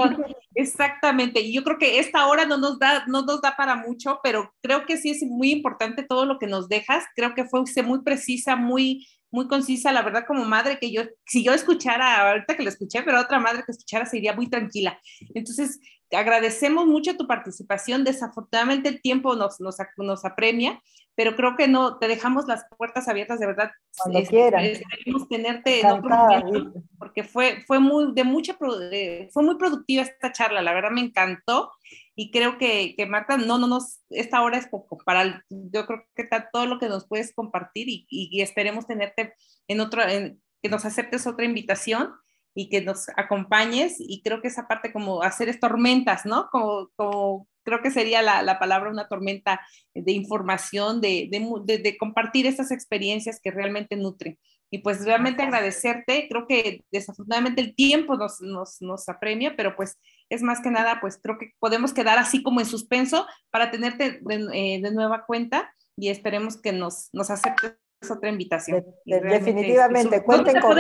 exactamente. 0.56 1.42
Y 1.42 1.54
yo 1.54 1.64
creo 1.64 1.78
que 1.78 2.00
esta 2.00 2.26
hora 2.26 2.46
no 2.46 2.58
nos, 2.58 2.80
da, 2.80 3.06
no 3.06 3.22
nos 3.22 3.40
da 3.40 3.56
para 3.56 3.76
mucho, 3.76 4.20
pero 4.24 4.52
creo 4.64 4.86
que 4.88 4.98
sí 4.98 5.12
es 5.12 5.22
muy 5.22 5.52
importante 5.52 6.02
todo 6.02 6.26
lo 6.26 6.40
que 6.40 6.48
nos 6.48 6.70
dejas. 6.70 7.04
Creo 7.16 7.36
que 7.36 7.46
fue 7.46 7.62
muy 7.84 8.02
precisa, 8.02 8.56
muy, 8.56 9.06
muy 9.30 9.48
concisa, 9.48 9.92
la 9.92 10.02
verdad, 10.02 10.26
como 10.26 10.46
madre, 10.46 10.80
que 10.80 10.92
yo, 10.92 11.04
si 11.26 11.44
yo 11.44 11.54
escuchara, 11.54 12.30
ahorita 12.30 12.56
que 12.56 12.64
lo 12.64 12.70
escuché, 12.70 13.04
pero 13.04 13.20
otra 13.20 13.40
madre 13.40 13.64
que 13.64 13.72
escuchara 13.72 14.06
se 14.06 14.18
iría 14.18 14.34
muy 14.34 14.50
tranquila. 14.50 15.00
Entonces, 15.36 15.80
agradecemos 16.12 16.86
mucho 16.86 17.18
tu 17.18 17.28
participación. 17.28 18.04
Desafortunadamente 18.04 18.90
el 18.90 19.02
tiempo 19.02 19.36
nos, 19.36 19.60
nos, 19.60 19.78
nos 19.98 20.26
apremia, 20.26 20.82
pero 21.16 21.36
creo 21.36 21.56
que 21.58 21.68
no, 21.68 21.98
te 21.98 22.08
dejamos 22.08 22.48
las 22.48 22.66
puertas 22.78 23.08
abiertas, 23.08 23.40
de 23.40 23.48
verdad. 23.48 23.72
Cuando 23.98 24.22
quieran. 24.24 24.64
Queremos 24.64 25.28
tenerte 25.28 25.80
en 25.82 25.88
otro 25.88 26.10
momento, 26.10 26.84
porque 27.00 27.24
fue, 27.24 27.64
fue, 27.66 27.80
muy, 27.80 28.14
de 28.14 28.24
mucha, 28.24 28.56
fue 28.56 29.44
muy 29.44 29.58
productiva 29.58 30.04
esta 30.04 30.32
charla, 30.32 30.62
la 30.62 30.74
verdad 30.74 30.92
me 30.92 31.02
encantó 31.02 31.72
y 32.16 32.32
creo 32.32 32.58
que, 32.58 32.96
que 32.96 33.06
Marta, 33.06 33.38
no, 33.38 33.58
no 33.58 33.68
nos, 33.68 34.02
esta 34.10 34.42
hora 34.42 34.58
es 34.58 34.68
poco 34.68 34.98
para, 35.06 35.44
yo 35.50 35.86
creo 35.86 36.04
que 36.16 36.24
está 36.24 36.50
todo 36.52 36.66
lo 36.66 36.80
que 36.80 36.88
nos 36.88 37.08
puedes 37.08 37.34
compartir 37.34 37.90
y, 37.90 38.08
y, 38.10 38.42
esperemos 38.42 38.86
tenerte 38.88 39.34
en 39.68 39.80
otro, 39.80 40.04
que 40.04 40.70
nos 40.70 40.86
aceptes 40.86 41.28
otra 41.28 41.46
invitación 41.46 42.12
y 42.58 42.70
que 42.70 42.82
nos 42.82 43.08
acompañes 43.16 43.98
y 44.00 44.24
creo 44.24 44.42
que 44.42 44.48
esa 44.48 44.68
parte 44.68 44.92
como 44.92 45.22
hacer 45.22 45.48
es 45.48 45.60
tormentas, 45.60 46.26
¿no? 46.26 46.50
Como, 46.50 46.90
como 46.96 47.48
creo 47.64 47.84
que 47.84 47.92
sería 47.92 48.24
la, 48.24 48.42
la 48.42 48.58
palabra 48.58 48.90
una 48.90 49.08
tormenta 49.08 49.62
de 49.94 50.12
información, 50.12 51.00
de, 51.00 51.30
de, 51.30 51.78
de, 51.78 51.98
compartir 52.00 52.48
estas 52.48 52.72
experiencias 52.72 53.40
que 53.40 53.52
realmente 53.52 53.96
nutren. 53.96 54.40
Y 54.72 54.80
pues 54.80 55.06
realmente 55.06 55.44
agradecerte, 55.44 56.28
creo 56.28 56.48
que 56.48 56.84
desafortunadamente 56.92 57.62
el 57.62 57.76
tiempo 57.76 58.18
nos, 58.18 58.42
nos, 58.42 58.82
nos 58.82 59.08
apremia, 59.08 59.56
pero 59.56 59.76
pues 59.76 60.00
es 60.28 60.42
más 60.42 60.60
que 60.60 60.72
nada, 60.72 60.98
pues 61.00 61.20
creo 61.22 61.38
que 61.38 61.52
podemos 61.60 61.94
quedar 61.94 62.18
así 62.18 62.42
como 62.42 62.60
en 62.60 62.66
suspenso 62.66 63.28
para 63.52 63.70
tenerte 63.70 64.20
de, 64.20 64.48
eh, 64.54 64.82
de 64.82 64.92
nueva 64.92 65.28
cuenta 65.28 65.72
y 65.96 66.10
esperemos 66.10 66.60
que 66.60 66.72
nos, 66.72 67.10
nos 67.14 67.30
aceptes 67.30 67.76
otra 68.10 68.30
invitación. 68.30 68.84
definitivamente, 69.06 70.24
cuenten, 70.24 70.60
con, 70.60 70.76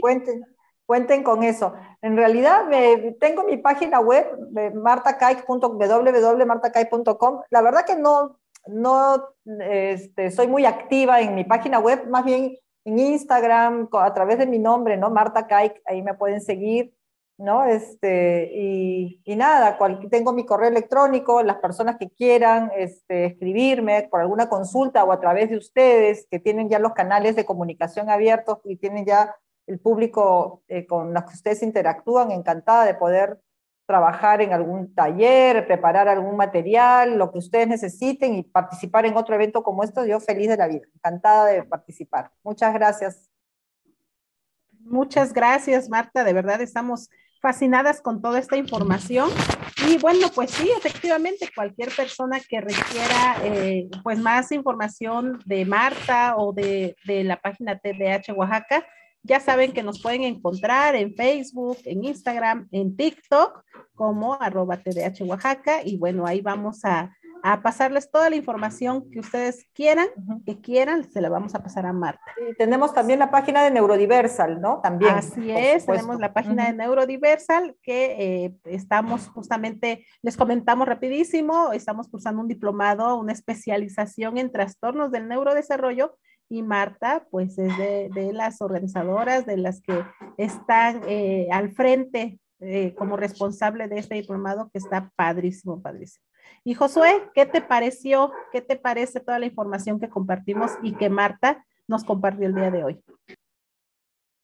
cuenten, 0.00 0.40
cuenten, 0.86 1.22
con, 1.22 1.42
eso. 1.42 1.74
En 2.00 2.16
realidad, 2.16 2.64
tengo 3.20 3.44
mi 3.44 3.58
página 3.58 4.00
web, 4.00 4.26
martacaic.www.martacaic.com. 4.74 7.42
La 7.50 7.60
verdad 7.62 7.84
que 7.84 7.96
no, 7.96 8.38
no 8.66 9.22
este, 9.60 10.30
soy 10.30 10.48
muy 10.48 10.64
activa 10.64 11.20
en 11.20 11.34
mi 11.34 11.44
página 11.44 11.78
web, 11.78 12.08
más 12.08 12.24
bien 12.24 12.56
en 12.84 12.98
Instagram, 12.98 13.90
a 13.92 14.14
través 14.14 14.38
de 14.38 14.46
mi 14.46 14.58
nombre, 14.58 14.96
¿no? 14.96 15.10
Marta 15.10 15.46
Caic, 15.46 15.82
ahí 15.84 16.00
me 16.02 16.14
pueden 16.14 16.40
seguir. 16.40 16.96
¿no? 17.38 17.64
Este, 17.64 18.50
y, 18.54 19.20
y 19.24 19.36
nada, 19.36 19.78
tengo 20.10 20.32
mi 20.32 20.46
correo 20.46 20.70
electrónico, 20.70 21.42
las 21.42 21.58
personas 21.58 21.96
que 21.98 22.08
quieran 22.08 22.70
este, 22.76 23.26
escribirme 23.26 24.08
por 24.10 24.20
alguna 24.20 24.48
consulta 24.48 25.04
o 25.04 25.12
a 25.12 25.20
través 25.20 25.50
de 25.50 25.58
ustedes, 25.58 26.26
que 26.30 26.38
tienen 26.38 26.70
ya 26.70 26.78
los 26.78 26.94
canales 26.94 27.36
de 27.36 27.44
comunicación 27.44 28.08
abiertos 28.08 28.58
y 28.64 28.76
tienen 28.76 29.04
ya 29.04 29.34
el 29.66 29.78
público 29.80 30.62
eh, 30.68 30.86
con 30.86 31.12
los 31.12 31.24
que 31.24 31.34
ustedes 31.34 31.62
interactúan, 31.62 32.30
encantada 32.30 32.84
de 32.84 32.94
poder 32.94 33.40
trabajar 33.86 34.40
en 34.40 34.52
algún 34.52 34.94
taller, 34.94 35.66
preparar 35.66 36.08
algún 36.08 36.36
material, 36.36 37.16
lo 37.16 37.30
que 37.30 37.38
ustedes 37.38 37.68
necesiten 37.68 38.34
y 38.34 38.42
participar 38.42 39.06
en 39.06 39.16
otro 39.16 39.34
evento 39.34 39.62
como 39.62 39.84
esto, 39.84 40.04
yo 40.04 40.18
feliz 40.18 40.48
de 40.48 40.56
la 40.56 40.66
vida, 40.66 40.86
encantada 40.94 41.46
de 41.46 41.62
participar. 41.62 42.32
Muchas 42.42 42.74
gracias. 42.74 43.30
Muchas 44.80 45.32
gracias, 45.32 45.88
Marta. 45.88 46.24
De 46.24 46.32
verdad 46.32 46.60
estamos 46.60 47.08
fascinadas 47.40 48.00
con 48.00 48.20
toda 48.20 48.38
esta 48.38 48.56
información. 48.56 49.30
Y 49.88 49.98
bueno, 49.98 50.28
pues 50.34 50.50
sí, 50.50 50.68
efectivamente, 50.76 51.48
cualquier 51.54 51.90
persona 51.94 52.40
que 52.40 52.60
requiera 52.60 53.36
eh, 53.44 53.88
pues 54.02 54.18
más 54.18 54.50
información 54.50 55.40
de 55.44 55.64
Marta 55.64 56.36
o 56.36 56.52
de, 56.52 56.96
de 57.04 57.22
la 57.22 57.40
página 57.40 57.78
TDH 57.78 58.32
Oaxaca, 58.34 58.84
ya 59.26 59.40
saben 59.40 59.72
que 59.72 59.82
nos 59.82 60.00
pueden 60.00 60.22
encontrar 60.22 60.94
en 60.94 61.14
Facebook, 61.14 61.78
en 61.84 62.04
Instagram, 62.04 62.68
en 62.70 62.96
TikTok 62.96 63.64
como 63.94 64.34
arroba 64.34 64.76
TDH 64.76 65.22
Oaxaca 65.22 65.80
y 65.84 65.98
bueno, 65.98 66.26
ahí 66.26 66.40
vamos 66.40 66.84
a, 66.84 67.12
a 67.42 67.62
pasarles 67.62 68.10
toda 68.10 68.30
la 68.30 68.36
información 68.36 69.10
que 69.10 69.20
ustedes 69.20 69.66
quieran, 69.74 70.08
que 70.44 70.60
quieran, 70.60 71.10
se 71.10 71.20
la 71.20 71.28
vamos 71.28 71.54
a 71.54 71.62
pasar 71.62 71.86
a 71.86 71.92
Marta. 71.92 72.24
Y 72.48 72.54
tenemos 72.54 72.94
también 72.94 73.18
la 73.18 73.30
página 73.30 73.64
de 73.64 73.70
Neurodiversal, 73.70 74.60
¿no? 74.60 74.80
También. 74.80 75.14
Así 75.14 75.50
es, 75.50 75.86
tenemos 75.86 76.18
la 76.20 76.32
página 76.32 76.66
de 76.66 76.74
Neurodiversal 76.74 77.76
que 77.82 78.16
eh, 78.18 78.56
estamos 78.64 79.28
justamente, 79.28 80.06
les 80.22 80.36
comentamos 80.36 80.86
rapidísimo, 80.86 81.72
estamos 81.72 82.08
cursando 82.08 82.42
un 82.42 82.48
diplomado, 82.48 83.16
una 83.16 83.32
especialización 83.32 84.38
en 84.38 84.52
trastornos 84.52 85.10
del 85.10 85.28
neurodesarrollo 85.28 86.16
y 86.48 86.62
Marta, 86.62 87.26
pues 87.30 87.58
es 87.58 87.76
de, 87.76 88.32
las 88.32 88.60
organizadoras, 88.60 89.46
de 89.46 89.56
las 89.56 89.80
que 89.80 90.04
están 90.36 91.02
eh, 91.08 91.48
al 91.50 91.72
frente 91.72 92.38
eh, 92.60 92.94
como 92.94 93.16
responsable 93.16 93.88
de 93.88 93.98
este 93.98 94.14
diplomado 94.14 94.70
que 94.72 94.78
está 94.78 95.12
padrísimo, 95.16 95.82
padrísimo. 95.82 96.24
Y 96.64 96.74
Josué, 96.74 97.30
¿qué 97.34 97.46
te 97.46 97.60
pareció? 97.60 98.32
¿Qué 98.52 98.60
te 98.60 98.76
parece 98.76 99.20
toda 99.20 99.38
la 99.38 99.46
información 99.46 100.00
que 100.00 100.08
compartimos 100.08 100.72
y 100.82 100.94
que 100.94 101.10
Marta 101.10 101.64
nos 101.88 102.04
compartió 102.04 102.46
el 102.46 102.54
día 102.54 102.70
de 102.70 102.84
hoy? 102.84 103.00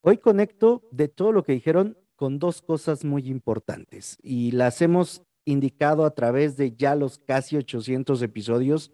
Hoy 0.02 0.18
conecto 0.18 0.82
de 0.90 1.08
todo 1.08 1.32
lo 1.32 1.44
que 1.44 1.52
dijeron 1.52 1.96
con 2.16 2.38
dos 2.38 2.60
cosas 2.62 3.04
muy 3.04 3.28
importantes 3.28 4.18
y 4.22 4.50
las 4.52 4.82
hemos 4.82 5.22
indicado 5.44 6.04
a 6.04 6.14
través 6.14 6.56
de 6.56 6.74
ya 6.74 6.94
los 6.94 7.18
casi 7.18 7.56
800 7.56 8.20
episodios. 8.22 8.92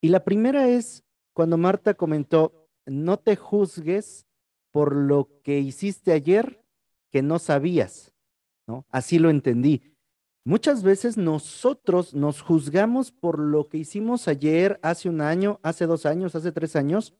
Y 0.00 0.08
la 0.08 0.24
primera 0.24 0.68
es 0.68 1.02
cuando 1.34 1.58
Marta 1.58 1.94
comentó, 1.94 2.68
no 2.86 3.18
te 3.18 3.36
juzgues 3.36 4.26
por 4.70 4.94
lo 4.94 5.28
que 5.42 5.58
hiciste 5.58 6.12
ayer 6.12 6.64
que 7.10 7.22
no 7.22 7.38
sabías, 7.38 8.12
¿no? 8.66 8.86
Así 8.90 9.18
lo 9.18 9.30
entendí. 9.30 9.94
Muchas 10.44 10.82
veces 10.82 11.16
nosotros 11.16 12.14
nos 12.14 12.40
juzgamos 12.40 13.10
por 13.10 13.38
lo 13.38 13.68
que 13.68 13.78
hicimos 13.78 14.28
ayer, 14.28 14.78
hace 14.82 15.08
un 15.08 15.20
año, 15.20 15.58
hace 15.62 15.86
dos 15.86 16.06
años, 16.06 16.34
hace 16.34 16.52
tres 16.52 16.76
años, 16.76 17.14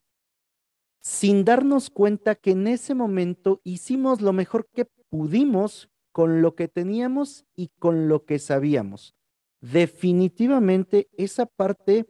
sin 1.03 1.45
darnos 1.45 1.91
cuenta 1.91 2.35
que 2.35 2.53
en 2.53 2.67
ese 2.67 2.95
momento 2.95 3.61
hicimos 3.65 4.21
lo 4.21 4.33
mejor 4.33 4.69
que 4.73 4.87
pudimos 5.09 5.91
con 6.13 6.41
lo 6.41 6.55
que 6.55 6.69
teníamos 6.69 7.47
y 7.57 7.69
con 7.79 8.09
lo 8.09 8.25
que 8.25 8.39
sabíamos. 8.39 9.15
Definitivamente 9.61 11.09
esa 11.17 11.47
parte 11.47 12.07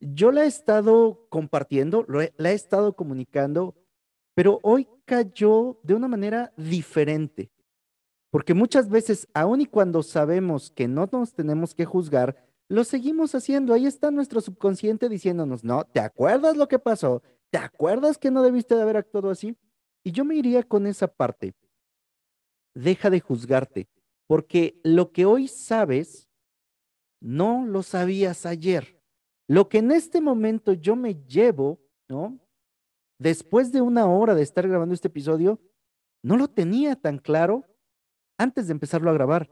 yo 0.00 0.32
la 0.32 0.44
he 0.44 0.46
estado 0.46 1.26
compartiendo, 1.28 2.06
la 2.08 2.50
he 2.50 2.54
estado 2.54 2.94
comunicando, 2.94 3.74
pero 4.34 4.60
hoy 4.62 4.88
cayó 5.04 5.78
de 5.82 5.94
una 5.94 6.08
manera 6.08 6.52
diferente. 6.56 7.50
Porque 8.30 8.54
muchas 8.54 8.88
veces, 8.88 9.26
aun 9.34 9.62
y 9.62 9.66
cuando 9.66 10.02
sabemos 10.02 10.70
que 10.70 10.86
no 10.86 11.08
nos 11.10 11.32
tenemos 11.34 11.74
que 11.74 11.86
juzgar, 11.86 12.48
lo 12.68 12.84
seguimos 12.84 13.34
haciendo. 13.34 13.72
Ahí 13.72 13.86
está 13.86 14.10
nuestro 14.10 14.40
subconsciente 14.40 15.08
diciéndonos, 15.08 15.64
no, 15.64 15.84
¿te 15.84 16.00
acuerdas 16.00 16.56
lo 16.56 16.68
que 16.68 16.78
pasó? 16.78 17.22
¿Te 17.50 17.58
acuerdas 17.58 18.18
que 18.18 18.30
no 18.30 18.42
debiste 18.42 18.74
de 18.74 18.82
haber 18.82 18.98
actuado 18.98 19.30
así? 19.30 19.56
Y 20.04 20.12
yo 20.12 20.24
me 20.24 20.34
iría 20.34 20.62
con 20.62 20.86
esa 20.86 21.08
parte. 21.08 21.54
Deja 22.74 23.08
de 23.10 23.20
juzgarte, 23.20 23.88
porque 24.26 24.78
lo 24.84 25.10
que 25.10 25.24
hoy 25.24 25.48
sabes, 25.48 26.28
no 27.20 27.66
lo 27.66 27.82
sabías 27.82 28.44
ayer. 28.46 28.97
Lo 29.48 29.68
que 29.68 29.78
en 29.78 29.90
este 29.90 30.20
momento 30.20 30.74
yo 30.74 30.94
me 30.94 31.14
llevo, 31.24 31.80
¿no? 32.08 32.38
Después 33.18 33.72
de 33.72 33.80
una 33.80 34.06
hora 34.06 34.34
de 34.34 34.42
estar 34.42 34.68
grabando 34.68 34.94
este 34.94 35.08
episodio, 35.08 35.58
no 36.22 36.36
lo 36.36 36.48
tenía 36.48 36.94
tan 36.96 37.18
claro 37.18 37.64
antes 38.36 38.66
de 38.66 38.72
empezarlo 38.72 39.10
a 39.10 39.14
grabar. 39.14 39.50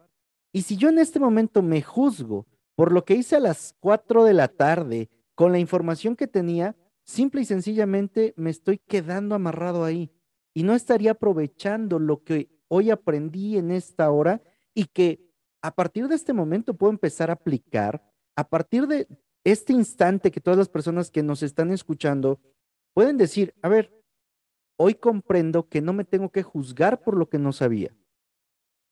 Y 0.52 0.62
si 0.62 0.76
yo 0.76 0.90
en 0.90 0.98
este 0.98 1.18
momento 1.18 1.62
me 1.62 1.82
juzgo 1.82 2.46
por 2.76 2.92
lo 2.92 3.04
que 3.04 3.14
hice 3.14 3.36
a 3.36 3.40
las 3.40 3.74
4 3.80 4.24
de 4.24 4.34
la 4.34 4.48
tarde 4.48 5.10
con 5.34 5.50
la 5.50 5.58
información 5.58 6.14
que 6.14 6.26
tenía, 6.26 6.76
simple 7.04 7.40
y 7.40 7.44
sencillamente 7.46 8.34
me 8.36 8.50
estoy 8.50 8.78
quedando 8.78 9.34
amarrado 9.34 9.84
ahí 9.84 10.10
y 10.54 10.62
no 10.62 10.74
estaría 10.74 11.12
aprovechando 11.12 11.98
lo 11.98 12.22
que 12.22 12.50
hoy 12.68 12.90
aprendí 12.90 13.56
en 13.56 13.70
esta 13.70 14.10
hora 14.10 14.42
y 14.74 14.84
que 14.86 15.26
a 15.62 15.74
partir 15.74 16.08
de 16.08 16.14
este 16.14 16.32
momento 16.32 16.74
puedo 16.74 16.92
empezar 16.92 17.30
a 17.30 17.34
aplicar, 17.34 18.02
a 18.36 18.48
partir 18.48 18.86
de 18.86 19.08
este 19.46 19.72
instante 19.72 20.32
que 20.32 20.40
todas 20.40 20.58
las 20.58 20.68
personas 20.68 21.08
que 21.08 21.22
nos 21.22 21.44
están 21.44 21.70
escuchando 21.70 22.40
pueden 22.92 23.16
decir, 23.16 23.54
a 23.62 23.68
ver, 23.68 23.92
hoy 24.76 24.96
comprendo 24.96 25.68
que 25.68 25.80
no 25.80 25.92
me 25.92 26.04
tengo 26.04 26.30
que 26.30 26.42
juzgar 26.42 27.00
por 27.00 27.16
lo 27.16 27.28
que 27.28 27.38
no 27.38 27.52
sabía. 27.52 27.94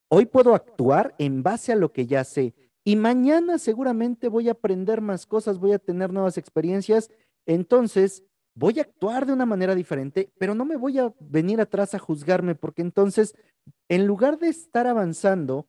Hoy 0.09 0.27
puedo 0.27 0.55
actuar 0.55 1.17
en 1.19 1.43
base 1.43 1.73
a 1.73 1.77
lo 1.77 1.93
que 1.93 2.07
ya 2.07 2.23
sé. 2.23 2.55
Y 2.85 2.95
mañana 2.95 3.59
seguramente 3.59 4.29
voy 4.29 4.49
a 4.49 4.53
aprender 4.53 5.01
más 5.01 5.27
cosas, 5.27 5.59
voy 5.59 5.73
a 5.73 5.81
tener 5.81 6.13
nuevas 6.13 6.39
experiencias. 6.39 7.11
Entonces, 7.47 8.23
voy 8.55 8.79
a 8.79 8.83
actuar 8.83 9.27
de 9.27 9.33
una 9.33 9.47
manera 9.47 9.75
diferente, 9.75 10.31
pero 10.39 10.55
no 10.55 10.65
me 10.65 10.77
voy 10.77 11.01
a 11.01 11.13
venir 11.19 11.61
atrás 11.61 11.95
a 11.95 11.99
juzgarme, 11.99 12.55
porque 12.55 12.83
entonces, 12.83 13.35
en 13.89 14.07
lugar 14.07 14.39
de 14.39 14.51
estar 14.51 14.87
avanzando, 14.87 15.67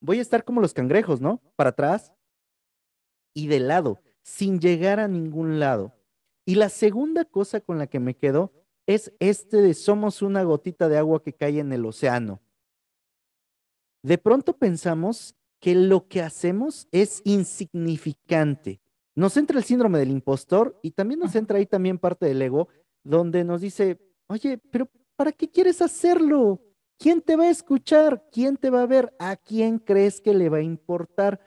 voy 0.00 0.18
a 0.18 0.22
estar 0.22 0.44
como 0.44 0.62
los 0.62 0.72
cangrejos, 0.72 1.20
¿no? 1.20 1.42
Para 1.56 1.70
atrás 1.70 2.10
y 3.38 3.46
de 3.46 3.60
lado, 3.60 4.00
sin 4.22 4.58
llegar 4.58 4.98
a 4.98 5.06
ningún 5.06 5.60
lado. 5.60 5.94
Y 6.44 6.56
la 6.56 6.70
segunda 6.70 7.24
cosa 7.24 7.60
con 7.60 7.78
la 7.78 7.86
que 7.86 8.00
me 8.00 8.16
quedo 8.16 8.52
es 8.86 9.12
este 9.20 9.58
de 9.58 9.74
somos 9.74 10.22
una 10.22 10.42
gotita 10.42 10.88
de 10.88 10.98
agua 10.98 11.22
que 11.22 11.32
cae 11.32 11.60
en 11.60 11.72
el 11.72 11.86
océano. 11.86 12.40
De 14.02 14.18
pronto 14.18 14.56
pensamos 14.56 15.36
que 15.60 15.76
lo 15.76 16.08
que 16.08 16.20
hacemos 16.20 16.88
es 16.90 17.22
insignificante. 17.24 18.80
Nos 19.14 19.36
entra 19.36 19.58
el 19.58 19.64
síndrome 19.64 20.00
del 20.00 20.10
impostor 20.10 20.80
y 20.82 20.90
también 20.90 21.20
nos 21.20 21.36
entra 21.36 21.58
ahí 21.58 21.66
también 21.66 21.98
parte 21.98 22.26
del 22.26 22.42
ego, 22.42 22.68
donde 23.04 23.44
nos 23.44 23.60
dice, 23.60 24.00
oye, 24.26 24.58
pero 24.58 24.88
¿para 25.14 25.30
qué 25.30 25.48
quieres 25.48 25.80
hacerlo? 25.80 26.60
¿Quién 26.98 27.22
te 27.22 27.36
va 27.36 27.44
a 27.44 27.50
escuchar? 27.50 28.28
¿Quién 28.32 28.56
te 28.56 28.70
va 28.70 28.82
a 28.82 28.86
ver? 28.86 29.14
¿A 29.20 29.36
quién 29.36 29.78
crees 29.78 30.20
que 30.20 30.34
le 30.34 30.48
va 30.48 30.58
a 30.58 30.62
importar? 30.62 31.40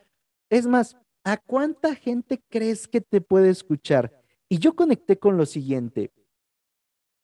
Es 0.49 0.67
más, 0.67 0.95
¿a 1.24 1.38
cuánta 1.38 1.95
gente 1.95 2.43
crees 2.49 2.88
que 2.88 3.01
te 3.01 3.22
puede 3.22 3.49
escuchar? 3.49 4.24
Y 4.49 4.59
yo 4.59 4.76
conecté 4.76 5.17
con 5.17 5.38
lo 5.38 5.45
siguiente. 5.45 6.11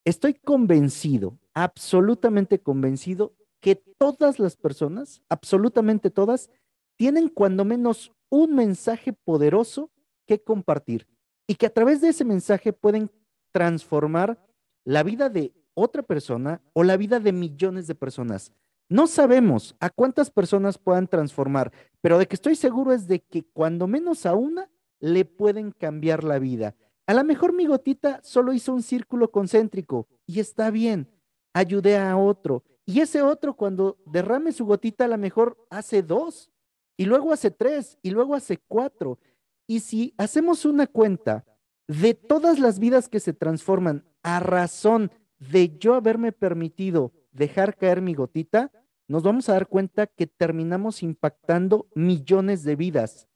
Estoy 0.05 0.33
convencido, 0.35 1.37
absolutamente 1.53 2.59
convencido, 2.59 3.35
que 3.59 3.75
todas 3.75 4.39
las 4.39 4.55
personas, 4.55 5.21
absolutamente 5.27 6.09
todas, 6.09 6.49
tienen 6.95 7.27
cuando 7.27 7.65
menos 7.65 8.11
un 8.29 8.55
mensaje 8.55 9.13
poderoso 9.13 9.91
que 10.25 10.41
compartir 10.41 11.07
y 11.47 11.55
que 11.55 11.65
a 11.65 11.73
través 11.73 12.01
de 12.01 12.09
ese 12.09 12.25
mensaje 12.25 12.73
pueden 12.73 13.11
transformar 13.51 14.41
la 14.85 15.03
vida 15.03 15.29
de 15.29 15.53
otra 15.73 16.03
persona 16.03 16.61
o 16.73 16.83
la 16.83 16.97
vida 16.97 17.19
de 17.19 17.31
millones 17.31 17.87
de 17.87 17.95
personas. 17.95 18.53
No 18.89 19.07
sabemos 19.07 19.75
a 19.79 19.89
cuántas 19.89 20.31
personas 20.31 20.77
puedan 20.77 21.07
transformar, 21.07 21.71
pero 22.01 22.17
de 22.17 22.27
que 22.27 22.35
estoy 22.35 22.55
seguro 22.55 22.93
es 22.93 23.07
de 23.07 23.19
que 23.19 23.43
cuando 23.43 23.87
menos 23.87 24.25
a 24.25 24.33
una 24.33 24.69
le 24.99 25.25
pueden 25.25 25.71
cambiar 25.71 26.23
la 26.23 26.39
vida. 26.39 26.75
A 27.05 27.13
lo 27.13 27.23
mejor 27.23 27.53
mi 27.53 27.65
gotita 27.65 28.19
solo 28.23 28.53
hizo 28.53 28.73
un 28.73 28.83
círculo 28.83 29.31
concéntrico 29.31 30.07
y 30.25 30.39
está 30.39 30.71
bien. 30.71 31.09
Ayudé 31.53 31.97
a 31.97 32.17
otro. 32.17 32.63
Y 32.85 33.01
ese 33.01 33.21
otro 33.21 33.55
cuando 33.55 33.97
derrame 34.05 34.51
su 34.53 34.65
gotita 34.65 35.05
a 35.05 35.09
lo 35.09 35.17
mejor 35.17 35.57
hace 35.69 36.01
dos, 36.01 36.51
y 36.97 37.05
luego 37.05 37.31
hace 37.31 37.51
tres, 37.51 37.99
y 38.01 38.09
luego 38.09 38.33
hace 38.33 38.57
cuatro. 38.57 39.19
Y 39.67 39.81
si 39.81 40.13
hacemos 40.17 40.65
una 40.65 40.87
cuenta 40.87 41.45
de 41.87 42.13
todas 42.13 42.59
las 42.59 42.79
vidas 42.79 43.07
que 43.07 43.19
se 43.19 43.33
transforman 43.33 44.05
a 44.23 44.39
razón 44.39 45.11
de 45.39 45.77
yo 45.77 45.93
haberme 45.93 46.31
permitido 46.31 47.11
dejar 47.37 47.75
caer 47.75 48.01
mi 48.01 48.13
gotita, 48.13 48.71
nos 49.07 49.23
vamos 49.23 49.47
a 49.47 49.53
dar 49.53 49.67
cuenta 49.67 50.07
que 50.07 50.27
terminamos 50.27 51.01
impactando 51.01 51.87
millones 51.95 52.63
de 52.63 52.75
vidas. 52.75 53.29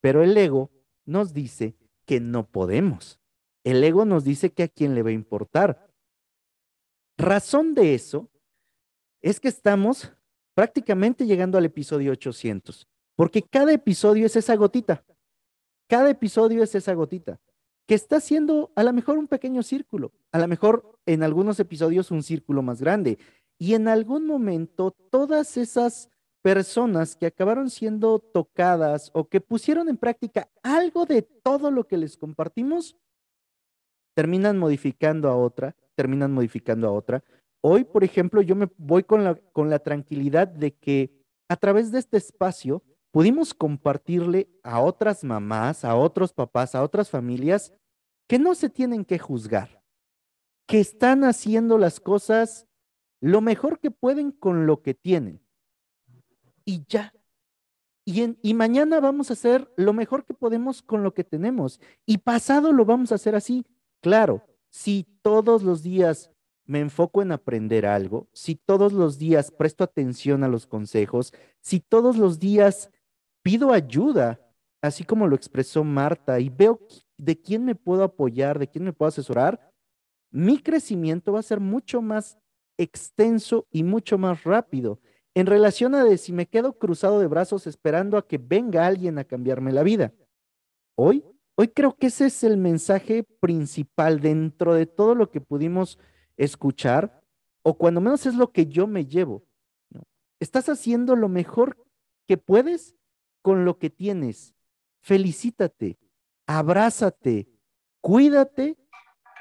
Pero 0.00 0.22
el 0.22 0.36
ego 0.36 0.70
nos 1.04 1.32
dice 1.32 1.76
que 2.04 2.20
no 2.20 2.50
podemos. 2.50 3.20
El 3.62 3.82
ego 3.84 4.04
nos 4.04 4.24
dice 4.24 4.52
que 4.52 4.64
a 4.64 4.68
quién 4.68 4.94
le 4.94 5.02
va 5.02 5.10
a 5.10 5.14
importar. 5.14 5.90
Razón 7.16 7.74
de 7.74 7.94
eso 7.94 8.28
es 9.22 9.40
que 9.40 9.48
estamos 9.48 10.12
prácticamente 10.54 11.26
llegando 11.26 11.56
al 11.56 11.64
episodio 11.64 12.12
800, 12.12 12.86
porque 13.16 13.42
cada 13.42 13.72
episodio 13.72 14.26
es 14.26 14.36
esa 14.36 14.56
gotita. 14.56 15.04
Cada 15.86 16.10
episodio 16.10 16.62
es 16.62 16.74
esa 16.74 16.94
gotita 16.94 17.40
que 17.86 17.94
está 17.94 18.16
haciendo 18.16 18.72
a 18.76 18.82
lo 18.82 18.92
mejor 18.92 19.18
un 19.18 19.28
pequeño 19.28 19.62
círculo, 19.62 20.12
a 20.32 20.38
lo 20.38 20.48
mejor 20.48 20.98
en 21.06 21.22
algunos 21.22 21.60
episodios 21.60 22.10
un 22.10 22.22
círculo 22.22 22.62
más 22.62 22.80
grande. 22.80 23.18
Y 23.58 23.74
en 23.74 23.88
algún 23.88 24.26
momento 24.26 24.90
todas 25.10 25.56
esas 25.56 26.10
personas 26.42 27.16
que 27.16 27.26
acabaron 27.26 27.70
siendo 27.70 28.18
tocadas 28.18 29.10
o 29.14 29.28
que 29.28 29.40
pusieron 29.40 29.88
en 29.88 29.96
práctica 29.96 30.50
algo 30.62 31.06
de 31.06 31.22
todo 31.22 31.70
lo 31.70 31.86
que 31.86 31.96
les 31.96 32.16
compartimos, 32.16 32.96
terminan 34.14 34.58
modificando 34.58 35.28
a 35.28 35.36
otra, 35.36 35.74
terminan 35.94 36.32
modificando 36.32 36.88
a 36.88 36.92
otra. 36.92 37.24
Hoy, 37.62 37.84
por 37.84 38.04
ejemplo, 38.04 38.42
yo 38.42 38.56
me 38.56 38.68
voy 38.76 39.04
con 39.04 39.24
la, 39.24 39.36
con 39.52 39.70
la 39.70 39.78
tranquilidad 39.78 40.48
de 40.48 40.72
que 40.74 41.10
a 41.48 41.56
través 41.56 41.90
de 41.90 41.98
este 41.98 42.16
espacio 42.18 42.82
pudimos 43.14 43.54
compartirle 43.54 44.50
a 44.64 44.80
otras 44.80 45.22
mamás, 45.22 45.84
a 45.84 45.94
otros 45.94 46.32
papás, 46.32 46.74
a 46.74 46.82
otras 46.82 47.10
familias 47.10 47.72
que 48.26 48.40
no 48.40 48.56
se 48.56 48.68
tienen 48.68 49.04
que 49.04 49.20
juzgar, 49.20 49.84
que 50.66 50.80
están 50.80 51.22
haciendo 51.22 51.78
las 51.78 52.00
cosas 52.00 52.66
lo 53.20 53.40
mejor 53.40 53.78
que 53.78 53.92
pueden 53.92 54.32
con 54.32 54.66
lo 54.66 54.82
que 54.82 54.94
tienen 54.94 55.40
y 56.64 56.84
ya. 56.88 57.14
Y, 58.04 58.36
y, 58.42 58.52
mañana 58.52 58.98
vamos 58.98 59.30
a 59.30 59.34
hacer 59.34 59.72
lo 59.76 59.92
mejor 59.92 60.24
que 60.24 60.34
podemos 60.34 60.82
con 60.82 61.04
lo 61.04 61.14
que 61.14 61.22
tenemos. 61.22 61.80
Y 62.04 62.18
pasado 62.18 62.72
lo 62.72 62.84
vamos 62.84 63.12
a 63.12 63.14
hacer 63.14 63.36
así. 63.36 63.64
Claro, 64.02 64.42
si 64.70 65.06
todos 65.22 65.62
los 65.62 65.84
días 65.84 66.32
me 66.66 66.80
enfoco 66.80 67.22
en 67.22 67.30
aprender 67.30 67.86
algo, 67.86 68.28
si 68.32 68.56
todos 68.56 68.92
los 68.92 69.18
días 69.18 69.52
presto 69.52 69.84
atención 69.84 70.42
a 70.42 70.48
los 70.48 70.66
consejos, 70.66 71.32
si 71.60 71.78
todos 71.78 72.16
los 72.16 72.40
días 72.40 72.90
pido 73.44 73.72
ayuda, 73.72 74.40
así 74.82 75.04
como 75.04 75.28
lo 75.28 75.36
expresó 75.36 75.84
Marta, 75.84 76.40
y 76.40 76.48
veo 76.48 76.80
de 77.16 77.40
quién 77.40 77.64
me 77.64 77.76
puedo 77.76 78.02
apoyar, 78.02 78.58
de 78.58 78.66
quién 78.68 78.84
me 78.84 78.92
puedo 78.92 79.08
asesorar, 79.08 79.70
mi 80.32 80.58
crecimiento 80.58 81.32
va 81.32 81.38
a 81.38 81.44
ser 81.44 81.60
mucho 81.60 82.02
más 82.02 82.38
extenso 82.76 83.68
y 83.70 83.84
mucho 83.84 84.18
más 84.18 84.42
rápido 84.42 84.98
en 85.34 85.46
relación 85.46 85.94
a 85.94 86.16
si 86.16 86.32
me 86.32 86.46
quedo 86.46 86.78
cruzado 86.78 87.20
de 87.20 87.26
brazos 87.26 87.66
esperando 87.66 88.16
a 88.16 88.26
que 88.26 88.38
venga 88.38 88.86
alguien 88.86 89.18
a 89.18 89.24
cambiarme 89.24 89.72
la 89.72 89.82
vida. 89.82 90.12
Hoy, 90.96 91.24
hoy 91.56 91.68
creo 91.68 91.96
que 91.96 92.06
ese 92.06 92.26
es 92.26 92.44
el 92.44 92.56
mensaje 92.56 93.24
principal 93.40 94.20
dentro 94.20 94.74
de 94.74 94.86
todo 94.86 95.14
lo 95.14 95.30
que 95.30 95.40
pudimos 95.40 95.98
escuchar, 96.36 97.20
o 97.62 97.76
cuando 97.76 98.00
menos 98.00 98.26
es 98.26 98.36
lo 98.36 98.52
que 98.52 98.66
yo 98.66 98.86
me 98.86 99.06
llevo. 99.06 99.44
Estás 100.40 100.68
haciendo 100.68 101.16
lo 101.16 101.28
mejor 101.28 101.78
que 102.26 102.36
puedes 102.36 102.94
con 103.44 103.66
lo 103.66 103.78
que 103.78 103.90
tienes. 103.90 104.54
Felicítate, 105.02 105.98
abrázate, 106.46 107.46
cuídate 108.00 108.78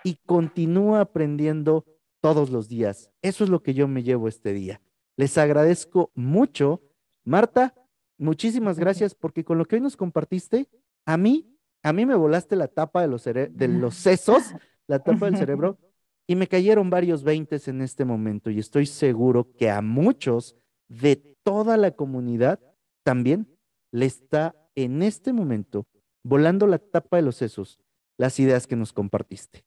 y 0.04 0.16
continúa 0.26 1.00
aprendiendo 1.00 1.86
todos 2.20 2.50
los 2.50 2.68
días. 2.68 3.10
Eso 3.22 3.46
es 3.46 3.50
lo 3.50 3.64
que 3.64 3.74
yo 3.74 3.88
me 3.88 4.04
llevo 4.04 4.28
este 4.28 4.52
día. 4.52 4.82
Les 5.16 5.38
agradezco 5.38 6.12
mucho. 6.16 6.82
Marta, 7.24 7.74
muchísimas 8.18 8.78
gracias 8.78 9.16
porque 9.16 9.46
con 9.46 9.58
lo 9.58 9.64
que 9.64 9.78
hoy 9.78 9.82
nos 9.82 9.96
compartiste, 9.96 10.68
a 11.06 11.16
mí, 11.16 11.58
a 11.82 11.94
mí 11.94 12.06
me 12.06 12.16
volaste 12.16 12.58
la 12.58 12.68
tapa 12.68 13.04
de 13.04 13.08
los, 13.08 13.24
de 13.24 13.68
los 13.70 13.96
sesos, 13.96 14.54
la 14.86 15.00
tapa 15.00 15.28
del 15.28 15.38
cerebro, 15.38 15.80
y 16.28 16.36
me 16.36 16.48
cayeron 16.48 16.90
varios 16.90 17.24
veintes 17.24 17.70
en 17.70 17.82
este 17.82 18.04
momento 18.04 18.50
y 18.50 18.60
estoy 18.60 18.86
seguro 18.86 19.54
que 19.58 19.70
a 19.70 19.82
muchos 19.82 20.58
de 20.90 21.16
toda 21.16 21.78
la 21.78 21.92
comunidad 21.92 22.60
también 23.04 23.53
le 23.94 24.06
está 24.08 24.56
en 24.76 25.02
este 25.04 25.32
momento 25.32 25.88
volando 26.24 26.68
la 26.68 26.80
tapa 26.80 27.16
de 27.18 27.24
los 27.24 27.36
sesos 27.36 27.80
las 28.18 28.40
ideas 28.40 28.66
que 28.68 28.76
nos 28.76 28.92
compartiste. 28.92 29.64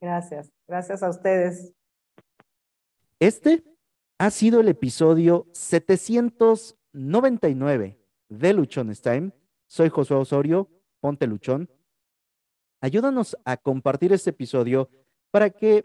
Gracias, 0.00 0.52
gracias 0.68 1.02
a 1.02 1.10
ustedes. 1.10 1.74
Este 3.18 3.64
ha 4.18 4.30
sido 4.30 4.60
el 4.60 4.68
episodio 4.68 5.48
799 5.52 7.98
de 8.28 8.52
Luchones 8.52 9.02
Time. 9.02 9.32
Soy 9.66 9.88
Josué 9.88 10.16
Osorio, 10.16 10.70
ponte 11.00 11.26
Luchón. 11.26 11.68
Ayúdanos 12.80 13.36
a 13.44 13.56
compartir 13.56 14.12
este 14.12 14.30
episodio 14.30 14.88
para 15.32 15.50
que 15.50 15.84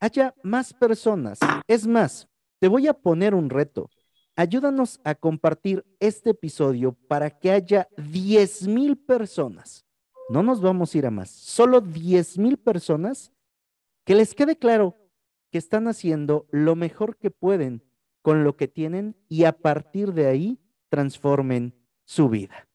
haya 0.00 0.34
más 0.42 0.74
personas. 0.74 1.38
Es 1.66 1.86
más, 1.86 2.28
te 2.58 2.68
voy 2.68 2.88
a 2.88 2.94
poner 2.94 3.34
un 3.34 3.48
reto. 3.48 3.88
Ayúdanos 4.36 5.00
a 5.04 5.14
compartir 5.14 5.84
este 6.00 6.30
episodio 6.30 6.92
para 7.06 7.30
que 7.30 7.52
haya 7.52 7.88
10 7.96 8.66
mil 8.66 8.96
personas. 8.96 9.86
No 10.28 10.42
nos 10.42 10.60
vamos 10.60 10.92
a 10.92 10.98
ir 10.98 11.06
a 11.06 11.10
más. 11.12 11.30
Solo 11.30 11.80
10 11.80 12.38
mil 12.38 12.56
personas 12.56 13.32
que 14.04 14.16
les 14.16 14.34
quede 14.34 14.56
claro 14.56 14.96
que 15.52 15.58
están 15.58 15.86
haciendo 15.86 16.48
lo 16.50 16.74
mejor 16.74 17.16
que 17.16 17.30
pueden 17.30 17.84
con 18.22 18.42
lo 18.42 18.56
que 18.56 18.66
tienen 18.66 19.16
y 19.28 19.44
a 19.44 19.52
partir 19.52 20.12
de 20.12 20.26
ahí 20.26 20.58
transformen 20.88 21.72
su 22.04 22.28
vida. 22.28 22.66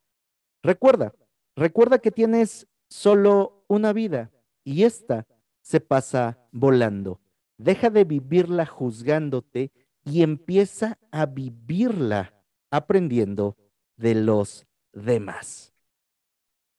Recuerda, 0.64 1.14
recuerda 1.58 2.00
que 2.00 2.12
tienes 2.12 2.68
solo 2.88 3.66
una 3.68 3.92
vida 3.92 4.32
y 4.64 4.84
esta 4.84 5.28
se 5.62 5.82
pasa 5.82 6.40
volando. 6.54 7.20
Deja 7.58 7.90
de 7.90 8.06
vivirla 8.06 8.66
juzgándote 8.66 9.72
y 10.04 10.24
empieza 10.24 10.98
a 11.12 11.26
vivirla 11.26 12.34
aprendiendo 12.72 13.58
de 13.98 14.16
los 14.16 14.68
demás. 14.94 15.74